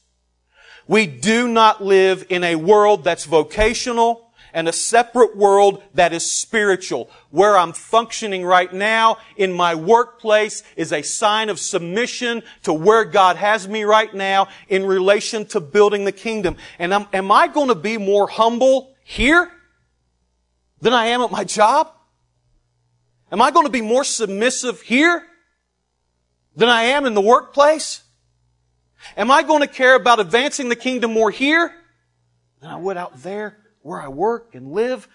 We 0.86 1.06
do 1.06 1.46
not 1.48 1.84
live 1.84 2.26
in 2.28 2.42
a 2.42 2.56
world 2.56 3.04
that's 3.04 3.24
vocational 3.24 4.28
and 4.52 4.68
a 4.68 4.72
separate 4.72 5.36
world 5.36 5.82
that 5.94 6.12
is 6.12 6.28
spiritual. 6.28 7.10
Where 7.30 7.56
I'm 7.56 7.72
functioning 7.72 8.44
right 8.44 8.72
now 8.72 9.18
in 9.36 9.52
my 9.52 9.74
workplace 9.74 10.62
is 10.76 10.92
a 10.92 11.02
sign 11.02 11.50
of 11.50 11.58
submission 11.58 12.42
to 12.62 12.72
where 12.72 13.04
God 13.04 13.36
has 13.36 13.68
me 13.68 13.84
right 13.84 14.12
now 14.12 14.48
in 14.68 14.86
relation 14.86 15.44
to 15.48 15.60
building 15.60 16.04
the 16.04 16.12
kingdom. 16.12 16.56
And 16.78 16.94
I'm, 16.94 17.06
am 17.12 17.30
I 17.30 17.48
going 17.48 17.68
to 17.68 17.74
be 17.74 17.98
more 17.98 18.26
humble 18.26 18.94
here 19.04 19.50
than 20.80 20.94
I 20.94 21.06
am 21.08 21.20
at 21.20 21.30
my 21.30 21.44
job? 21.44 21.92
Am 23.30 23.42
I 23.42 23.50
going 23.50 23.66
to 23.66 23.72
be 23.72 23.82
more 23.82 24.04
submissive 24.04 24.80
here 24.80 25.22
than 26.58 26.68
I 26.68 26.82
am 26.82 27.06
in 27.06 27.14
the 27.14 27.20
workplace? 27.20 28.02
Am 29.16 29.30
I 29.30 29.44
going 29.44 29.60
to 29.60 29.68
care 29.68 29.94
about 29.94 30.18
advancing 30.18 30.68
the 30.68 30.76
kingdom 30.76 31.12
more 31.12 31.30
here 31.30 31.72
than 32.60 32.68
I 32.68 32.76
would 32.76 32.96
out 32.96 33.22
there 33.22 33.56
where 33.82 34.00
I 34.00 34.08
work 34.08 34.56
and 34.56 34.72
live 34.72 35.06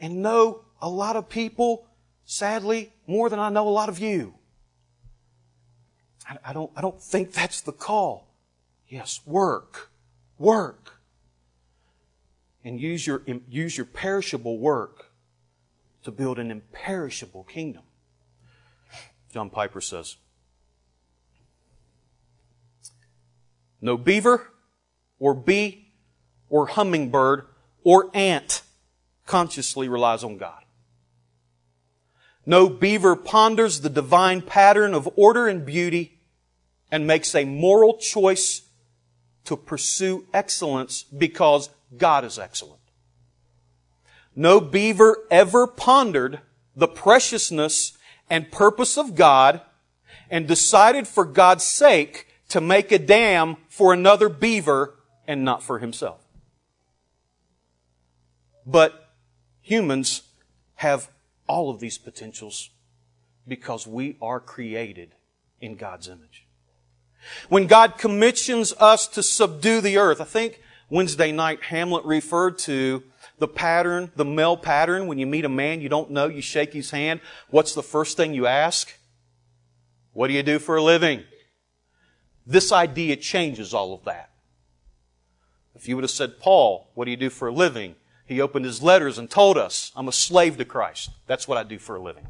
and 0.00 0.22
know 0.22 0.62
a 0.80 0.88
lot 0.88 1.16
of 1.16 1.28
people, 1.28 1.88
sadly, 2.24 2.92
more 3.08 3.28
than 3.28 3.40
I 3.40 3.48
know 3.48 3.68
a 3.68 3.70
lot 3.70 3.88
of 3.88 3.98
you? 3.98 4.34
I, 6.44 6.52
don't, 6.52 6.70
I 6.76 6.80
don't 6.80 7.02
think 7.02 7.32
that's 7.32 7.60
the 7.62 7.72
call. 7.72 8.28
Yes, 8.86 9.20
work. 9.26 9.90
Work. 10.38 11.00
And 12.64 12.80
use 12.80 13.08
your, 13.08 13.22
use 13.48 13.76
your 13.76 13.86
perishable 13.86 14.56
work 14.56 15.10
to 16.04 16.12
build 16.12 16.38
an 16.38 16.52
imperishable 16.52 17.42
kingdom. 17.42 17.82
John 19.32 19.50
Piper 19.50 19.80
says, 19.80 20.16
No 23.82 23.98
beaver 23.98 24.50
or 25.18 25.34
bee 25.34 25.88
or 26.48 26.68
hummingbird 26.68 27.44
or 27.84 28.10
ant 28.14 28.62
consciously 29.26 29.88
relies 29.88 30.22
on 30.22 30.38
God. 30.38 30.62
No 32.46 32.68
beaver 32.68 33.14
ponders 33.16 33.80
the 33.80 33.90
divine 33.90 34.40
pattern 34.40 34.94
of 34.94 35.08
order 35.16 35.48
and 35.48 35.66
beauty 35.66 36.18
and 36.90 37.06
makes 37.06 37.34
a 37.34 37.44
moral 37.44 37.98
choice 37.98 38.62
to 39.44 39.56
pursue 39.56 40.26
excellence 40.32 41.02
because 41.02 41.70
God 41.96 42.24
is 42.24 42.38
excellent. 42.38 42.80
No 44.34 44.60
beaver 44.60 45.18
ever 45.30 45.66
pondered 45.66 46.40
the 46.74 46.88
preciousness 46.88 47.96
and 48.30 48.50
purpose 48.50 48.96
of 48.96 49.14
God 49.14 49.60
and 50.30 50.46
decided 50.46 51.06
for 51.06 51.24
God's 51.24 51.64
sake 51.64 52.28
to 52.52 52.60
make 52.60 52.92
a 52.92 52.98
dam 52.98 53.56
for 53.70 53.94
another 53.94 54.28
beaver 54.28 54.94
and 55.26 55.42
not 55.42 55.62
for 55.62 55.78
himself. 55.78 56.20
But 58.66 59.08
humans 59.62 60.20
have 60.74 61.08
all 61.48 61.70
of 61.70 61.80
these 61.80 61.96
potentials 61.96 62.68
because 63.48 63.86
we 63.86 64.18
are 64.20 64.38
created 64.38 65.14
in 65.62 65.76
God's 65.76 66.08
image. 66.08 66.46
When 67.48 67.66
God 67.66 67.96
commissions 67.96 68.74
us 68.78 69.06
to 69.08 69.22
subdue 69.22 69.80
the 69.80 69.96
earth, 69.96 70.20
I 70.20 70.24
think 70.24 70.60
Wednesday 70.90 71.32
night 71.32 71.62
Hamlet 71.62 72.04
referred 72.04 72.58
to 72.58 73.02
the 73.38 73.48
pattern, 73.48 74.12
the 74.14 74.26
male 74.26 74.58
pattern. 74.58 75.06
When 75.06 75.18
you 75.18 75.26
meet 75.26 75.46
a 75.46 75.48
man 75.48 75.80
you 75.80 75.88
don't 75.88 76.10
know, 76.10 76.26
you 76.26 76.42
shake 76.42 76.74
his 76.74 76.90
hand. 76.90 77.20
What's 77.48 77.74
the 77.74 77.82
first 77.82 78.18
thing 78.18 78.34
you 78.34 78.46
ask? 78.46 78.92
What 80.12 80.28
do 80.28 80.34
you 80.34 80.42
do 80.42 80.58
for 80.58 80.76
a 80.76 80.82
living? 80.82 81.24
This 82.46 82.72
idea 82.72 83.16
changes 83.16 83.72
all 83.72 83.94
of 83.94 84.04
that. 84.04 84.30
If 85.74 85.88
you 85.88 85.96
would 85.96 86.04
have 86.04 86.10
said, 86.10 86.38
Paul, 86.38 86.90
what 86.94 87.06
do 87.06 87.10
you 87.10 87.16
do 87.16 87.30
for 87.30 87.48
a 87.48 87.52
living? 87.52 87.94
He 88.26 88.40
opened 88.40 88.64
his 88.64 88.82
letters 88.82 89.18
and 89.18 89.30
told 89.30 89.56
us, 89.56 89.92
I'm 89.96 90.08
a 90.08 90.12
slave 90.12 90.56
to 90.58 90.64
Christ. 90.64 91.10
That's 91.26 91.48
what 91.48 91.58
I 91.58 91.62
do 91.62 91.78
for 91.78 91.96
a 91.96 92.02
living. 92.02 92.28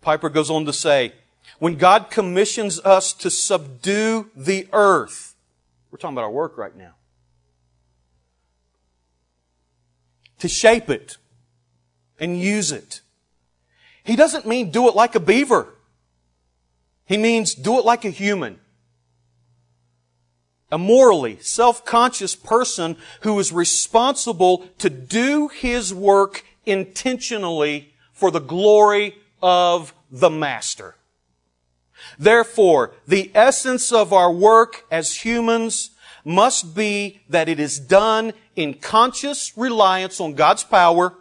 Piper 0.00 0.28
goes 0.28 0.50
on 0.50 0.64
to 0.66 0.72
say, 0.72 1.12
when 1.58 1.76
God 1.76 2.10
commissions 2.10 2.80
us 2.80 3.12
to 3.14 3.30
subdue 3.30 4.30
the 4.34 4.66
earth, 4.72 5.34
we're 5.90 5.98
talking 5.98 6.14
about 6.14 6.24
our 6.24 6.30
work 6.30 6.56
right 6.58 6.76
now, 6.76 6.94
to 10.38 10.48
shape 10.48 10.90
it 10.90 11.16
and 12.18 12.40
use 12.40 12.72
it. 12.72 13.00
He 14.02 14.16
doesn't 14.16 14.46
mean 14.46 14.70
do 14.70 14.88
it 14.88 14.94
like 14.94 15.14
a 15.14 15.20
beaver. 15.20 15.74
He 17.06 17.16
means 17.16 17.54
do 17.54 17.78
it 17.78 17.84
like 17.84 18.04
a 18.04 18.10
human 18.10 18.60
a 20.70 20.78
morally 20.78 21.38
self-conscious 21.40 22.34
person 22.34 22.96
who 23.20 23.38
is 23.38 23.52
responsible 23.52 24.66
to 24.78 24.90
do 24.90 25.48
his 25.48 25.92
work 25.92 26.44
intentionally 26.66 27.94
for 28.12 28.30
the 28.30 28.40
glory 28.40 29.16
of 29.42 29.94
the 30.10 30.30
master. 30.30 30.96
Therefore, 32.18 32.92
the 33.06 33.30
essence 33.34 33.92
of 33.92 34.12
our 34.12 34.32
work 34.32 34.84
as 34.90 35.24
humans 35.24 35.90
must 36.24 36.74
be 36.74 37.20
that 37.28 37.48
it 37.48 37.60
is 37.60 37.78
done 37.78 38.32
in 38.56 38.74
conscious 38.74 39.56
reliance 39.56 40.20
on 40.20 40.34
God's 40.34 40.64
power 40.64 41.14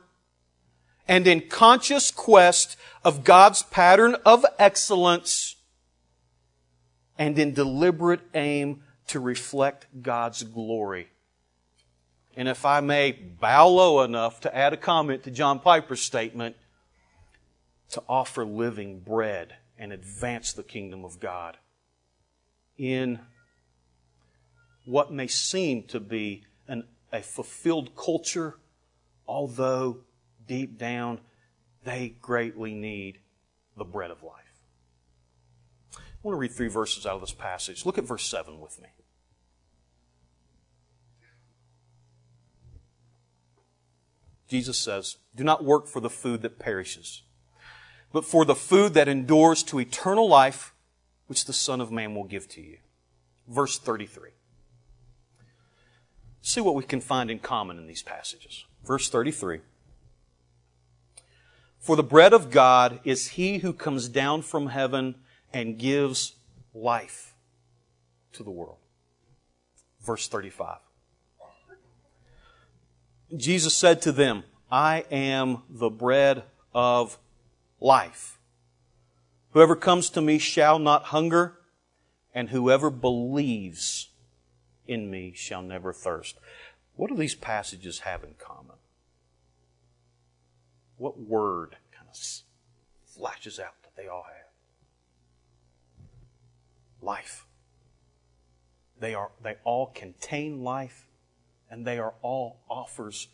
and 1.07 1.27
in 1.27 1.41
conscious 1.41 2.11
quest 2.11 2.77
of 3.03 3.23
God's 3.23 3.63
pattern 3.63 4.15
of 4.25 4.45
excellence 4.57 5.57
and 7.17 7.37
in 7.37 7.53
deliberate 7.53 8.21
aim 8.33 8.81
to 9.07 9.19
reflect 9.19 9.87
God's 10.01 10.43
glory. 10.43 11.09
And 12.35 12.47
if 12.47 12.65
I 12.65 12.79
may 12.79 13.11
bow 13.11 13.67
low 13.67 14.01
enough 14.01 14.39
to 14.41 14.55
add 14.55 14.73
a 14.73 14.77
comment 14.77 15.23
to 15.23 15.31
John 15.31 15.59
Piper's 15.59 16.01
statement, 16.01 16.55
to 17.89 18.03
offer 18.09 18.43
living 18.43 18.99
bread 18.99 19.55
and 19.77 19.93
advance 19.93 20.53
the 20.53 20.63
kingdom 20.63 21.05
of 21.05 21.19
God 21.19 21.57
in 22.75 23.19
what 24.85 25.11
may 25.11 25.27
seem 25.27 25.83
to 25.83 25.99
be 25.99 26.43
an, 26.67 26.85
a 27.11 27.21
fulfilled 27.21 27.95
culture, 27.95 28.57
although 29.27 29.99
deep 30.47 30.77
down 30.77 31.19
they 31.83 32.15
greatly 32.21 32.73
need 32.73 33.19
the 33.77 33.85
bread 33.85 34.09
of 34.09 34.23
life. 34.23 34.42
I 36.23 36.27
want 36.27 36.35
to 36.37 36.39
read 36.39 36.53
three 36.53 36.69
verses 36.69 37.05
out 37.05 37.15
of 37.15 37.21
this 37.21 37.33
passage. 37.33 37.85
Look 37.85 37.97
at 37.97 38.05
verse 38.05 38.25
7 38.25 38.61
with 38.61 38.81
me. 38.81 38.87
Jesus 44.47 44.77
says, 44.77 45.17
Do 45.35 45.43
not 45.43 45.65
work 45.65 45.87
for 45.87 45.99
the 45.99 46.09
food 46.09 46.41
that 46.43 46.59
perishes, 46.59 47.23
but 48.13 48.23
for 48.23 48.45
the 48.45 48.55
food 48.55 48.93
that 48.93 49.09
endures 49.09 49.63
to 49.63 49.79
eternal 49.79 50.29
life, 50.29 50.73
which 51.27 51.43
the 51.43 51.53
Son 51.53 51.81
of 51.81 51.91
Man 51.91 52.15
will 52.15 52.23
give 52.23 52.47
to 52.49 52.61
you. 52.61 52.77
Verse 53.47 53.77
33. 53.77 54.29
See 56.41 56.61
what 56.61 56.75
we 56.75 56.83
can 56.83 57.01
find 57.01 57.29
in 57.29 57.39
common 57.39 57.77
in 57.77 57.87
these 57.87 58.03
passages. 58.03 58.65
Verse 58.85 59.09
33. 59.09 59.59
For 61.79 61.97
the 61.97 62.03
bread 62.03 62.31
of 62.31 62.49
God 62.49 63.01
is 63.03 63.29
he 63.29 63.57
who 63.57 63.73
comes 63.73 64.07
down 64.07 64.41
from 64.41 64.67
heaven 64.67 65.15
and 65.53 65.77
gives 65.77 66.35
life 66.73 67.35
to 68.33 68.43
the 68.43 68.51
world. 68.51 68.77
Verse 70.01 70.27
35. 70.27 70.77
Jesus 73.35 73.75
said 73.75 74.01
to 74.01 74.11
them, 74.11 74.43
I 74.71 75.05
am 75.11 75.63
the 75.69 75.89
bread 75.89 76.43
of 76.73 77.17
life. 77.79 78.39
Whoever 79.51 79.75
comes 79.75 80.09
to 80.11 80.21
me 80.21 80.39
shall 80.39 80.79
not 80.79 81.05
hunger, 81.05 81.59
and 82.33 82.49
whoever 82.49 82.89
believes 82.89 84.09
in 84.87 85.09
me 85.09 85.33
shall 85.35 85.61
never 85.61 85.93
thirst. 85.93 86.37
What 86.95 87.09
do 87.09 87.15
these 87.15 87.35
passages 87.35 87.99
have 87.99 88.23
in 88.23 88.33
common? 88.37 88.75
What 90.97 91.19
word 91.19 91.77
kind 91.95 92.07
of 92.09 92.17
flashes 93.05 93.59
out 93.59 93.81
that 93.83 93.95
they 93.95 94.07
all 94.07 94.23
have? 94.23 94.42
Life. 97.03 97.45
They 98.99 99.13
are 99.13 99.31
they 99.41 99.55
all 99.63 99.87
contain 99.87 100.63
life 100.63 101.07
and 101.69 101.85
they 101.85 101.99
are 101.99 102.13
all 102.21 102.61
offers 102.69 103.27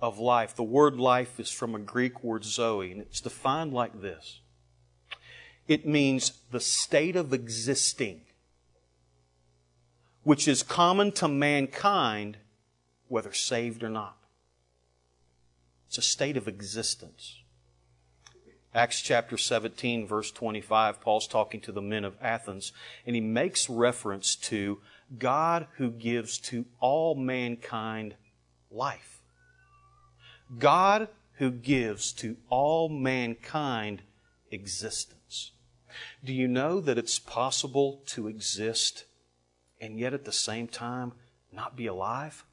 of 0.00 0.18
life. 0.18 0.54
The 0.54 0.62
word 0.62 0.96
life 0.96 1.40
is 1.40 1.50
from 1.50 1.74
a 1.74 1.78
Greek 1.78 2.22
word 2.22 2.44
zoe 2.44 2.92
and 2.92 3.00
it's 3.00 3.20
defined 3.20 3.72
like 3.72 4.00
this. 4.00 4.40
It 5.66 5.86
means 5.86 6.32
the 6.50 6.60
state 6.60 7.16
of 7.16 7.32
existing 7.32 8.22
which 10.22 10.46
is 10.46 10.62
common 10.62 11.12
to 11.12 11.28
mankind, 11.28 12.36
whether 13.08 13.32
saved 13.32 13.82
or 13.82 13.88
not. 13.88 14.16
It's 15.88 15.98
a 15.98 16.02
state 16.02 16.36
of 16.36 16.46
existence. 16.46 17.39
Acts 18.72 19.00
chapter 19.00 19.36
17, 19.36 20.06
verse 20.06 20.30
25, 20.30 21.00
Paul's 21.00 21.26
talking 21.26 21.60
to 21.62 21.72
the 21.72 21.82
men 21.82 22.04
of 22.04 22.16
Athens, 22.20 22.72
and 23.04 23.16
he 23.16 23.20
makes 23.20 23.68
reference 23.68 24.36
to 24.36 24.78
God 25.18 25.66
who 25.76 25.90
gives 25.90 26.38
to 26.38 26.64
all 26.78 27.16
mankind 27.16 28.14
life. 28.70 29.22
God 30.56 31.08
who 31.34 31.50
gives 31.50 32.12
to 32.12 32.36
all 32.48 32.88
mankind 32.88 34.02
existence. 34.52 35.50
Do 36.24 36.32
you 36.32 36.46
know 36.46 36.80
that 36.80 36.98
it's 36.98 37.18
possible 37.18 38.02
to 38.06 38.28
exist 38.28 39.04
and 39.80 39.98
yet 39.98 40.14
at 40.14 40.24
the 40.24 40.32
same 40.32 40.68
time 40.68 41.12
not 41.52 41.74
be 41.74 41.86
alive? 41.86 42.44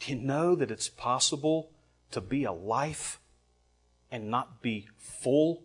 Do 0.00 0.12
you 0.12 0.18
know 0.18 0.54
that 0.54 0.70
it's 0.70 0.90
possible 0.90 1.70
to 2.10 2.20
be 2.20 2.44
a 2.44 2.52
life 2.52 3.18
and 4.10 4.30
not 4.30 4.62
be 4.62 4.88
full 4.96 5.64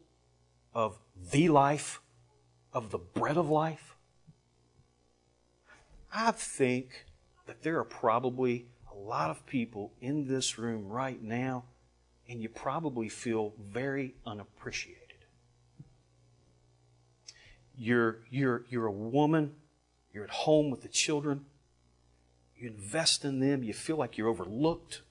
of 0.73 0.97
the 1.31 1.49
life, 1.49 2.01
of 2.73 2.91
the 2.91 2.97
bread 2.97 3.37
of 3.37 3.49
life? 3.49 3.95
I 6.13 6.31
think 6.31 7.05
that 7.45 7.63
there 7.63 7.79
are 7.79 7.85
probably 7.85 8.65
a 8.91 8.97
lot 8.97 9.29
of 9.29 9.45
people 9.45 9.93
in 10.01 10.27
this 10.27 10.57
room 10.57 10.89
right 10.89 11.21
now, 11.21 11.63
and 12.27 12.41
you 12.41 12.49
probably 12.49 13.09
feel 13.09 13.53
very 13.59 14.15
unappreciated. 14.25 14.97
You're, 17.77 18.19
you're, 18.29 18.65
you're 18.69 18.85
a 18.85 18.91
woman 18.91 19.55
you're 20.13 20.23
at 20.23 20.29
home 20.29 20.69
with 20.69 20.81
the 20.81 20.89
children. 20.89 21.45
You 22.57 22.67
invest 22.67 23.23
in 23.23 23.39
them. 23.39 23.63
You 23.63 23.73
feel 23.73 23.95
like 23.95 24.17
you're 24.17 24.27
overlooked. 24.27 25.01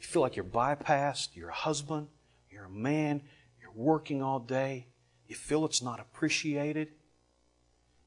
You 0.00 0.06
feel 0.06 0.22
like 0.22 0.36
you're 0.36 0.44
bypassed. 0.44 1.34
You're 1.34 1.50
a 1.50 1.54
husband. 1.54 2.08
You're 2.50 2.64
a 2.64 2.70
man. 2.70 3.22
You're 3.60 3.72
working 3.74 4.22
all 4.22 4.38
day. 4.38 4.86
You 5.26 5.34
feel 5.34 5.64
it's 5.64 5.82
not 5.82 6.00
appreciated. 6.00 6.88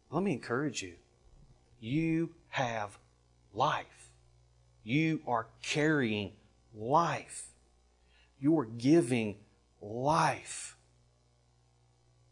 Let 0.10 0.24
me 0.24 0.34
encourage 0.34 0.82
you. 0.82 0.96
You 1.80 2.32
have 2.50 2.98
life. 3.54 4.12
You 4.84 5.22
are 5.28 5.48
carrying 5.62 6.34
life. 6.74 7.50
You 8.40 8.58
are 8.60 8.66
giving 8.66 9.36
life. 9.82 10.78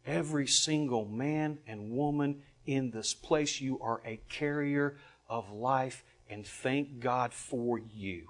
Every 0.05 0.47
single 0.47 1.05
man 1.05 1.60
and 1.68 1.91
woman 1.91 2.41
in 2.66 2.91
this 2.91 3.14
place, 3.14 3.60
you 3.60 3.80
are 3.82 4.01
a 4.05 4.20
carrier 4.30 4.97
of 5.30 5.51
life, 5.51 6.03
and 6.30 6.45
thank 6.45 6.99
God 6.99 7.34
for 7.34 7.78
you. 7.78 8.30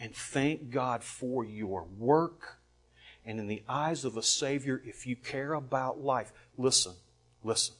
And 0.00 0.14
thank 0.14 0.70
God 0.70 1.02
for 1.02 1.44
your 1.44 1.86
work. 1.98 2.58
And 3.24 3.38
in 3.38 3.46
the 3.46 3.62
eyes 3.68 4.04
of 4.04 4.16
a 4.16 4.22
Savior, 4.22 4.80
if 4.84 5.06
you 5.06 5.16
care 5.16 5.54
about 5.54 6.00
life, 6.00 6.32
listen, 6.56 6.94
listen. 7.42 7.74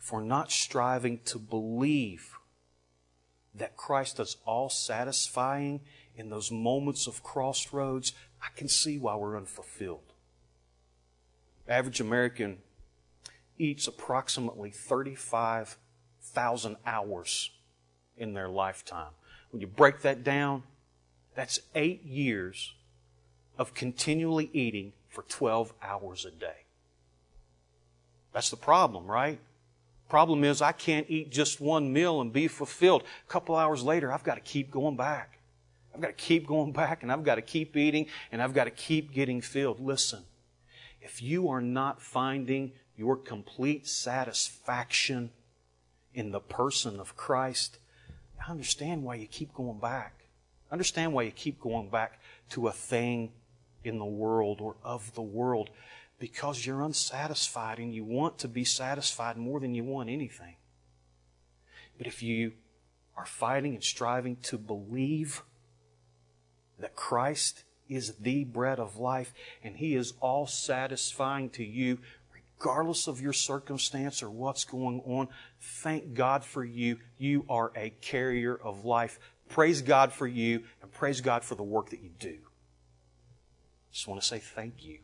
If 0.00 0.12
we're 0.12 0.22
not 0.22 0.50
striving 0.50 1.20
to 1.26 1.38
believe 1.38 2.34
that 3.54 3.76
Christ 3.76 4.20
is 4.20 4.36
all 4.44 4.68
satisfying 4.68 5.80
in 6.16 6.30
those 6.30 6.50
moments 6.50 7.06
of 7.06 7.22
crossroads, 7.22 8.12
I 8.42 8.48
can 8.56 8.68
see 8.68 8.98
why 8.98 9.16
we're 9.16 9.36
unfulfilled 9.36 10.12
average 11.68 12.00
American 12.00 12.58
eats 13.58 13.86
approximately 13.86 14.70
35,000 14.70 16.76
hours 16.86 17.50
in 18.16 18.32
their 18.32 18.48
lifetime. 18.48 19.12
When 19.50 19.60
you 19.60 19.66
break 19.66 20.00
that 20.02 20.24
down, 20.24 20.62
that's 21.38 21.60
eight 21.76 22.02
years 22.04 22.74
of 23.58 23.72
continually 23.72 24.50
eating 24.52 24.92
for 25.08 25.22
12 25.22 25.72
hours 25.80 26.24
a 26.24 26.32
day. 26.32 26.64
That's 28.32 28.50
the 28.50 28.56
problem, 28.56 29.06
right? 29.06 29.38
Problem 30.08 30.42
is, 30.42 30.60
I 30.60 30.72
can't 30.72 31.06
eat 31.08 31.30
just 31.30 31.60
one 31.60 31.92
meal 31.92 32.20
and 32.20 32.32
be 32.32 32.48
fulfilled. 32.48 33.04
A 33.24 33.30
couple 33.30 33.54
hours 33.54 33.84
later, 33.84 34.12
I've 34.12 34.24
got 34.24 34.34
to 34.34 34.40
keep 34.40 34.72
going 34.72 34.96
back. 34.96 35.38
I've 35.94 36.00
got 36.00 36.08
to 36.08 36.12
keep 36.24 36.44
going 36.44 36.72
back 36.72 37.04
and 37.04 37.12
I've 37.12 37.22
got 37.22 37.36
to 37.36 37.42
keep 37.42 37.76
eating 37.76 38.06
and 38.32 38.42
I've 38.42 38.52
got 38.52 38.64
to 38.64 38.72
keep 38.72 39.12
getting 39.12 39.40
filled. 39.40 39.78
Listen, 39.78 40.24
if 41.00 41.22
you 41.22 41.48
are 41.50 41.60
not 41.60 42.02
finding 42.02 42.72
your 42.96 43.16
complete 43.16 43.86
satisfaction 43.86 45.30
in 46.12 46.32
the 46.32 46.40
person 46.40 46.98
of 46.98 47.16
Christ, 47.16 47.78
I 48.44 48.50
understand 48.50 49.04
why 49.04 49.14
you 49.14 49.28
keep 49.28 49.54
going 49.54 49.78
back. 49.78 50.17
Understand 50.70 51.12
why 51.12 51.22
you 51.22 51.30
keep 51.30 51.60
going 51.60 51.88
back 51.88 52.20
to 52.50 52.68
a 52.68 52.72
thing 52.72 53.32
in 53.84 53.98
the 53.98 54.04
world 54.04 54.60
or 54.60 54.76
of 54.84 55.14
the 55.14 55.22
world 55.22 55.70
because 56.18 56.66
you're 56.66 56.82
unsatisfied 56.82 57.78
and 57.78 57.94
you 57.94 58.04
want 58.04 58.38
to 58.38 58.48
be 58.48 58.64
satisfied 58.64 59.36
more 59.36 59.60
than 59.60 59.74
you 59.74 59.84
want 59.84 60.08
anything. 60.08 60.56
But 61.96 62.06
if 62.06 62.22
you 62.22 62.52
are 63.16 63.26
fighting 63.26 63.74
and 63.74 63.84
striving 63.84 64.36
to 64.36 64.58
believe 64.58 65.42
that 66.78 66.94
Christ 66.94 67.64
is 67.88 68.14
the 68.16 68.44
bread 68.44 68.78
of 68.78 68.96
life, 68.96 69.32
and 69.62 69.76
He 69.76 69.94
is 69.94 70.12
all 70.20 70.46
satisfying 70.46 71.50
to 71.50 71.64
you, 71.64 71.98
regardless 72.58 73.06
of 73.06 73.20
your 73.20 73.32
circumstance 73.32 74.22
or 74.22 74.30
what's 74.30 74.64
going 74.64 75.00
on. 75.06 75.28
Thank 75.60 76.14
God 76.14 76.44
for 76.44 76.64
you. 76.64 76.98
You 77.16 77.44
are 77.48 77.72
a 77.76 77.90
carrier 78.00 78.54
of 78.54 78.84
life. 78.84 79.18
Praise 79.48 79.82
God 79.82 80.12
for 80.12 80.26
you, 80.26 80.62
and 80.82 80.92
praise 80.92 81.20
God 81.20 81.44
for 81.44 81.54
the 81.54 81.62
work 81.62 81.90
that 81.90 82.02
you 82.02 82.10
do. 82.18 82.38
I 82.38 83.92
just 83.92 84.06
want 84.06 84.20
to 84.20 84.26
say 84.26 84.38
thank 84.38 84.84
you. 84.84 84.98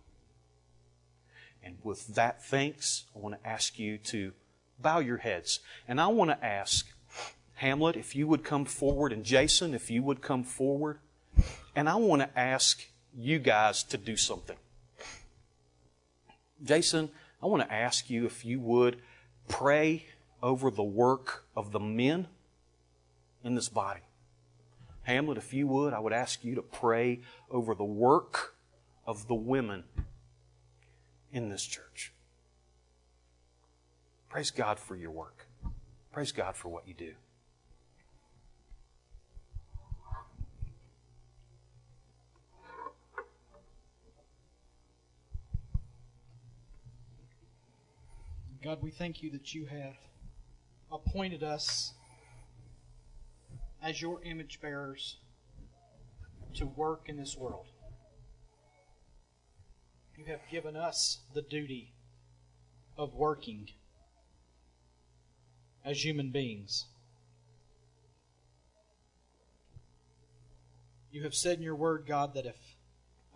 And 1.62 1.78
with 1.82 2.14
that 2.14 2.44
thanks, 2.44 3.04
I 3.16 3.18
want 3.18 3.42
to 3.42 3.48
ask 3.48 3.78
you 3.78 3.96
to 3.98 4.32
bow 4.78 4.98
your 4.98 5.16
heads. 5.16 5.60
And 5.88 6.00
I 6.00 6.08
want 6.08 6.30
to 6.30 6.44
ask 6.44 6.86
Hamlet 7.54 7.96
if 7.96 8.14
you 8.14 8.26
would 8.26 8.44
come 8.44 8.64
forward, 8.64 9.12
and 9.12 9.24
Jason 9.24 9.74
if 9.74 9.90
you 9.90 10.02
would 10.02 10.20
come 10.20 10.44
forward. 10.44 10.98
And 11.74 11.88
I 11.88 11.96
want 11.96 12.22
to 12.22 12.38
ask 12.38 12.84
you 13.16 13.38
guys 13.38 13.82
to 13.84 13.96
do 13.96 14.16
something. 14.16 14.56
Jason, 16.62 17.10
I 17.42 17.46
want 17.46 17.62
to 17.62 17.72
ask 17.72 18.10
you 18.10 18.26
if 18.26 18.44
you 18.44 18.60
would 18.60 19.00
pray 19.48 20.06
over 20.42 20.70
the 20.70 20.82
work 20.82 21.44
of 21.56 21.72
the 21.72 21.80
men 21.80 22.28
in 23.42 23.54
this 23.54 23.68
body. 23.68 24.00
Hamlet, 25.04 25.38
if 25.38 25.52
you 25.52 25.66
would, 25.66 25.92
I 25.92 25.98
would 26.00 26.12
ask 26.12 26.44
you 26.44 26.54
to 26.54 26.62
pray 26.62 27.20
over 27.50 27.74
the 27.74 27.84
work 27.84 28.56
of 29.06 29.28
the 29.28 29.34
women 29.34 29.84
in 31.30 31.50
this 31.50 31.64
church. 31.64 32.12
Praise 34.28 34.50
God 34.50 34.78
for 34.78 34.96
your 34.96 35.10
work. 35.10 35.46
Praise 36.10 36.32
God 36.32 36.56
for 36.56 36.68
what 36.68 36.88
you 36.88 36.94
do. 36.94 37.12
God, 48.62 48.82
we 48.82 48.90
thank 48.90 49.22
you 49.22 49.30
that 49.32 49.54
you 49.54 49.66
have 49.66 49.96
appointed 50.90 51.42
us 51.42 51.92
as 53.84 54.00
your 54.00 54.22
image 54.24 54.62
bearers 54.62 55.18
to 56.54 56.64
work 56.64 57.02
in 57.06 57.18
this 57.18 57.36
world. 57.36 57.66
You 60.16 60.24
have 60.24 60.40
given 60.50 60.74
us 60.74 61.18
the 61.34 61.42
duty 61.42 61.92
of 62.96 63.12
working 63.12 63.68
as 65.84 66.02
human 66.02 66.30
beings. 66.30 66.86
You 71.10 71.22
have 71.24 71.34
said 71.34 71.58
in 71.58 71.62
your 71.62 71.76
word, 71.76 72.06
God, 72.08 72.32
that 72.34 72.46
if 72.46 72.56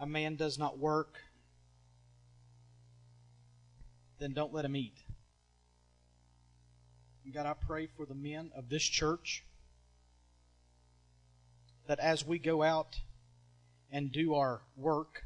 a 0.00 0.06
man 0.06 0.36
does 0.36 0.58
not 0.58 0.78
work, 0.78 1.18
then 4.18 4.32
don't 4.32 4.54
let 4.54 4.64
him 4.64 4.76
eat. 4.76 4.96
God, 7.34 7.44
I 7.44 7.52
pray 7.52 7.86
for 7.94 8.06
the 8.06 8.14
men 8.14 8.50
of 8.56 8.70
this 8.70 8.82
church 8.82 9.44
that 11.88 11.98
as 11.98 12.24
we 12.24 12.38
go 12.38 12.62
out 12.62 13.00
and 13.90 14.12
do 14.12 14.34
our 14.34 14.60
work, 14.76 15.24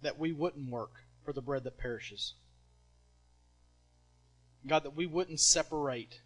that 0.00 0.18
we 0.18 0.32
wouldn't 0.32 0.70
work 0.70 0.92
for 1.24 1.32
the 1.32 1.42
bread 1.42 1.64
that 1.64 1.76
perishes. 1.76 2.34
God, 4.66 4.84
that 4.84 4.96
we 4.96 5.06
wouldn't 5.06 5.40
separate 5.40 6.20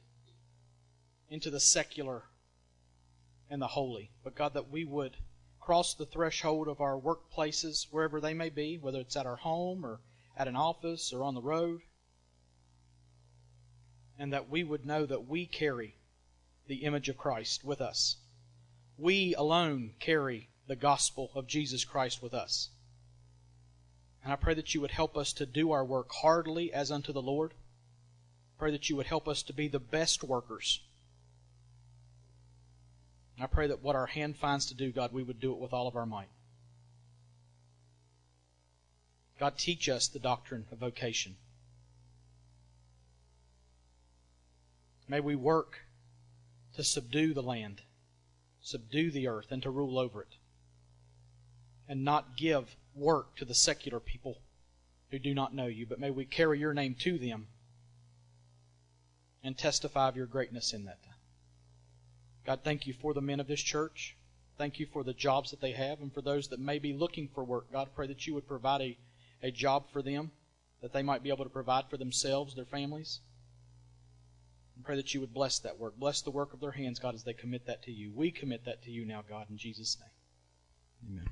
into 1.31 1.51
the 1.51 1.59
secular 1.59 2.25
and 3.51 3.61
the 3.61 3.69
holy, 3.69 4.11
but 4.23 4.35
God, 4.35 4.55
that 4.55 4.71
we 4.71 4.85
would 4.85 5.17
cross 5.59 5.95
the 5.95 6.07
threshold 6.07 6.69
of 6.69 6.83
our 6.83 6.99
workplaces, 6.99 7.87
wherever 7.91 8.21
they 8.21 8.35
may 8.35 8.51
be, 8.51 8.77
whether 8.77 9.01
it's 9.01 9.17
at 9.17 9.27
our 9.27 9.37
home 9.37 9.87
or 9.87 10.01
at 10.37 10.49
an 10.49 10.57
office 10.57 11.13
or 11.13 11.23
on 11.25 11.35
the 11.35 11.41
road, 11.41 11.81
and 14.19 14.35
that 14.35 14.51
we 14.51 14.63
would 14.63 14.85
know 14.85 15.07
that 15.07 15.27
we 15.27 15.47
carry 15.47 15.97
the 16.67 16.85
image 16.85 17.09
of 17.09 17.17
Christ 17.17 17.65
with 17.65 17.81
us. 17.81 18.17
We 18.97 19.35
alone 19.35 19.95
carry 19.99 20.49
the 20.67 20.77
gospel 20.77 21.31
of 21.35 21.47
Jesus 21.47 21.85
Christ 21.85 22.23
with 22.23 22.33
us. 22.33 22.71
And 24.23 24.33
I 24.33 24.37
pray 24.37 24.55
that 24.55 24.75
you 24.75 24.81
would 24.81 24.93
help 24.93 25.17
us 25.17 25.33
to 25.35 25.47
do 25.47 25.73
our 25.73 25.85
work 25.85 26.11
heartily 26.11 26.73
as 26.73 26.91
unto 26.91 27.13
the 27.13 27.23
Lord. 27.23 27.53
Pray 28.59 28.71
that 28.71 28.89
you 28.89 28.97
would 28.97 29.07
help 29.07 29.29
us 29.29 29.43
to 29.43 29.53
be 29.53 29.69
the 29.69 29.79
best 29.79 30.25
workers. 30.25 30.81
I 33.41 33.47
pray 33.47 33.67
that 33.67 33.83
what 33.83 33.97
our 33.97 34.07
hand 34.07 34.37
finds 34.37 34.67
to 34.67 34.75
do, 34.75 34.93
God, 34.93 35.13
we 35.13 35.23
would 35.23 35.41
do 35.41 35.53
it 35.53 35.59
with 35.59 35.73
all 35.73 35.89
of 35.89 35.97
our 35.97 36.07
might. 36.07 36.29
God, 39.39 39.59
teach 39.59 39.89
us 39.89 40.07
the 40.07 40.21
doctrine 40.21 40.67
of 40.71 40.79
vocation. 40.79 41.37
May 45.09 45.21
we 45.21 45.35
work 45.35 45.81
to 46.77 46.85
subdue 46.85 47.35
the 47.35 47.43
land, 47.43 47.83
subdue 48.65 49.11
the 49.11 49.29
earth, 49.29 49.49
and 49.51 49.63
to 49.63 49.71
rule 49.71 49.99
over 49.99 50.23
it, 50.23 50.37
and 51.87 52.05
not 52.05 52.37
give 52.37 52.77
work 52.97 53.37
to 53.37 53.45
the 53.45 53.55
secular 53.55 54.01
people 54.01 54.39
who 55.11 55.19
do 55.19 55.35
not 55.35 55.55
know 55.55 55.67
you, 55.67 55.87
but 55.87 56.01
may 56.01 56.11
we 56.11 56.25
carry 56.25 56.59
your 56.59 56.75
name 56.75 56.95
to 56.95 57.19
them 57.19 57.47
and 59.45 59.57
testify 59.57 60.09
of 60.09 60.17
your 60.17 60.27
greatness 60.27 60.73
in 60.73 60.87
that. 60.87 60.99
God, 62.47 62.61
thank 62.65 62.87
you 62.87 62.95
for 62.95 63.13
the 63.13 63.21
men 63.21 63.39
of 63.39 63.47
this 63.47 63.61
church. 63.61 64.17
Thank 64.57 64.79
you 64.79 64.87
for 64.87 65.05
the 65.05 65.13
jobs 65.13 65.51
that 65.51 65.61
they 65.61 65.73
have 65.73 66.01
and 66.01 66.13
for 66.13 66.23
those 66.23 66.49
that 66.49 66.59
may 66.59 66.79
be 66.79 66.95
looking 66.95 67.29
for 67.35 67.45
work. 67.45 67.71
God, 67.71 67.89
pray 67.95 68.07
that 68.07 68.27
you 68.27 68.35
would 68.35 68.49
provide 68.49 68.81
a, 68.81 68.99
a 69.43 69.51
job 69.51 69.85
for 69.93 70.01
them, 70.01 70.31
that 70.81 70.93
they 70.93 71.03
might 71.03 71.23
be 71.23 71.29
able 71.29 71.45
to 71.45 71.51
provide 71.51 71.85
for 71.91 71.97
themselves, 71.97 72.55
their 72.55 72.65
families. 72.65 73.21
And 74.77 74.85
pray 74.85 74.97
that 74.97 75.15
you 75.15 75.21
would 75.21 75.33
bless 75.33 75.59
that 75.61 75.79
work. 75.79 75.97
Bless 75.97 76.23
the 76.23 76.31
work 76.31 76.53
of 76.53 76.61
their 76.61 76.73
hands, 76.73 76.99
God, 76.99 77.15
as 77.15 77.25
they 77.25 77.33
commit 77.33 77.67
that 77.67 77.83
to 77.85 77.93
you. 77.93 78.13
We 78.15 78.31
commit 78.31 78.65
that 78.65 78.83
to 78.83 78.91
you 78.91 79.05
now, 79.05 79.23
God, 79.29 79.47
in 79.51 79.57
Jesus' 79.57 79.97
name. 80.01 80.11
Amen. 81.11 81.29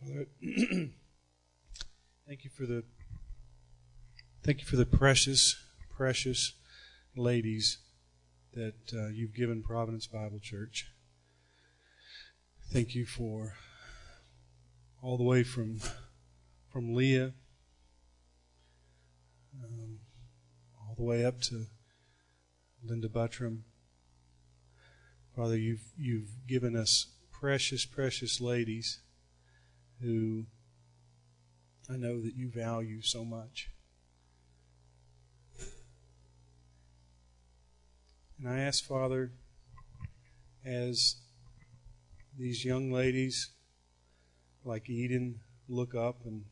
Father, 0.00 0.26
thank 2.28 2.44
you 2.44 2.50
for 2.50 2.66
the 2.66 2.84
thank 4.44 4.60
you 4.60 4.66
for 4.66 4.76
the 4.76 4.86
precious, 4.86 5.56
precious 5.96 6.52
ladies 7.16 7.78
that 8.52 8.92
uh, 8.94 9.08
you've 9.08 9.34
given 9.34 9.62
Providence 9.62 10.06
Bible 10.06 10.38
Church. 10.38 10.92
Thank 12.72 12.94
you 12.94 13.04
for 13.04 13.54
all 15.06 15.16
the 15.16 15.22
way 15.22 15.44
from 15.44 15.78
from 16.68 16.92
Leah, 16.92 17.32
um, 19.62 20.00
all 20.80 20.96
the 20.96 21.04
way 21.04 21.24
up 21.24 21.40
to 21.40 21.66
Linda 22.82 23.08
Buttram. 23.08 23.60
Father, 25.36 25.56
you've 25.56 25.92
you've 25.96 26.44
given 26.48 26.74
us 26.74 27.06
precious, 27.30 27.86
precious 27.86 28.40
ladies 28.40 28.98
who 30.02 30.46
I 31.88 31.96
know 31.96 32.20
that 32.20 32.34
you 32.34 32.50
value 32.50 33.00
so 33.00 33.24
much. 33.24 33.70
And 38.40 38.48
I 38.48 38.58
ask, 38.58 38.84
Father, 38.84 39.30
as 40.64 41.16
these 42.36 42.64
young 42.64 42.90
ladies 42.90 43.55
like 44.66 44.90
Eden 44.90 45.40
look 45.68 45.94
up 45.94 46.24
and 46.24 46.44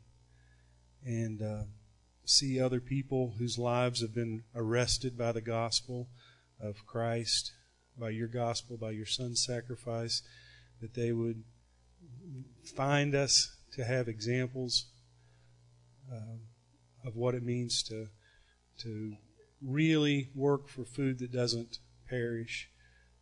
and 1.05 1.43
uh, 1.43 1.65
see 2.25 2.59
other 2.59 2.81
people 2.81 3.35
whose 3.39 3.59
lives 3.59 4.01
have 4.01 4.15
been 4.15 4.45
arrested 4.55 5.19
by 5.19 5.33
the 5.33 5.43
gospel 5.43 6.09
of 6.59 6.87
Christ, 6.87 7.53
by 7.99 8.09
your 8.11 8.29
gospel, 8.29 8.79
by 8.79 8.93
your 8.93 9.05
son's 9.05 9.45
sacrifice, 9.45 10.23
that 10.81 10.95
they 10.95 11.13
would 11.13 11.45
find 12.65 13.15
us 13.15 13.55
to 13.73 13.85
have 13.85 14.09
examples 14.09 14.87
uh, 16.11 16.39
of 17.07 17.17
what 17.17 17.35
it 17.35 17.43
means 17.43 17.83
to 17.83 18.09
to 18.79 19.17
really 19.63 20.31
work 20.35 20.69
for 20.69 20.85
food 20.85 21.19
that 21.19 21.33
doesn't 21.33 21.79
perish, 22.09 22.69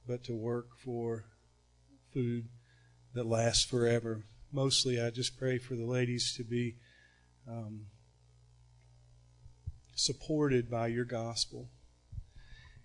but 0.06 0.24
to 0.24 0.34
work 0.34 0.68
for 0.82 1.24
food 2.12 2.48
that 3.14 3.26
lasts 3.26 3.64
forever. 3.64 4.24
Mostly, 4.54 5.00
I 5.00 5.08
just 5.08 5.38
pray 5.38 5.56
for 5.56 5.74
the 5.74 5.86
ladies 5.86 6.34
to 6.36 6.44
be 6.44 6.76
um, 7.48 7.86
supported 9.94 10.70
by 10.70 10.88
your 10.88 11.06
gospel 11.06 11.70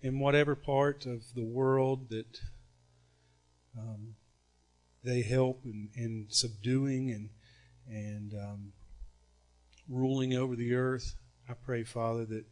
in 0.00 0.18
whatever 0.18 0.54
part 0.54 1.04
of 1.04 1.34
the 1.34 1.44
world 1.44 2.08
that 2.08 2.40
um, 3.78 4.14
they 5.04 5.20
help 5.20 5.60
in, 5.66 5.90
in 5.94 6.26
subduing 6.30 7.10
and 7.10 7.28
and 7.86 8.32
um, 8.32 8.72
ruling 9.88 10.34
over 10.34 10.56
the 10.56 10.74
earth. 10.74 11.16
I 11.50 11.52
pray, 11.52 11.84
Father, 11.84 12.24
that 12.24 12.46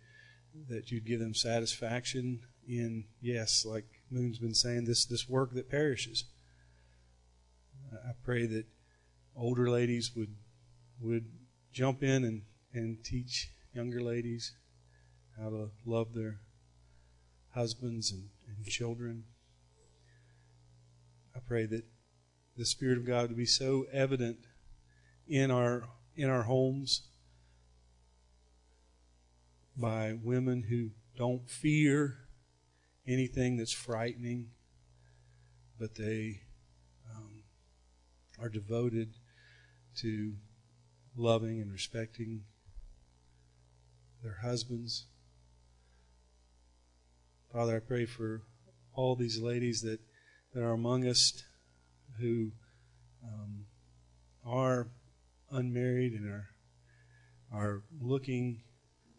that 0.68 0.90
you'd 0.90 1.06
give 1.06 1.20
them 1.20 1.34
satisfaction 1.34 2.40
in 2.68 3.04
yes, 3.22 3.64
like 3.64 3.86
Moon's 4.10 4.38
been 4.38 4.54
saying, 4.54 4.84
this 4.84 5.06
this 5.06 5.26
work 5.26 5.54
that 5.54 5.70
perishes. 5.70 6.24
I 7.92 8.12
pray 8.22 8.46
that 8.46 8.66
older 9.36 9.68
ladies 9.68 10.12
would 10.16 10.34
would 11.00 11.26
jump 11.72 12.02
in 12.02 12.24
and, 12.24 12.42
and 12.72 13.04
teach 13.04 13.50
younger 13.74 14.00
ladies 14.00 14.54
how 15.38 15.50
to 15.50 15.70
love 15.84 16.14
their 16.14 16.40
husbands 17.54 18.10
and, 18.10 18.30
and 18.48 18.64
children. 18.64 19.24
I 21.34 21.40
pray 21.46 21.66
that 21.66 21.84
the 22.56 22.64
Spirit 22.64 22.96
of 22.96 23.06
God 23.06 23.28
would 23.28 23.36
be 23.36 23.44
so 23.44 23.84
evident 23.92 24.38
in 25.28 25.50
our 25.50 25.84
in 26.16 26.30
our 26.30 26.44
homes 26.44 27.02
by 29.76 30.14
women 30.22 30.62
who 30.62 30.90
don't 31.18 31.50
fear 31.50 32.16
anything 33.06 33.58
that's 33.58 33.72
frightening, 33.72 34.48
but 35.78 35.94
they 35.94 36.40
um, 37.14 37.42
are 38.38 38.48
devoted 38.48 39.12
to 39.96 40.34
loving 41.16 41.60
and 41.60 41.72
respecting 41.72 42.42
their 44.22 44.38
husbands. 44.42 45.06
Father, 47.52 47.76
I 47.76 47.80
pray 47.80 48.06
for 48.06 48.42
all 48.94 49.16
these 49.16 49.40
ladies 49.40 49.82
that, 49.82 50.00
that 50.52 50.62
are 50.62 50.72
among 50.72 51.06
us 51.06 51.42
who 52.20 52.50
um, 53.22 53.66
are 54.44 54.88
unmarried 55.50 56.12
and 56.12 56.28
are 56.28 56.48
are 57.52 57.82
looking 58.00 58.62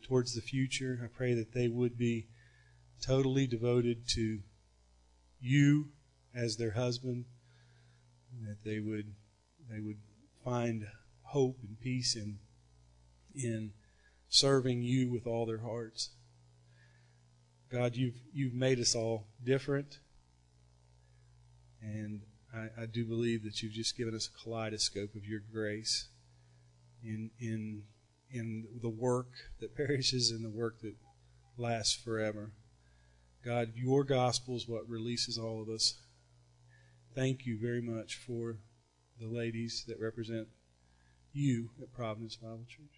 towards 0.05 0.34
the 0.34 0.41
future. 0.41 0.99
I 1.03 1.07
pray 1.07 1.34
that 1.34 1.53
they 1.53 1.67
would 1.67 1.97
be 1.97 2.28
totally 3.01 3.47
devoted 3.47 4.07
to 4.09 4.39
you 5.39 5.89
as 6.36 6.57
their 6.57 6.71
husband, 6.71 7.25
and 8.32 8.47
that 8.47 8.63
they 8.63 8.80
would 8.80 9.13
they 9.69 9.80
would 9.80 9.97
find 10.47 10.87
hope 11.23 11.57
and 11.61 11.77
peace 11.81 12.15
in 12.15 12.37
in 13.35 13.71
serving 14.29 14.81
you 14.81 15.11
with 15.11 15.27
all 15.27 15.45
their 15.45 15.59
hearts. 15.59 16.11
God, 17.69 17.95
you've 17.95 18.15
you've 18.33 18.53
made 18.53 18.79
us 18.79 18.95
all 18.95 19.27
different, 19.43 19.99
and 21.81 22.21
I, 22.53 22.83
I 22.83 22.85
do 22.85 23.05
believe 23.05 23.43
that 23.43 23.61
you've 23.61 23.73
just 23.73 23.97
given 23.97 24.15
us 24.15 24.29
a 24.29 24.43
kaleidoscope 24.43 25.15
of 25.15 25.25
your 25.25 25.41
grace 25.51 26.07
in 27.03 27.31
in 27.39 27.83
in 28.31 28.67
the 28.81 28.89
work 28.89 29.31
that 29.59 29.75
perishes 29.75 30.31
and 30.31 30.45
the 30.45 30.57
work 30.57 30.79
that 30.81 30.95
lasts 31.57 31.93
forever. 31.93 32.53
God, 33.43 33.73
your 33.75 34.05
gospel 34.05 34.55
is 34.55 34.67
what 34.67 34.87
releases 34.87 35.37
all 35.37 35.61
of 35.61 35.67
us. 35.67 35.95
Thank 37.13 37.45
you 37.45 37.57
very 37.59 37.81
much 37.81 38.15
for 38.15 38.59
the 39.20 39.28
ladies 39.28 39.84
that 39.88 39.99
represent 39.99 40.47
you 41.34 41.70
at 41.82 41.93
Providence 41.93 42.36
Bible 42.36 42.65
Church. 42.68 42.96